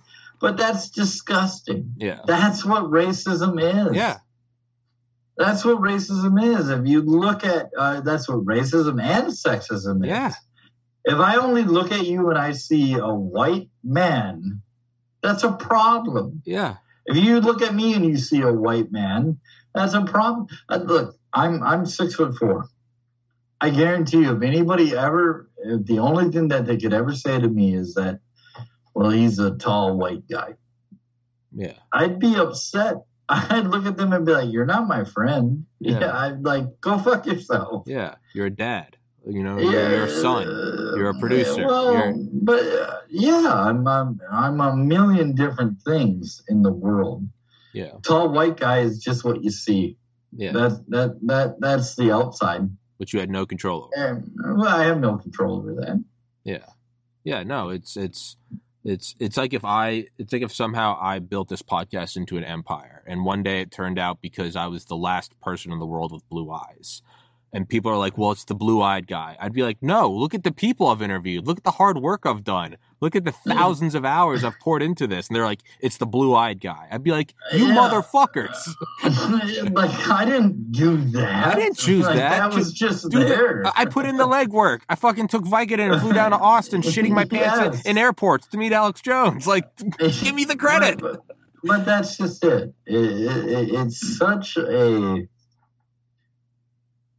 [0.44, 1.94] but that's disgusting.
[1.96, 2.20] Yeah.
[2.26, 3.96] That's what racism is.
[3.96, 4.18] Yeah.
[5.38, 6.68] That's what racism is.
[6.68, 10.10] If you look at, uh, that's what racism and sexism is.
[10.10, 10.34] Yeah.
[11.06, 14.60] If I only look at you and I see a white man,
[15.22, 16.42] that's a problem.
[16.44, 16.76] Yeah.
[17.06, 19.40] If you look at me and you see a white man,
[19.74, 20.48] that's a problem.
[20.68, 22.66] Uh, look, I'm I'm six foot four.
[23.62, 27.40] I guarantee you, if anybody ever, if the only thing that they could ever say
[27.40, 28.20] to me is that,
[28.94, 30.54] well, he's a tall white guy,
[31.52, 31.74] Yeah.
[31.92, 32.96] I'd be upset.
[33.28, 36.00] I'd look at them and be like, "You're not my friend." Yeah.
[36.00, 37.84] Yeah, I'd like go fuck yourself.
[37.86, 38.14] Yeah.
[38.34, 38.96] You're a dad.
[39.26, 40.46] You know, you're, you're a son.
[40.96, 41.66] You're a producer.
[41.66, 47.26] Well, You're- but uh, yeah, I'm, I'm I'm a million different things in the world.
[47.74, 47.92] Yeah.
[48.02, 49.96] Tall white guy is just what you see.
[50.36, 52.68] Yeah, That that that that's the outside.
[52.98, 54.06] which you had no control over.
[54.08, 56.02] And, well, I have no control over that.
[56.44, 56.66] Yeah.
[57.24, 58.36] Yeah, no, it's it's
[58.84, 62.44] it's it's like if I it's like if somehow I built this podcast into an
[62.44, 65.86] empire and one day it turned out because I was the last person in the
[65.86, 67.02] world with blue eyes.
[67.54, 70.42] And people are like, "Well, it's the blue-eyed guy." I'd be like, "No, look at
[70.42, 71.46] the people I've interviewed.
[71.46, 72.76] Look at the hard work I've done.
[73.00, 76.06] Look at the thousands of hours I've poured into this." And they're like, "It's the
[76.06, 77.76] blue-eyed guy." I'd be like, "You Yeah.
[77.76, 78.56] motherfuckers."
[79.74, 81.46] like I didn't do that.
[81.46, 82.38] I didn't choose Like, that.
[82.50, 83.62] That was just Dude, there.
[83.76, 84.80] I put in the legwork.
[84.88, 87.82] I fucking took Vicodin and flew down to Austin, shitting my pants in- Yes.
[87.86, 89.46] in airports to meet Alex Jones.
[89.46, 90.98] Like, give me the credit.
[91.00, 92.74] But, but, but that's just it.
[92.86, 93.68] It, it, it.
[93.74, 95.26] It's such a.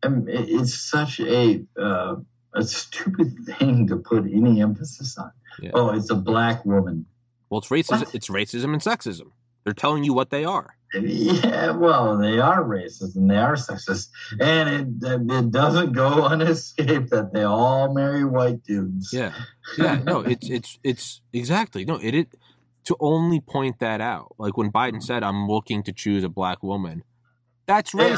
[0.05, 2.15] um, it- It's such a uh,
[2.53, 5.31] a stupid thing to put any emphasis on.
[5.61, 5.71] Yeah.
[5.73, 7.05] Oh, it's a black woman.
[7.49, 7.99] Well, it's racism.
[8.05, 8.15] What?
[8.15, 9.31] It's racism and sexism.
[9.63, 10.77] They're telling you what they are.
[10.93, 14.07] Yeah, well, they are racist and they are sexist,
[14.39, 14.69] and
[15.03, 19.11] it it doesn't go unescaped that they all marry white dudes.
[19.11, 19.33] Yeah,
[19.77, 19.95] yeah.
[20.05, 21.95] No, it's it's it's exactly no.
[21.97, 22.27] It, it
[22.85, 24.35] to only point that out.
[24.37, 27.03] Like when Biden said, "I'm looking to choose a black woman."
[27.65, 28.13] That's Hey,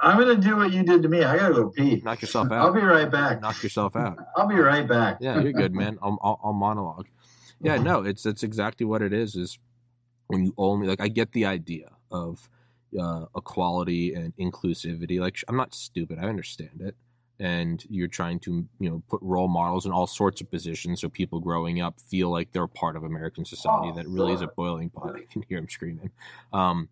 [0.00, 1.24] I'm gonna- I, I, am gonna do what you did to me.
[1.24, 2.00] I gotta go pee.
[2.04, 2.60] Knock yourself out.
[2.60, 3.40] I'll be right back.
[3.40, 4.18] Knock yourself out.
[4.36, 5.18] I'll be right back.
[5.20, 5.98] Yeah, you're good, man.
[6.02, 7.06] I'll, I'll, I'll monologue.
[7.60, 9.34] Yeah, no, it's that's exactly what it is.
[9.34, 9.58] Is
[10.28, 12.48] when you only like I get the idea of
[12.98, 15.20] uh, equality and inclusivity.
[15.20, 16.18] Like I'm not stupid.
[16.18, 16.94] I understand it.
[17.40, 21.08] And you're trying to you know put role models in all sorts of positions so
[21.08, 23.90] people growing up feel like they're part of American society.
[23.92, 25.14] Oh, that really is a boiling pot.
[25.16, 26.10] I can hear him screaming.
[26.52, 26.88] Um,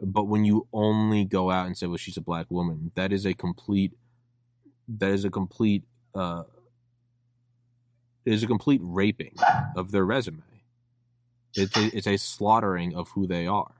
[0.00, 3.26] but when you only go out and say, "Well, she's a black woman," that is
[3.26, 3.92] a complete.
[4.88, 5.84] That is a complete.
[6.14, 6.44] Uh,
[8.24, 9.34] it is a complete raping
[9.76, 10.42] of their resume.
[11.54, 13.74] It's a, it's a slaughtering of who they are,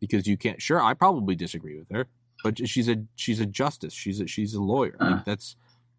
[0.00, 0.60] because you can't.
[0.60, 2.06] Sure, I probably disagree with her,
[2.42, 3.92] but she's a she's a justice.
[3.92, 4.96] She's a she's a lawyer.
[4.98, 5.56] Like that's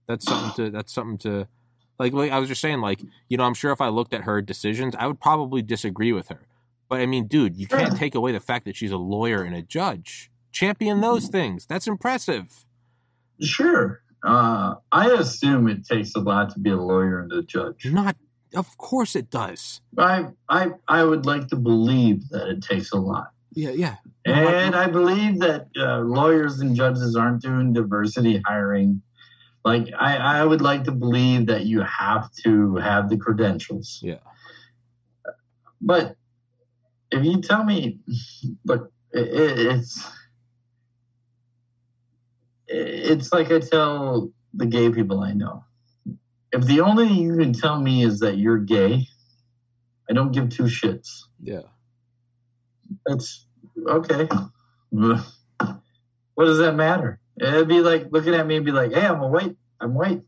[0.08, 1.48] that's something to that's something to
[2.00, 2.14] like.
[2.14, 4.42] Like I was just saying, like you know, I'm sure if I looked at her
[4.42, 6.42] decisions, I would probably disagree with her.
[6.92, 9.56] But I mean, dude, you can't take away the fact that she's a lawyer and
[9.56, 10.30] a judge.
[10.52, 11.66] Champion those things.
[11.66, 12.66] That's impressive.
[13.40, 14.02] Sure.
[14.26, 17.86] Uh, I assume it takes a lot to be a lawyer and a judge.
[17.86, 18.18] Not,
[18.54, 19.80] of course it does.
[19.98, 23.28] I, I, I would like to believe that it takes a lot.
[23.54, 23.96] Yeah, yeah.
[24.26, 29.02] And I believe that uh, lawyers and judges aren't doing diversity hiring.
[29.64, 34.02] Like, I, I would like to believe that you have to have the credentials.
[34.04, 34.20] Yeah.
[35.80, 36.18] But
[37.12, 38.00] if you tell me,
[38.66, 40.12] look, it, it, it's
[42.68, 45.66] it's like I tell the gay people I know.
[46.52, 49.08] If the only thing you can tell me is that you're gay,
[50.10, 51.24] I don't give two shits.
[51.42, 51.62] Yeah.
[53.06, 53.46] That's
[53.88, 54.28] okay.
[54.90, 57.20] What does that matter?
[57.40, 59.56] It'd be like looking at me and be like, "Hey, I'm a white.
[59.80, 60.22] I'm white."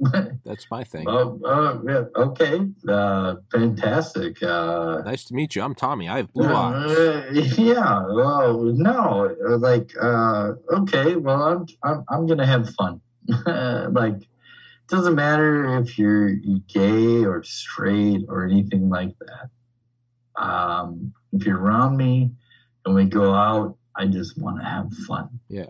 [0.44, 1.06] That's my thing.
[1.08, 2.60] oh, oh, yeah, okay.
[2.88, 4.42] Uh, fantastic.
[4.42, 5.62] Uh, nice to meet you.
[5.62, 6.08] I'm Tommy.
[6.08, 6.90] I have blue eyes.
[6.90, 8.06] uh, yeah.
[8.08, 9.36] Well, no.
[9.58, 11.16] Like, uh, okay.
[11.16, 13.00] Well, I'm I'm, I'm gonna have fun.
[13.46, 16.34] like, it doesn't matter if you're
[16.68, 20.42] gay or straight or anything like that.
[20.42, 22.30] Um, if you're around me
[22.86, 25.40] and we go out, I just want to have fun.
[25.48, 25.66] Yeah.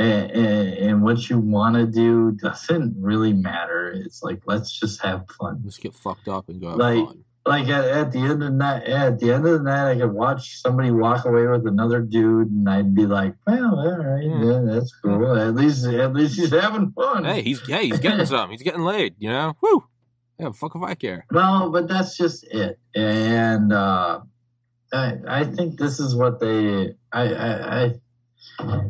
[0.00, 3.90] And, and, and what you want to do doesn't really matter.
[3.90, 5.60] It's like let's just have fun.
[5.64, 7.24] Let's get fucked up and go have Like- fun.
[7.46, 9.96] Like at, at the end of the night, at the end of the night, I
[9.98, 14.22] could watch somebody walk away with another dude, and I'd be like, "Well, all right,
[14.28, 14.42] Hmm.
[14.46, 15.34] yeah, that's cool.
[15.38, 18.50] At least, at least he's having fun." Hey, he's hey, he's getting some.
[18.50, 19.14] He's getting laid.
[19.18, 19.54] You know.
[19.62, 19.84] Woo.
[20.38, 20.50] Yeah.
[20.52, 21.24] Fuck if I care.
[21.32, 22.78] No, but that's just it.
[22.94, 24.20] And uh,
[24.92, 26.94] I, I think this is what they.
[27.10, 28.80] I, I, I,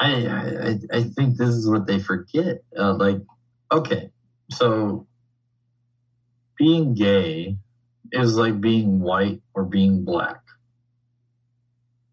[0.00, 2.62] I, I, I think this is what they forget.
[2.76, 3.18] Uh, like,
[3.70, 4.10] okay,
[4.50, 5.06] so
[6.56, 7.58] being gay
[8.10, 10.40] is like being white or being black,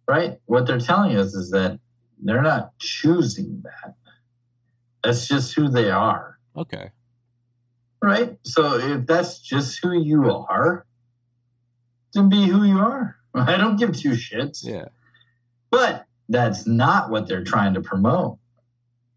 [0.06, 0.38] right?
[0.46, 1.80] What they're telling us is that
[2.22, 3.96] they're not choosing that.
[5.04, 6.38] That's just who they are.
[6.58, 6.92] Okay.
[8.04, 8.38] Right?
[8.44, 10.86] So if that's just who you are,
[12.14, 13.16] then be who you are.
[13.34, 14.60] I don't give two shits.
[14.64, 14.86] Yeah.
[15.72, 18.38] But that's not what they're trying to promote.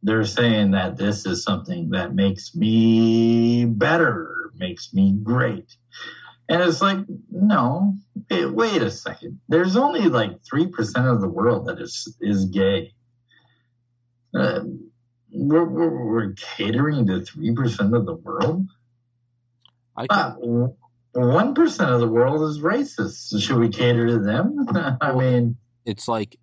[0.02, 5.76] They're saying that this is something that makes me better, makes me great.
[6.48, 6.98] And it's like,
[7.30, 7.96] no,
[8.30, 9.40] wait, wait a second.
[9.48, 12.92] There's only like 3% of the world that is, is gay.
[14.34, 14.60] Uh,
[15.32, 18.66] we're, we're, we're catering to 3% of the world?
[19.96, 20.68] I can, Uh,
[21.12, 23.40] one percent of the world is racist.
[23.42, 24.66] Should we cater to them?
[25.00, 26.38] I mean, it's like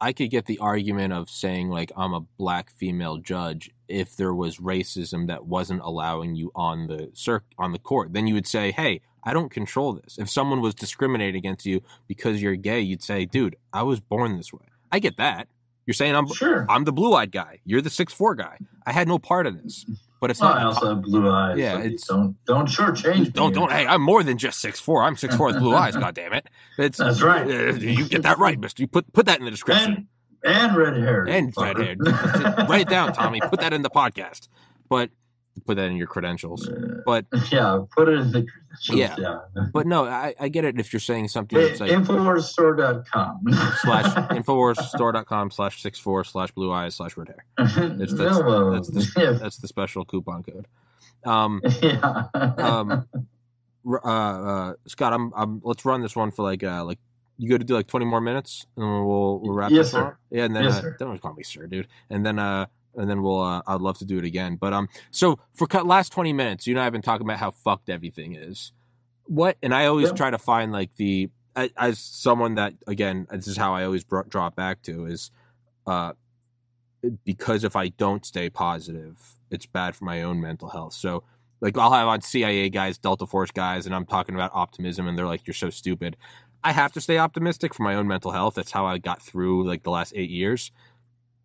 [0.00, 4.34] I could get the argument of saying like I'm a black female judge if there
[4.34, 8.12] was racism that wasn't allowing you on the circ on the court.
[8.12, 11.82] Then you would say, "Hey, I don't control this." If someone was discriminating against you
[12.06, 15.48] because you're gay, you'd say, "Dude, I was born this way." I get that.
[15.86, 16.66] You're saying I'm Sure.
[16.68, 17.60] I'm the blue-eyed guy.
[17.64, 18.58] You're the six four guy.
[18.86, 19.84] I had no part of this.
[20.24, 21.58] But it's Well, not I also have blue eyes.
[21.58, 23.28] Yeah, so it's- don't don't shortchange me.
[23.28, 25.02] don't don't hey, I'm more than just six four.
[25.02, 26.48] I'm six four with blue eyes, god damn it.
[26.78, 27.46] It's That's right.
[27.46, 28.82] uh, you get that right, mister.
[28.82, 30.08] You put put that in the description.
[30.42, 31.24] And and red hair.
[31.28, 31.96] and red hair.
[32.66, 33.40] Write it down, Tommy.
[33.50, 34.48] Put that in the podcast.
[34.88, 35.10] But
[35.66, 36.68] put that in your credentials.
[37.06, 38.46] But yeah, put it in the
[38.90, 39.14] Yeah.
[39.18, 39.38] yeah.
[39.72, 43.40] but no, I, I get it if you're saying something that's like Infowarsstore.com
[43.82, 47.44] slash infowarsstore.com slash six four slash blue eyes slash red hair.
[47.58, 47.74] It's
[48.14, 50.66] that's, No, that's the that's the special coupon code.
[51.24, 52.24] Um yeah.
[52.34, 53.06] um
[53.86, 56.98] uh, uh Scott, I'm I'm let's run this one for like uh like
[57.36, 60.06] you go to do like 20 more minutes and we'll we'll wrap Yes, this sir.
[60.08, 60.16] up.
[60.30, 60.96] Yeah, and then Yes, uh, sir.
[60.98, 61.88] don't call me sir, dude.
[62.10, 64.56] And then uh and then we'll uh, I'd love to do it again.
[64.56, 67.38] But um so for cut last 20 minutes, you and I have been talking about
[67.38, 68.72] how fucked everything is.
[69.24, 70.14] What and I always Yeah.
[70.16, 71.30] try to find like the
[71.76, 75.30] as someone that again this is how I always brought, draw back to is
[75.86, 76.12] uh
[77.24, 79.18] because if I don't stay positive,
[79.50, 80.94] it's bad for my own mental health.
[80.94, 81.22] So
[81.60, 85.16] like I'll have on CIA guys, Delta Force guys, and I'm talking about optimism, and
[85.16, 86.16] they're like, "You're so stupid."
[86.62, 88.54] I have to stay optimistic for my own mental health.
[88.54, 90.72] That's how I got through like the last eight years.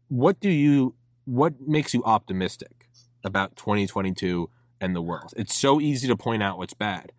[0.08, 0.96] What do you?
[1.26, 2.88] What makes you optimistic
[3.24, 4.50] about 2022
[4.82, 5.34] and the world?
[5.38, 7.12] It's so easy to point out what's bad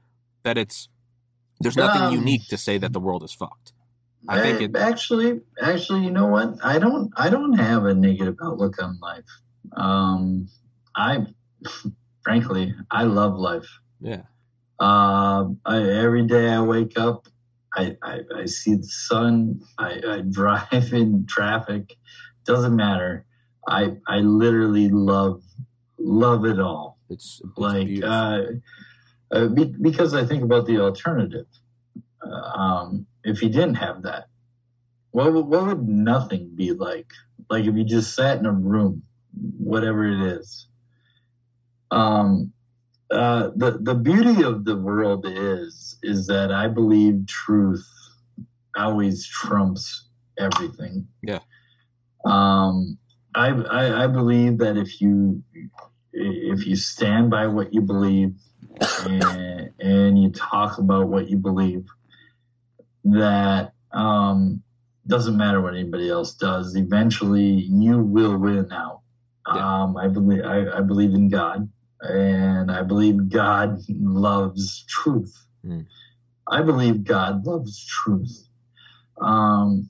[0.43, 0.89] that it's
[1.61, 3.73] there's nothing Um, unique to say that the world is fucked.
[4.29, 6.55] I think it- actually actually you know what?
[6.65, 9.25] I don't i don't have a negative outlook on life.
[9.77, 10.49] Um
[10.97, 11.27] i
[12.23, 13.69] frankly i love life.
[14.01, 14.23] Yeah,
[14.79, 17.29] uh, I, every day i wake up
[17.75, 21.95] I, I, I see the sun I, I drive in traffic
[22.45, 23.27] doesn't matter
[23.71, 25.43] i i literally love
[25.99, 28.43] love it all it's, it's like uh,
[29.33, 31.47] uh, be, because I think about the alternative.
[32.25, 34.27] Uh, um, if you didn't have that,
[35.13, 37.11] what would, what would nothing be like?
[37.49, 39.03] Like if you just sat in a room,
[39.59, 40.67] whatever it is.
[41.91, 42.53] Um,
[43.11, 47.85] uh, the the beauty of the world is is that I believe truth
[48.77, 51.09] always trumps everything.
[51.23, 51.41] Yeah.
[52.25, 52.99] Um,
[53.35, 55.43] I, I I believe that if you
[56.13, 58.35] if you stand by what you believe
[59.07, 61.87] and, and you talk about what you believe,
[63.05, 64.63] that um,
[65.07, 66.77] doesn't matter what anybody else does.
[66.77, 69.01] Eventually, you will win out.
[69.53, 69.83] Yeah.
[69.83, 71.69] Um, I believe I, I believe in God,
[72.01, 75.35] and I believe God loves truth.
[75.65, 75.87] Mm.
[76.49, 78.49] I believe God loves truth.
[79.21, 79.89] Um,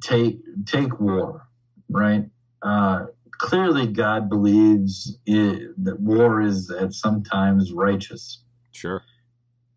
[0.00, 1.45] take take war,
[1.88, 2.24] right?
[2.62, 8.42] Uh, clearly, God believes it, that war is at sometimes righteous.
[8.72, 9.02] sure.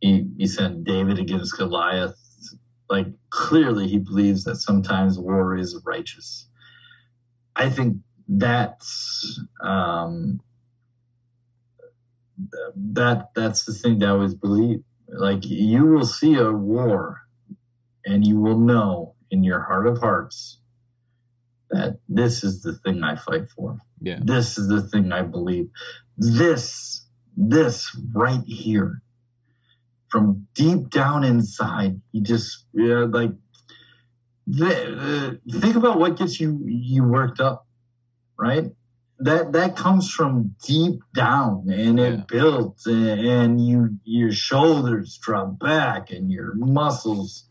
[0.01, 2.15] He, he sent David against Goliath.
[2.89, 6.47] Like clearly, he believes that sometimes war is righteous.
[7.55, 10.39] I think that's um,
[12.75, 14.83] that that's the thing that I always believe.
[15.07, 17.21] Like you will see a war,
[18.05, 20.58] and you will know in your heart of hearts
[21.71, 23.79] that this is the thing I fight for.
[24.01, 25.69] Yeah, This is the thing I believe.
[26.17, 27.05] This,
[27.37, 29.01] this right here,
[30.09, 33.31] from deep down inside, you just yeah, like
[34.47, 37.67] the, uh, think about what gets you you worked up,
[38.37, 38.71] right?
[39.19, 42.23] That that comes from deep down, and it Yeah.
[42.27, 47.48] builds, and, and you your shoulders drop back, and your muscles,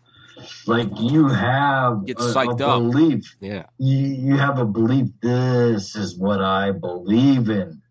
[0.66, 2.82] like you have Get a, psyched a up.
[2.82, 7.82] belief yeah, you, you have a belief this is what i believe in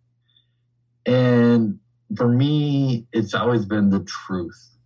[1.05, 1.79] and
[2.15, 4.77] for me it's always been the truth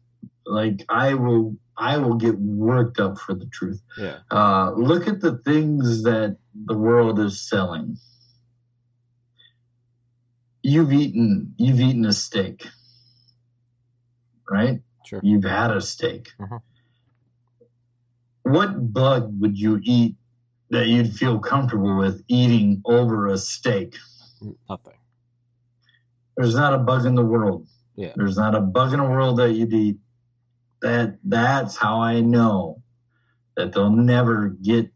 [0.46, 5.22] like i will i will get worked up for the truth yeah, uh, look at
[5.22, 7.98] the things that the world is selling
[10.64, 12.66] you've eaten you've eaten a steak
[14.50, 15.20] right sure.
[15.24, 16.30] you've had a steak.
[16.40, 16.62] Mhm.
[18.52, 20.16] What bug would you eat
[20.70, 23.96] that you'd feel comfortable with eating over a steak?
[24.70, 24.94] Nothing.
[26.36, 27.68] There's not a bug in the world.
[27.96, 28.12] Yeah.
[28.16, 29.98] There's not a bug in the world that you'd eat.
[30.82, 32.82] That that's how I know
[33.56, 34.90] that they'll never get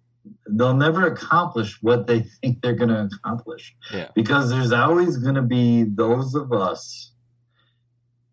[0.50, 3.76] they'll never accomplish what they think they're going to accomplish.
[3.94, 4.10] Yeah.
[4.16, 7.12] Because there's always going to be those of us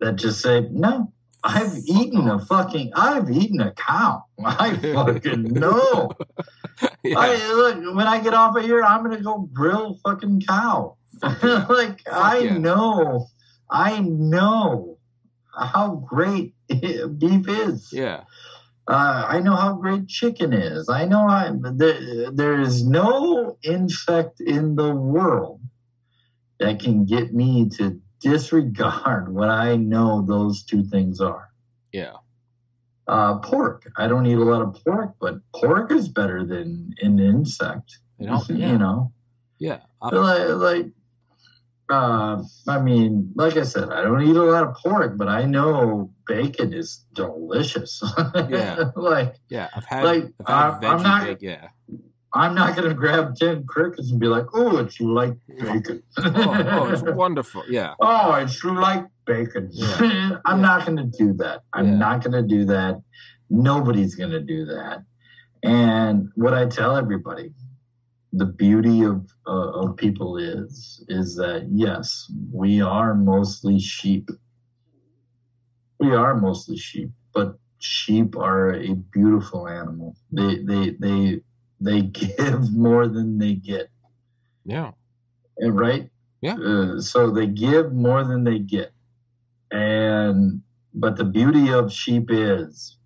[0.01, 1.13] that just say, "No,
[1.45, 2.93] I've eaten a fucking.
[2.95, 4.25] I've eaten a cow.
[4.45, 6.13] I fucking know.
[7.03, 7.19] yeah.
[7.19, 10.97] I look when I get off of here, I'm gonna go grill fucking cow.
[11.23, 12.59] like I yeah.
[12.59, 13.27] know,
[13.71, 14.99] I know
[15.57, 17.93] how great beef is.
[17.93, 18.25] yeah.
[18.89, 20.89] Uh, I know how great chicken is.
[20.89, 25.61] I know I there, there is no insect in the world
[26.59, 31.49] that can get me to disregard what I know those two things are.
[31.93, 32.15] Yeah.
[33.07, 33.91] Uh, pork.
[33.97, 37.99] I don't eat a lot of pork, but pork is better than an insect.
[38.19, 38.43] You know?
[38.51, 38.71] Yeah.
[38.73, 39.13] You know,
[39.59, 39.81] Yeah.
[40.01, 40.87] I- like, like
[41.91, 45.45] uh, I mean, like I said, I don't eat a lot of pork, but I
[45.45, 48.01] know bacon is delicious.
[48.49, 48.93] Yeah.
[48.95, 49.69] like yeah.
[49.75, 51.39] I've had, Like, I've had I- I'm not- bacon.
[51.41, 51.69] Yeah.
[52.35, 56.87] I'm not gonna grab ten crickets and be like, "Oh, it's like bacon." Oh, oh,
[56.89, 57.65] it's wonderful.
[57.69, 57.95] Yeah.
[58.01, 59.69] Oh, it's like bacon.
[59.73, 60.39] Yeah.
[60.47, 60.67] I'm Yeah.
[60.67, 61.63] not going to do that.
[61.73, 61.97] I'm Yeah.
[61.99, 63.03] not going to do that.
[63.51, 65.05] Nobody's going to do that.
[65.63, 67.53] And what I tell everybody,
[68.33, 74.31] the beauty of uh, of people is is that yes, we are mostly sheep.
[76.01, 80.17] We are mostly sheep, but sheep are a beautiful animal.
[80.33, 81.41] They they they
[81.83, 83.89] they give more than they get.
[84.65, 84.93] Yeah.
[85.63, 86.09] Uh, right?
[86.41, 86.57] Yeah.
[86.57, 88.93] Uh, so they give more than they get,
[89.71, 90.63] and
[90.95, 92.97] but the beauty of sheep is,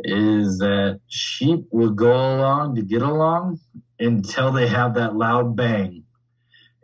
[0.00, 3.58] is that sheep will go along to get along
[3.98, 6.04] until they have that loud bang.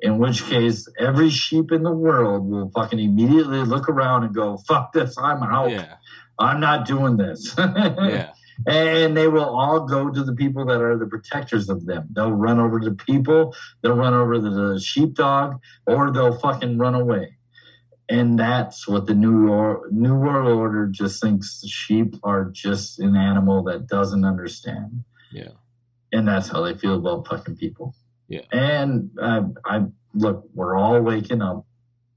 [0.01, 4.57] In which case, every sheep in the world will fucking immediately look around and go,
[4.67, 5.17] "Fuck this!
[5.19, 5.71] I'm out.
[5.71, 5.97] Yeah.
[6.39, 8.33] I'm not doing this." Yeah.
[8.67, 12.09] And they will all go to the people that are the protectors of them.
[12.13, 16.95] They'll run over to the people, they'll run over the sheepdog, or they'll fucking run
[16.95, 17.37] away.
[18.09, 22.99] And that's what the new or, new world order just thinks the sheep are just
[22.99, 25.53] an animal that doesn't understand, Yeah.
[26.13, 27.95] and that's how they feel about fucking people.
[28.29, 28.43] Yeah.
[28.53, 29.85] And I, I
[30.15, 31.67] look, we're all waking up.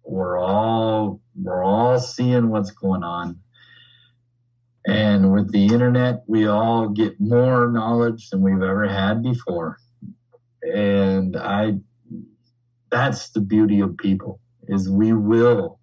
[0.04, 3.40] We're all we're all seeing what's going on.
[4.88, 9.80] And with the internet, we all get more knowledge than we've ever had before.
[10.62, 11.76] And I
[12.92, 15.80] that's the beauty of people is we will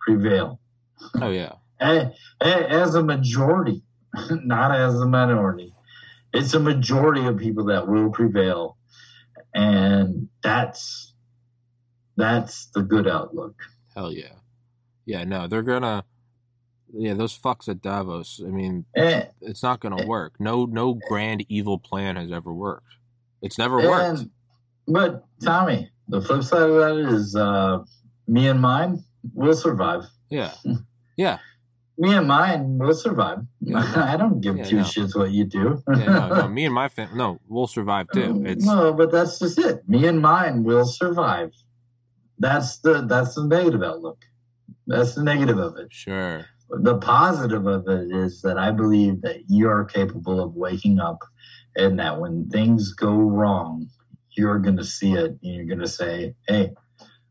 [0.00, 0.60] prevail
[1.20, 1.52] Oh yeah.
[2.40, 3.82] As a majority,
[4.30, 5.72] not as a minority.
[6.32, 8.76] It's a majority of people that will prevail.
[9.54, 11.14] And that's
[12.16, 13.54] that's the good outlook.
[13.94, 14.34] Hell yeah.
[15.06, 15.24] Yeah.
[15.24, 16.04] No, they're gonna.
[16.92, 18.40] Yeah, those fucks at Davos.
[18.44, 19.24] I mean, And, eh.
[19.42, 20.06] it's not gonna eh.
[20.06, 20.34] work.
[20.38, 22.86] No, no grand evil plan has ever worked.
[23.42, 24.24] It's never worked.
[24.86, 27.84] but Tommy, the flip side of that is uh,
[28.26, 29.04] me and mine
[29.34, 30.04] will survive.
[30.30, 30.52] Yeah.
[31.16, 31.38] Yeah.
[31.98, 33.40] Me and mine will survive.
[33.60, 33.84] Yeah.
[33.96, 34.82] I don't give Yeah, two no.
[34.84, 35.82] shits what you do.
[35.86, 36.04] Yeah.
[36.06, 36.48] No, no.
[36.56, 37.14] Me and my family.
[37.18, 38.32] No, we'll survive too.
[38.32, 39.86] Mm, it's no, but that's just it.
[39.86, 41.52] Me and mine will survive.
[42.38, 44.24] That's the that's the negative outlook.
[44.86, 45.88] That's the negative of it.
[45.92, 46.46] sure.
[46.70, 51.18] The positive of it is that I believe that you are capable of waking up,
[51.76, 53.88] and that when things go wrong,
[54.36, 56.70] you're going to see it, and you're going to say, "Hey,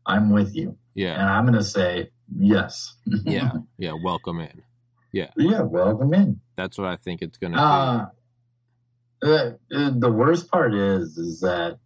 [0.06, 1.14] I'm with you," Yeah.
[1.14, 2.94] and I'm going to say, "Yes."
[3.24, 3.52] Yeah.
[3.78, 3.92] Yeah.
[4.04, 4.62] Welcome in.
[5.12, 5.30] yeah.
[5.36, 5.62] Yeah.
[5.62, 6.40] Welcome in.
[6.56, 8.06] That's what I think it's gonna Uh,
[9.22, 11.78] uh, uh, the worst part is, is that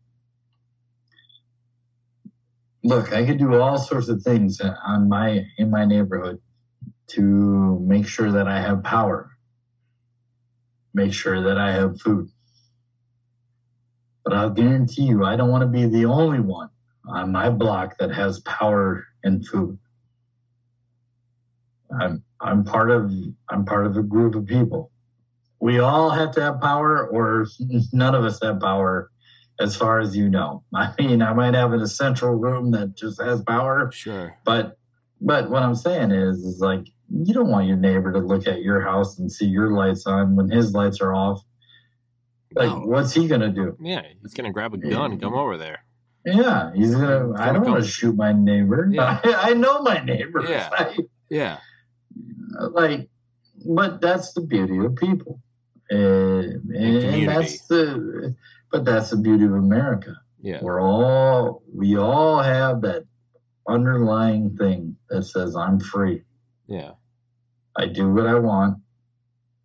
[2.83, 6.41] look, I could do all sorts of things on my in my neighborhood
[7.09, 9.31] to make sure that I have power,
[10.93, 12.29] make sure that I have food.
[14.25, 16.71] But I'll guarantee you, I don't want to be the only one
[17.07, 19.79] on my block that has power and food.
[22.01, 23.13] I'm I'm part of
[23.51, 24.91] I'm part of a group of people
[25.65, 27.47] we all have to have power or
[27.93, 29.11] none of us have power
[29.61, 33.21] as far as you know i mean i might have a central room that just
[33.21, 34.37] has power sure.
[34.45, 34.77] but
[35.23, 38.63] but what i'm saying is is like you don't want your neighbor to look at
[38.63, 41.43] your house and see your lights on when his lights are off
[42.55, 42.81] like No.
[42.81, 45.81] what's he gonna do Yeah, he's gonna grab a gun and come over there.
[46.25, 49.21] yeah he's gonna i don't want to shoot my neighbor Yeah.
[49.25, 50.45] I, I know my neighbor.
[50.49, 50.69] Yeah.
[50.79, 50.97] I-
[51.31, 51.59] Yeah.
[52.71, 53.09] like
[53.67, 55.41] but that's the beauty of people
[55.91, 57.27] eh, and, and community.
[57.27, 58.35] that's the
[58.73, 60.61] but that's the beauty of america Yeah.
[60.63, 63.05] we're all we all have that
[63.69, 66.23] underlying thing that says i'm free
[66.67, 66.93] Yeah.
[67.77, 68.79] i do what i want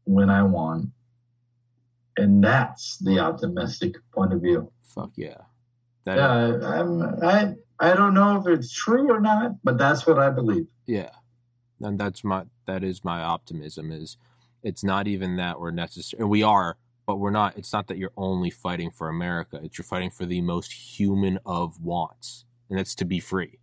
[0.06, 0.90] when i want
[2.18, 5.38] and that's the optimistic point of view Fuck yeah.
[6.06, 10.06] That yeah I, i'm i i don't know if it's true or not but that's
[10.08, 11.12] what i believe yeah.
[11.82, 14.18] and that's my that is my optimism is
[14.64, 18.12] it's not even that we're necessary we are but we're not it's not that you're
[18.18, 22.96] only fighting for america it's you're fighting for the most human of wants and that's
[22.96, 23.60] to be free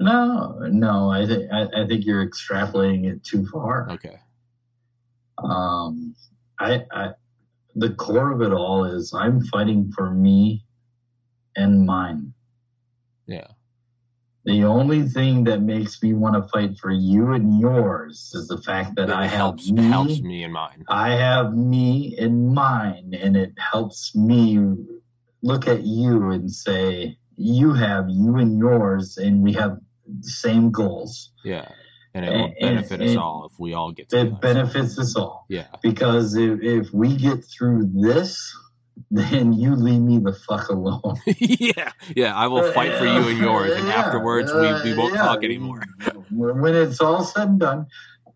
[0.00, 3.88] No, no, I think I, I think you're extrapolating it too far.
[3.90, 4.18] okay
[5.38, 6.14] Um,
[6.58, 7.10] I, I,
[7.74, 10.64] the core of it all is I'm fighting for me
[11.56, 12.32] and mine.
[13.26, 13.48] yeah
[14.44, 18.58] The only thing that makes me want to fight for you and yours is the
[18.62, 19.82] fact that I have me.
[19.90, 24.58] helps me and mine I have me and mine, and it helps me
[25.42, 30.70] look at you and say, you have you and yours, and we have the same
[30.70, 31.30] goals.
[31.44, 31.68] yeah
[32.16, 34.28] and it will benefit and- us and all if we all get together.
[34.30, 35.46] It benefits us all.
[35.48, 38.56] yeah Because if, if we get through this,
[39.10, 41.16] then you leave me the fuck alone.
[41.26, 44.96] yeah yeah i will fight for you and yours and Yeah, afterwards uh, we, we
[44.98, 45.22] won't yeah.
[45.24, 45.82] talk anymore
[46.30, 47.86] When it's all said and done,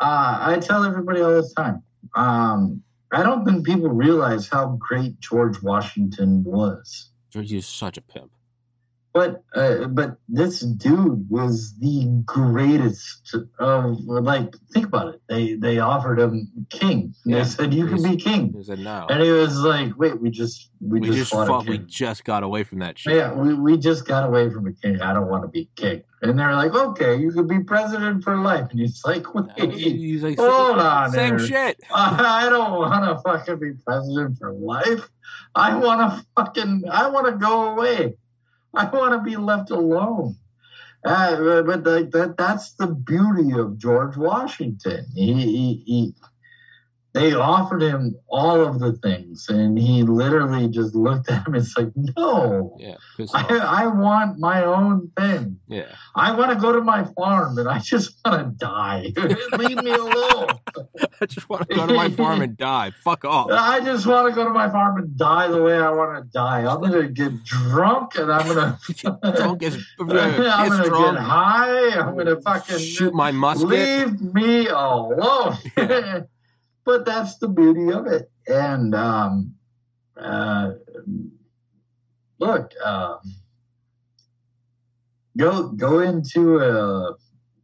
[0.00, 1.82] uh, I tell everybody all the time.
[2.14, 2.82] Um,
[3.12, 7.10] I don't think people realize how great George Washington was.
[7.32, 8.32] george is such a pimp
[9.18, 15.20] But uh, but this dude was the greatest of like think about it.
[15.28, 17.16] They they offered him king.
[17.24, 17.38] Yeah.
[17.38, 20.30] They said you can be king, he said no and he was like, "Wait, we
[20.30, 23.54] just we, we just, just fought, we just got away from that shit Yeah, we,
[23.54, 25.00] we just got away from a king.
[25.00, 26.04] I don't want to be king.
[26.22, 28.70] And they're like, okay, you could be president for life.
[28.70, 31.46] And he's like, wait, He's like, hold on same there.
[31.46, 31.80] shit.
[31.92, 35.08] I don't want to fucking be president for life.
[35.56, 38.14] I want to fucking, I want to go away.
[38.74, 40.36] I want to be left alone.
[41.04, 45.06] Uh, but like that, that's the beauty of George Washington.
[45.14, 46.14] He, he, he,
[47.18, 51.54] they offered him all of the things, and he literally just looked at him.
[51.54, 52.94] It's like, no, Yeah,
[53.34, 53.58] I.
[53.84, 55.58] I want my own thing.
[55.66, 55.92] yeah.
[56.14, 59.12] I want to go to my farm, and I just want to die.
[59.58, 60.48] Leave me alone.
[61.20, 62.92] I just want to go to my farm and die.
[63.02, 63.50] Fuck off.
[63.50, 66.30] I just want to go to my farm and die the way I want to
[66.30, 66.60] die.
[66.72, 69.60] I'm gonna get drunk, and I'm gonna, I'm gonna drunk.
[69.60, 69.74] get
[71.22, 71.98] high.
[72.00, 73.68] I'm gonna fucking Shoot my musket.
[73.68, 75.56] leave me alone.
[76.88, 78.30] But that's the beauty of it.
[78.46, 79.54] And um,
[80.16, 80.70] uh,
[82.38, 83.16] look, uh,
[85.36, 87.14] go go into a,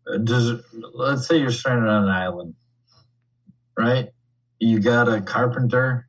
[0.06, 0.60] a des-
[0.92, 2.54] let's say you're stranded on an island,
[3.78, 4.10] right?
[4.58, 6.06] You got a carpenter,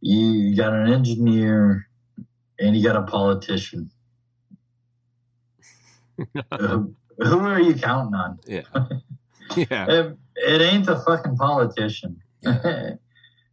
[0.00, 1.86] you got an engineer,
[2.58, 3.90] and you got a politician.
[6.50, 6.78] Uh,
[7.18, 8.38] who are you counting on?
[8.46, 8.62] Yeah.
[9.56, 10.14] Yeah.
[10.36, 12.20] It, ain't the fucking politician.
[12.42, 12.98] and,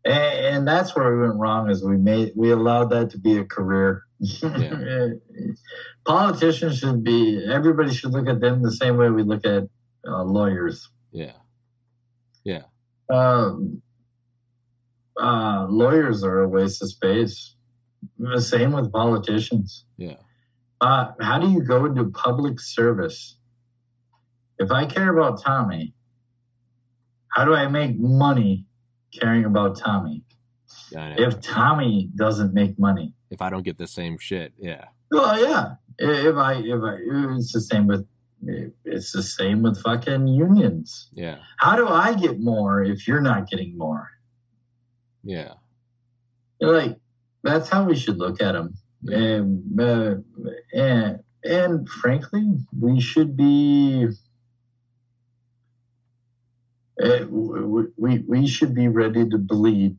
[0.06, 3.46] and that's where we went wrong is we made we allowed that to be a
[3.46, 4.04] career.
[6.06, 9.64] Politicians should be everybody should look at them the same way we look at
[10.08, 10.90] uh, lawyers.
[11.12, 11.34] Yeah.
[12.44, 12.64] Yeah.
[13.10, 13.82] Um,
[15.20, 17.56] uh, lawyers are a waste of space.
[18.18, 19.86] The same with politicians.
[19.98, 20.16] Yeah.
[20.80, 23.38] Uh, how do you go into public service?
[24.58, 25.94] If I care about Tommy,
[27.32, 28.66] how do I make money
[29.18, 30.24] caring about Tommy?
[30.92, 31.16] Yeah.
[31.18, 34.86] If Tommy doesn't make money, If I don't get the same shit, yeah.
[35.10, 35.76] well, yeah.
[35.98, 36.98] If I, if I,
[37.38, 38.06] it's the same with,
[38.86, 41.10] it's the same with fucking unions.
[41.14, 41.38] Yeah.
[41.58, 44.10] How do I get more if you're not getting more?
[45.24, 45.54] Yeah.
[46.60, 46.98] like
[47.44, 48.74] that's how we should look at them
[49.08, 50.16] and uh,
[50.74, 54.08] and and frankly we should be
[57.04, 59.98] uh, we, we we should be ready to bleed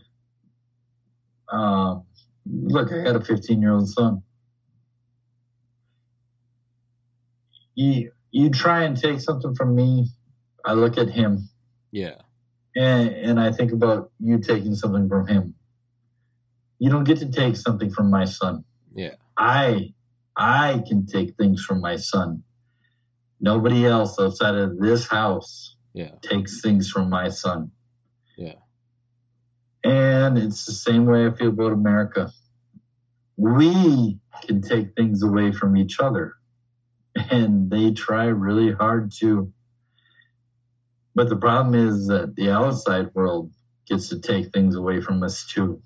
[1.50, 2.04] um
[2.46, 4.22] look i had a 15 year old son
[7.74, 10.06] you you try and take something from me
[10.64, 11.48] i look at him
[11.90, 12.16] Yeah.
[12.76, 15.54] and, and I think about you taking something from him.
[16.78, 18.64] You don't get to take something from my son.
[18.94, 19.14] Yeah.
[19.36, 19.92] I
[20.36, 22.42] I can take things from my son.
[23.40, 26.12] Nobody else outside of this house Yeah.
[26.22, 27.70] takes things from my son.
[28.36, 28.54] Yeah.
[29.84, 32.30] And it's the same way I feel about America.
[33.36, 36.34] We can take things away from each other.
[37.14, 39.52] And they try really hard to.
[41.14, 43.52] But the problem is that the outside world
[43.86, 45.82] gets to take things away from us too.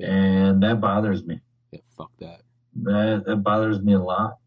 [0.00, 1.40] And that bothers me.
[1.70, 1.80] Yeah.
[1.96, 2.40] Fuck that.
[2.82, 4.38] That, that bothers me a lot.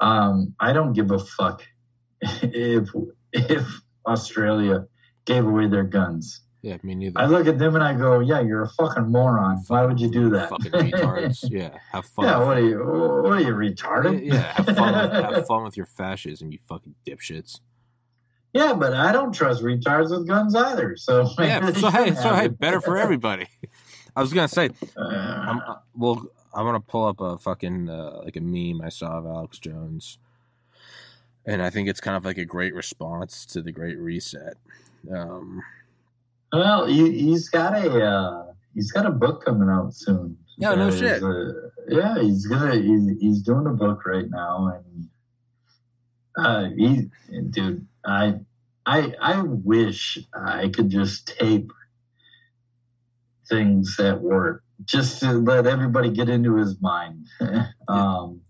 [0.00, 1.62] Um, I don't give a fuck
[2.22, 2.88] if
[3.32, 3.80] if
[4.10, 4.86] Australia
[5.24, 6.40] gave away their guns.
[6.62, 7.18] Yeah, me neither.
[7.18, 9.62] I look at them and I go, "Yeah, you're a fucking moron.
[9.68, 10.50] Why would you do that?
[10.50, 11.38] Fucking retards.
[11.50, 12.26] Yeah, have fun.
[12.26, 12.78] yeah, what are you?
[12.78, 14.22] What are you retarded?
[14.22, 14.92] Yeah, have fun.
[14.92, 17.60] With, have fun with your fascism, you fucking dipshits.
[18.52, 20.96] Yeah, but I don't trust retards with guns either.
[20.96, 23.46] So Yeah, so hey, so hey, better for everybody.
[24.14, 27.88] I was gonna say, Uh, I'm, uh, well, I want to pull up a fucking
[27.88, 30.18] uh, like a meme I saw of Alex Jones,
[31.46, 34.56] and I think it's kind of like a great response to the Great Reset.
[35.12, 35.62] Um,
[36.52, 40.36] well, he, he's got a uh, he's got a book coming out soon.
[40.58, 41.22] Yeah, no shit.
[41.22, 45.08] a- yeah, he's gonna he's, he's doing a book right now, and
[46.36, 47.10] uh, he
[47.50, 48.40] dude, I
[48.84, 51.72] I I wish I could just tape
[53.48, 57.26] things at work just to let everybody get into his mind.
[57.88, 58.42] um,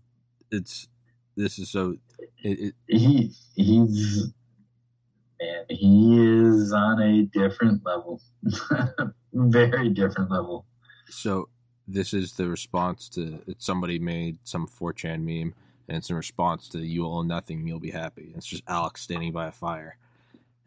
[0.51, 0.87] it's
[1.35, 1.95] this is so.
[2.43, 4.31] It, it, he he's
[5.41, 8.21] man, he is on a different level,
[9.33, 10.65] very different level.
[11.09, 11.49] so
[11.87, 15.53] this is the response to it's somebody made some 4chan meme
[15.87, 19.01] and it's in response to you will own nothing you'll be happy it's just alex
[19.01, 19.97] standing by a fire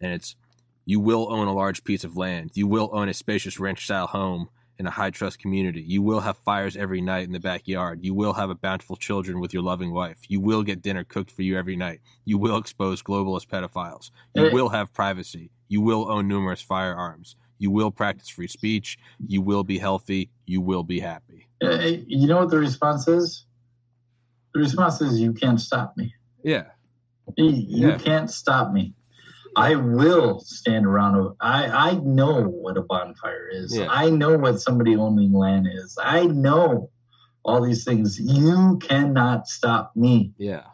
[0.00, 0.36] and it's
[0.84, 4.08] you will own a large piece of land you will own a spacious ranch style
[4.08, 4.48] home
[4.78, 5.80] in a high trust community.
[5.82, 8.00] You will have fires every night in the backyard.
[8.02, 10.18] You will have a bountiful children with your loving wife.
[10.28, 12.00] You will get dinner cooked for you every night.
[12.24, 14.10] You will expose globalist pedophiles.
[14.34, 15.50] You will have privacy.
[15.68, 17.36] You will own numerous firearms.
[17.58, 18.98] You will practice free speech.
[19.26, 20.30] You will be healthy.
[20.46, 21.46] You will be happy.
[21.60, 23.46] You know what the response is?
[24.52, 26.14] The response is, "You can't stop me.
[26.42, 26.64] yeah.
[27.38, 27.98] You, you Yeah.
[27.98, 28.92] can't stop me.
[29.56, 31.14] I will stand around.
[31.16, 33.76] a- I I know what a bonfire is.
[33.76, 33.86] Yeah.
[33.90, 35.96] I know what somebody owning land is.
[36.02, 36.90] I know
[37.44, 38.18] all these things.
[38.18, 40.32] You cannot stop me.
[40.38, 40.64] yeah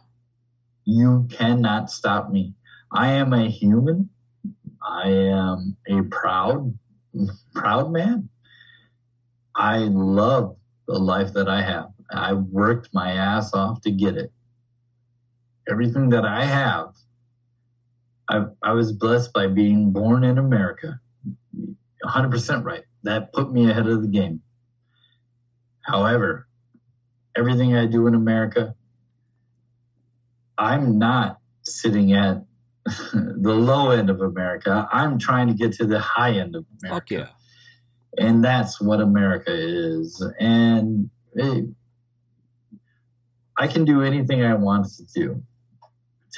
[0.84, 2.54] You cannot stop me.
[2.92, 4.08] I am a human.
[4.82, 6.76] I am a proud,
[7.54, 8.28] proud man.
[9.54, 10.56] I love
[10.88, 11.90] the life that I have.
[12.10, 14.32] I worked my ass off to get it.
[15.68, 16.94] Everything that I have,
[18.30, 21.00] I, I was blessed by being born in America.
[22.04, 22.84] 100% right.
[23.02, 24.40] That put me ahead of the game.
[25.82, 26.46] However,
[27.36, 28.76] everything I do in America,
[30.56, 32.44] I'm not sitting at
[32.84, 34.88] the low end of America.
[34.92, 37.00] I'm trying to get to the high end of America.
[37.00, 37.28] fuck yeah
[38.16, 40.24] And that's what America is.
[40.38, 41.64] And it,
[43.58, 45.42] I can do anything I want to do.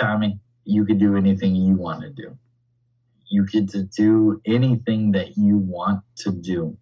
[0.00, 2.36] Tommy, you could do anything you want to do.
[3.28, 6.76] You get to do anything that you want to do.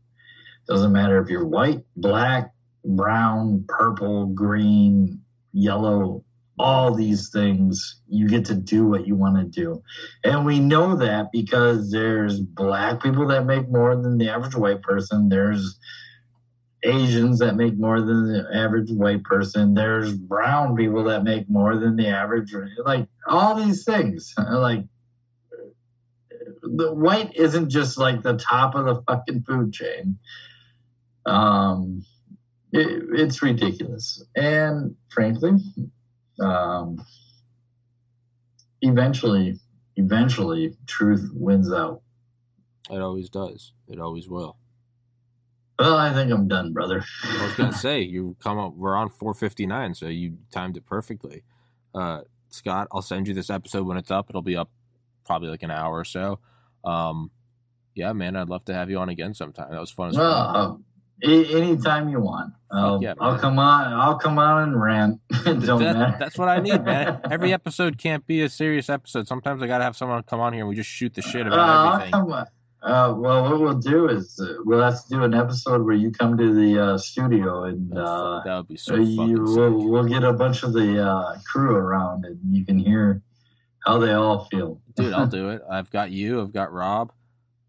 [0.66, 2.52] Doesn't matter if you're white, black,
[2.85, 5.20] brown, purple, green,
[5.52, 6.24] yellow,
[6.61, 9.82] all these things, you get to do what you want to do.
[10.24, 14.82] And we know that because there's black people that make more than the average white
[14.82, 15.28] person.
[15.28, 15.78] There's
[16.82, 19.74] Asians that make more than the average white person.
[19.74, 22.55] There's brown people that make more than the average.
[22.85, 24.34] Like all these things.
[24.51, 24.84] Like
[26.62, 30.18] the white isn't just like the top of the fucking food chain.
[31.26, 32.05] Um,
[32.72, 34.22] it, it's ridiculous.
[34.36, 35.52] And frankly,
[36.40, 37.05] um,
[38.82, 39.59] eventually,
[39.97, 42.02] eventually, truth wins out.
[42.90, 44.56] it always does it always will
[45.78, 47.05] Well, I think I'm done, brother.
[47.24, 51.42] i was gonna say you come up we're on 459 so you timed it perfectly
[51.94, 52.20] uh
[52.51, 54.70] scott i'll send you this episode when it's up it'll be up
[55.24, 56.39] probably like an hour or so
[56.85, 57.31] um
[57.94, 60.32] yeah man i'd love to have you on again sometime that was fun as well,
[60.32, 63.93] uh, anytime you want, I'll, yeah, I'll come on.
[63.93, 65.20] I'll come on and rant.
[65.44, 66.16] Don't That- matter.
[66.18, 67.20] that's what I need, man.
[67.31, 69.28] Every episode can't be a serious episode.
[69.28, 71.48] Sometimes I gotta have someone come on here and we just shoot the shit Uh,
[71.48, 72.44] about I'll everything.
[72.82, 73.11] Come on.
[73.11, 76.11] Uh, well, what we'll do is uh, we'll have to do an episode where you
[76.11, 80.24] come to the uh, studio and uh, that would be so you, we'll, we'll get
[80.24, 83.23] a bunch of the uh, crew around and you can hear
[83.86, 84.81] how they all feel.
[84.97, 85.62] Dude, I'll do it.
[85.70, 86.40] I've got you.
[86.40, 87.12] I've got Rob.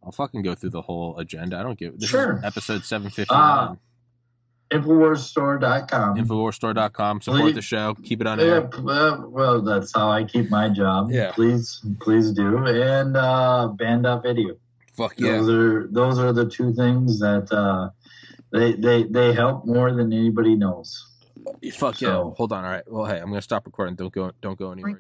[0.04, 1.58] I'll fucking go through the whole agenda.
[1.58, 2.00] I don't give.
[2.00, 2.38] This Sure.
[2.38, 3.78] is episode seven fifty nine.
[4.72, 6.16] Infowarsstore.com.
[6.18, 7.22] Infowarstore.com.
[7.22, 7.94] Support Please- the show.
[8.04, 8.70] Keep it on air.
[8.74, 11.12] uh, well, that's how I keep my job.
[11.12, 11.32] Yeah.
[11.34, 12.58] Please, please do.
[12.66, 14.56] And uh, Banned.video.
[14.94, 15.38] Fuck yeah.
[15.38, 17.90] Those are those are the two things that uh,
[18.52, 21.08] they they they help more than anybody knows.
[21.74, 22.22] Fuck yeah.
[22.22, 22.66] Hold on.
[22.66, 22.84] All right.
[22.88, 23.96] Well, hey, I'm gonna stop recording.
[23.96, 24.32] Don't go.
[24.42, 25.00] Don't go anywhere.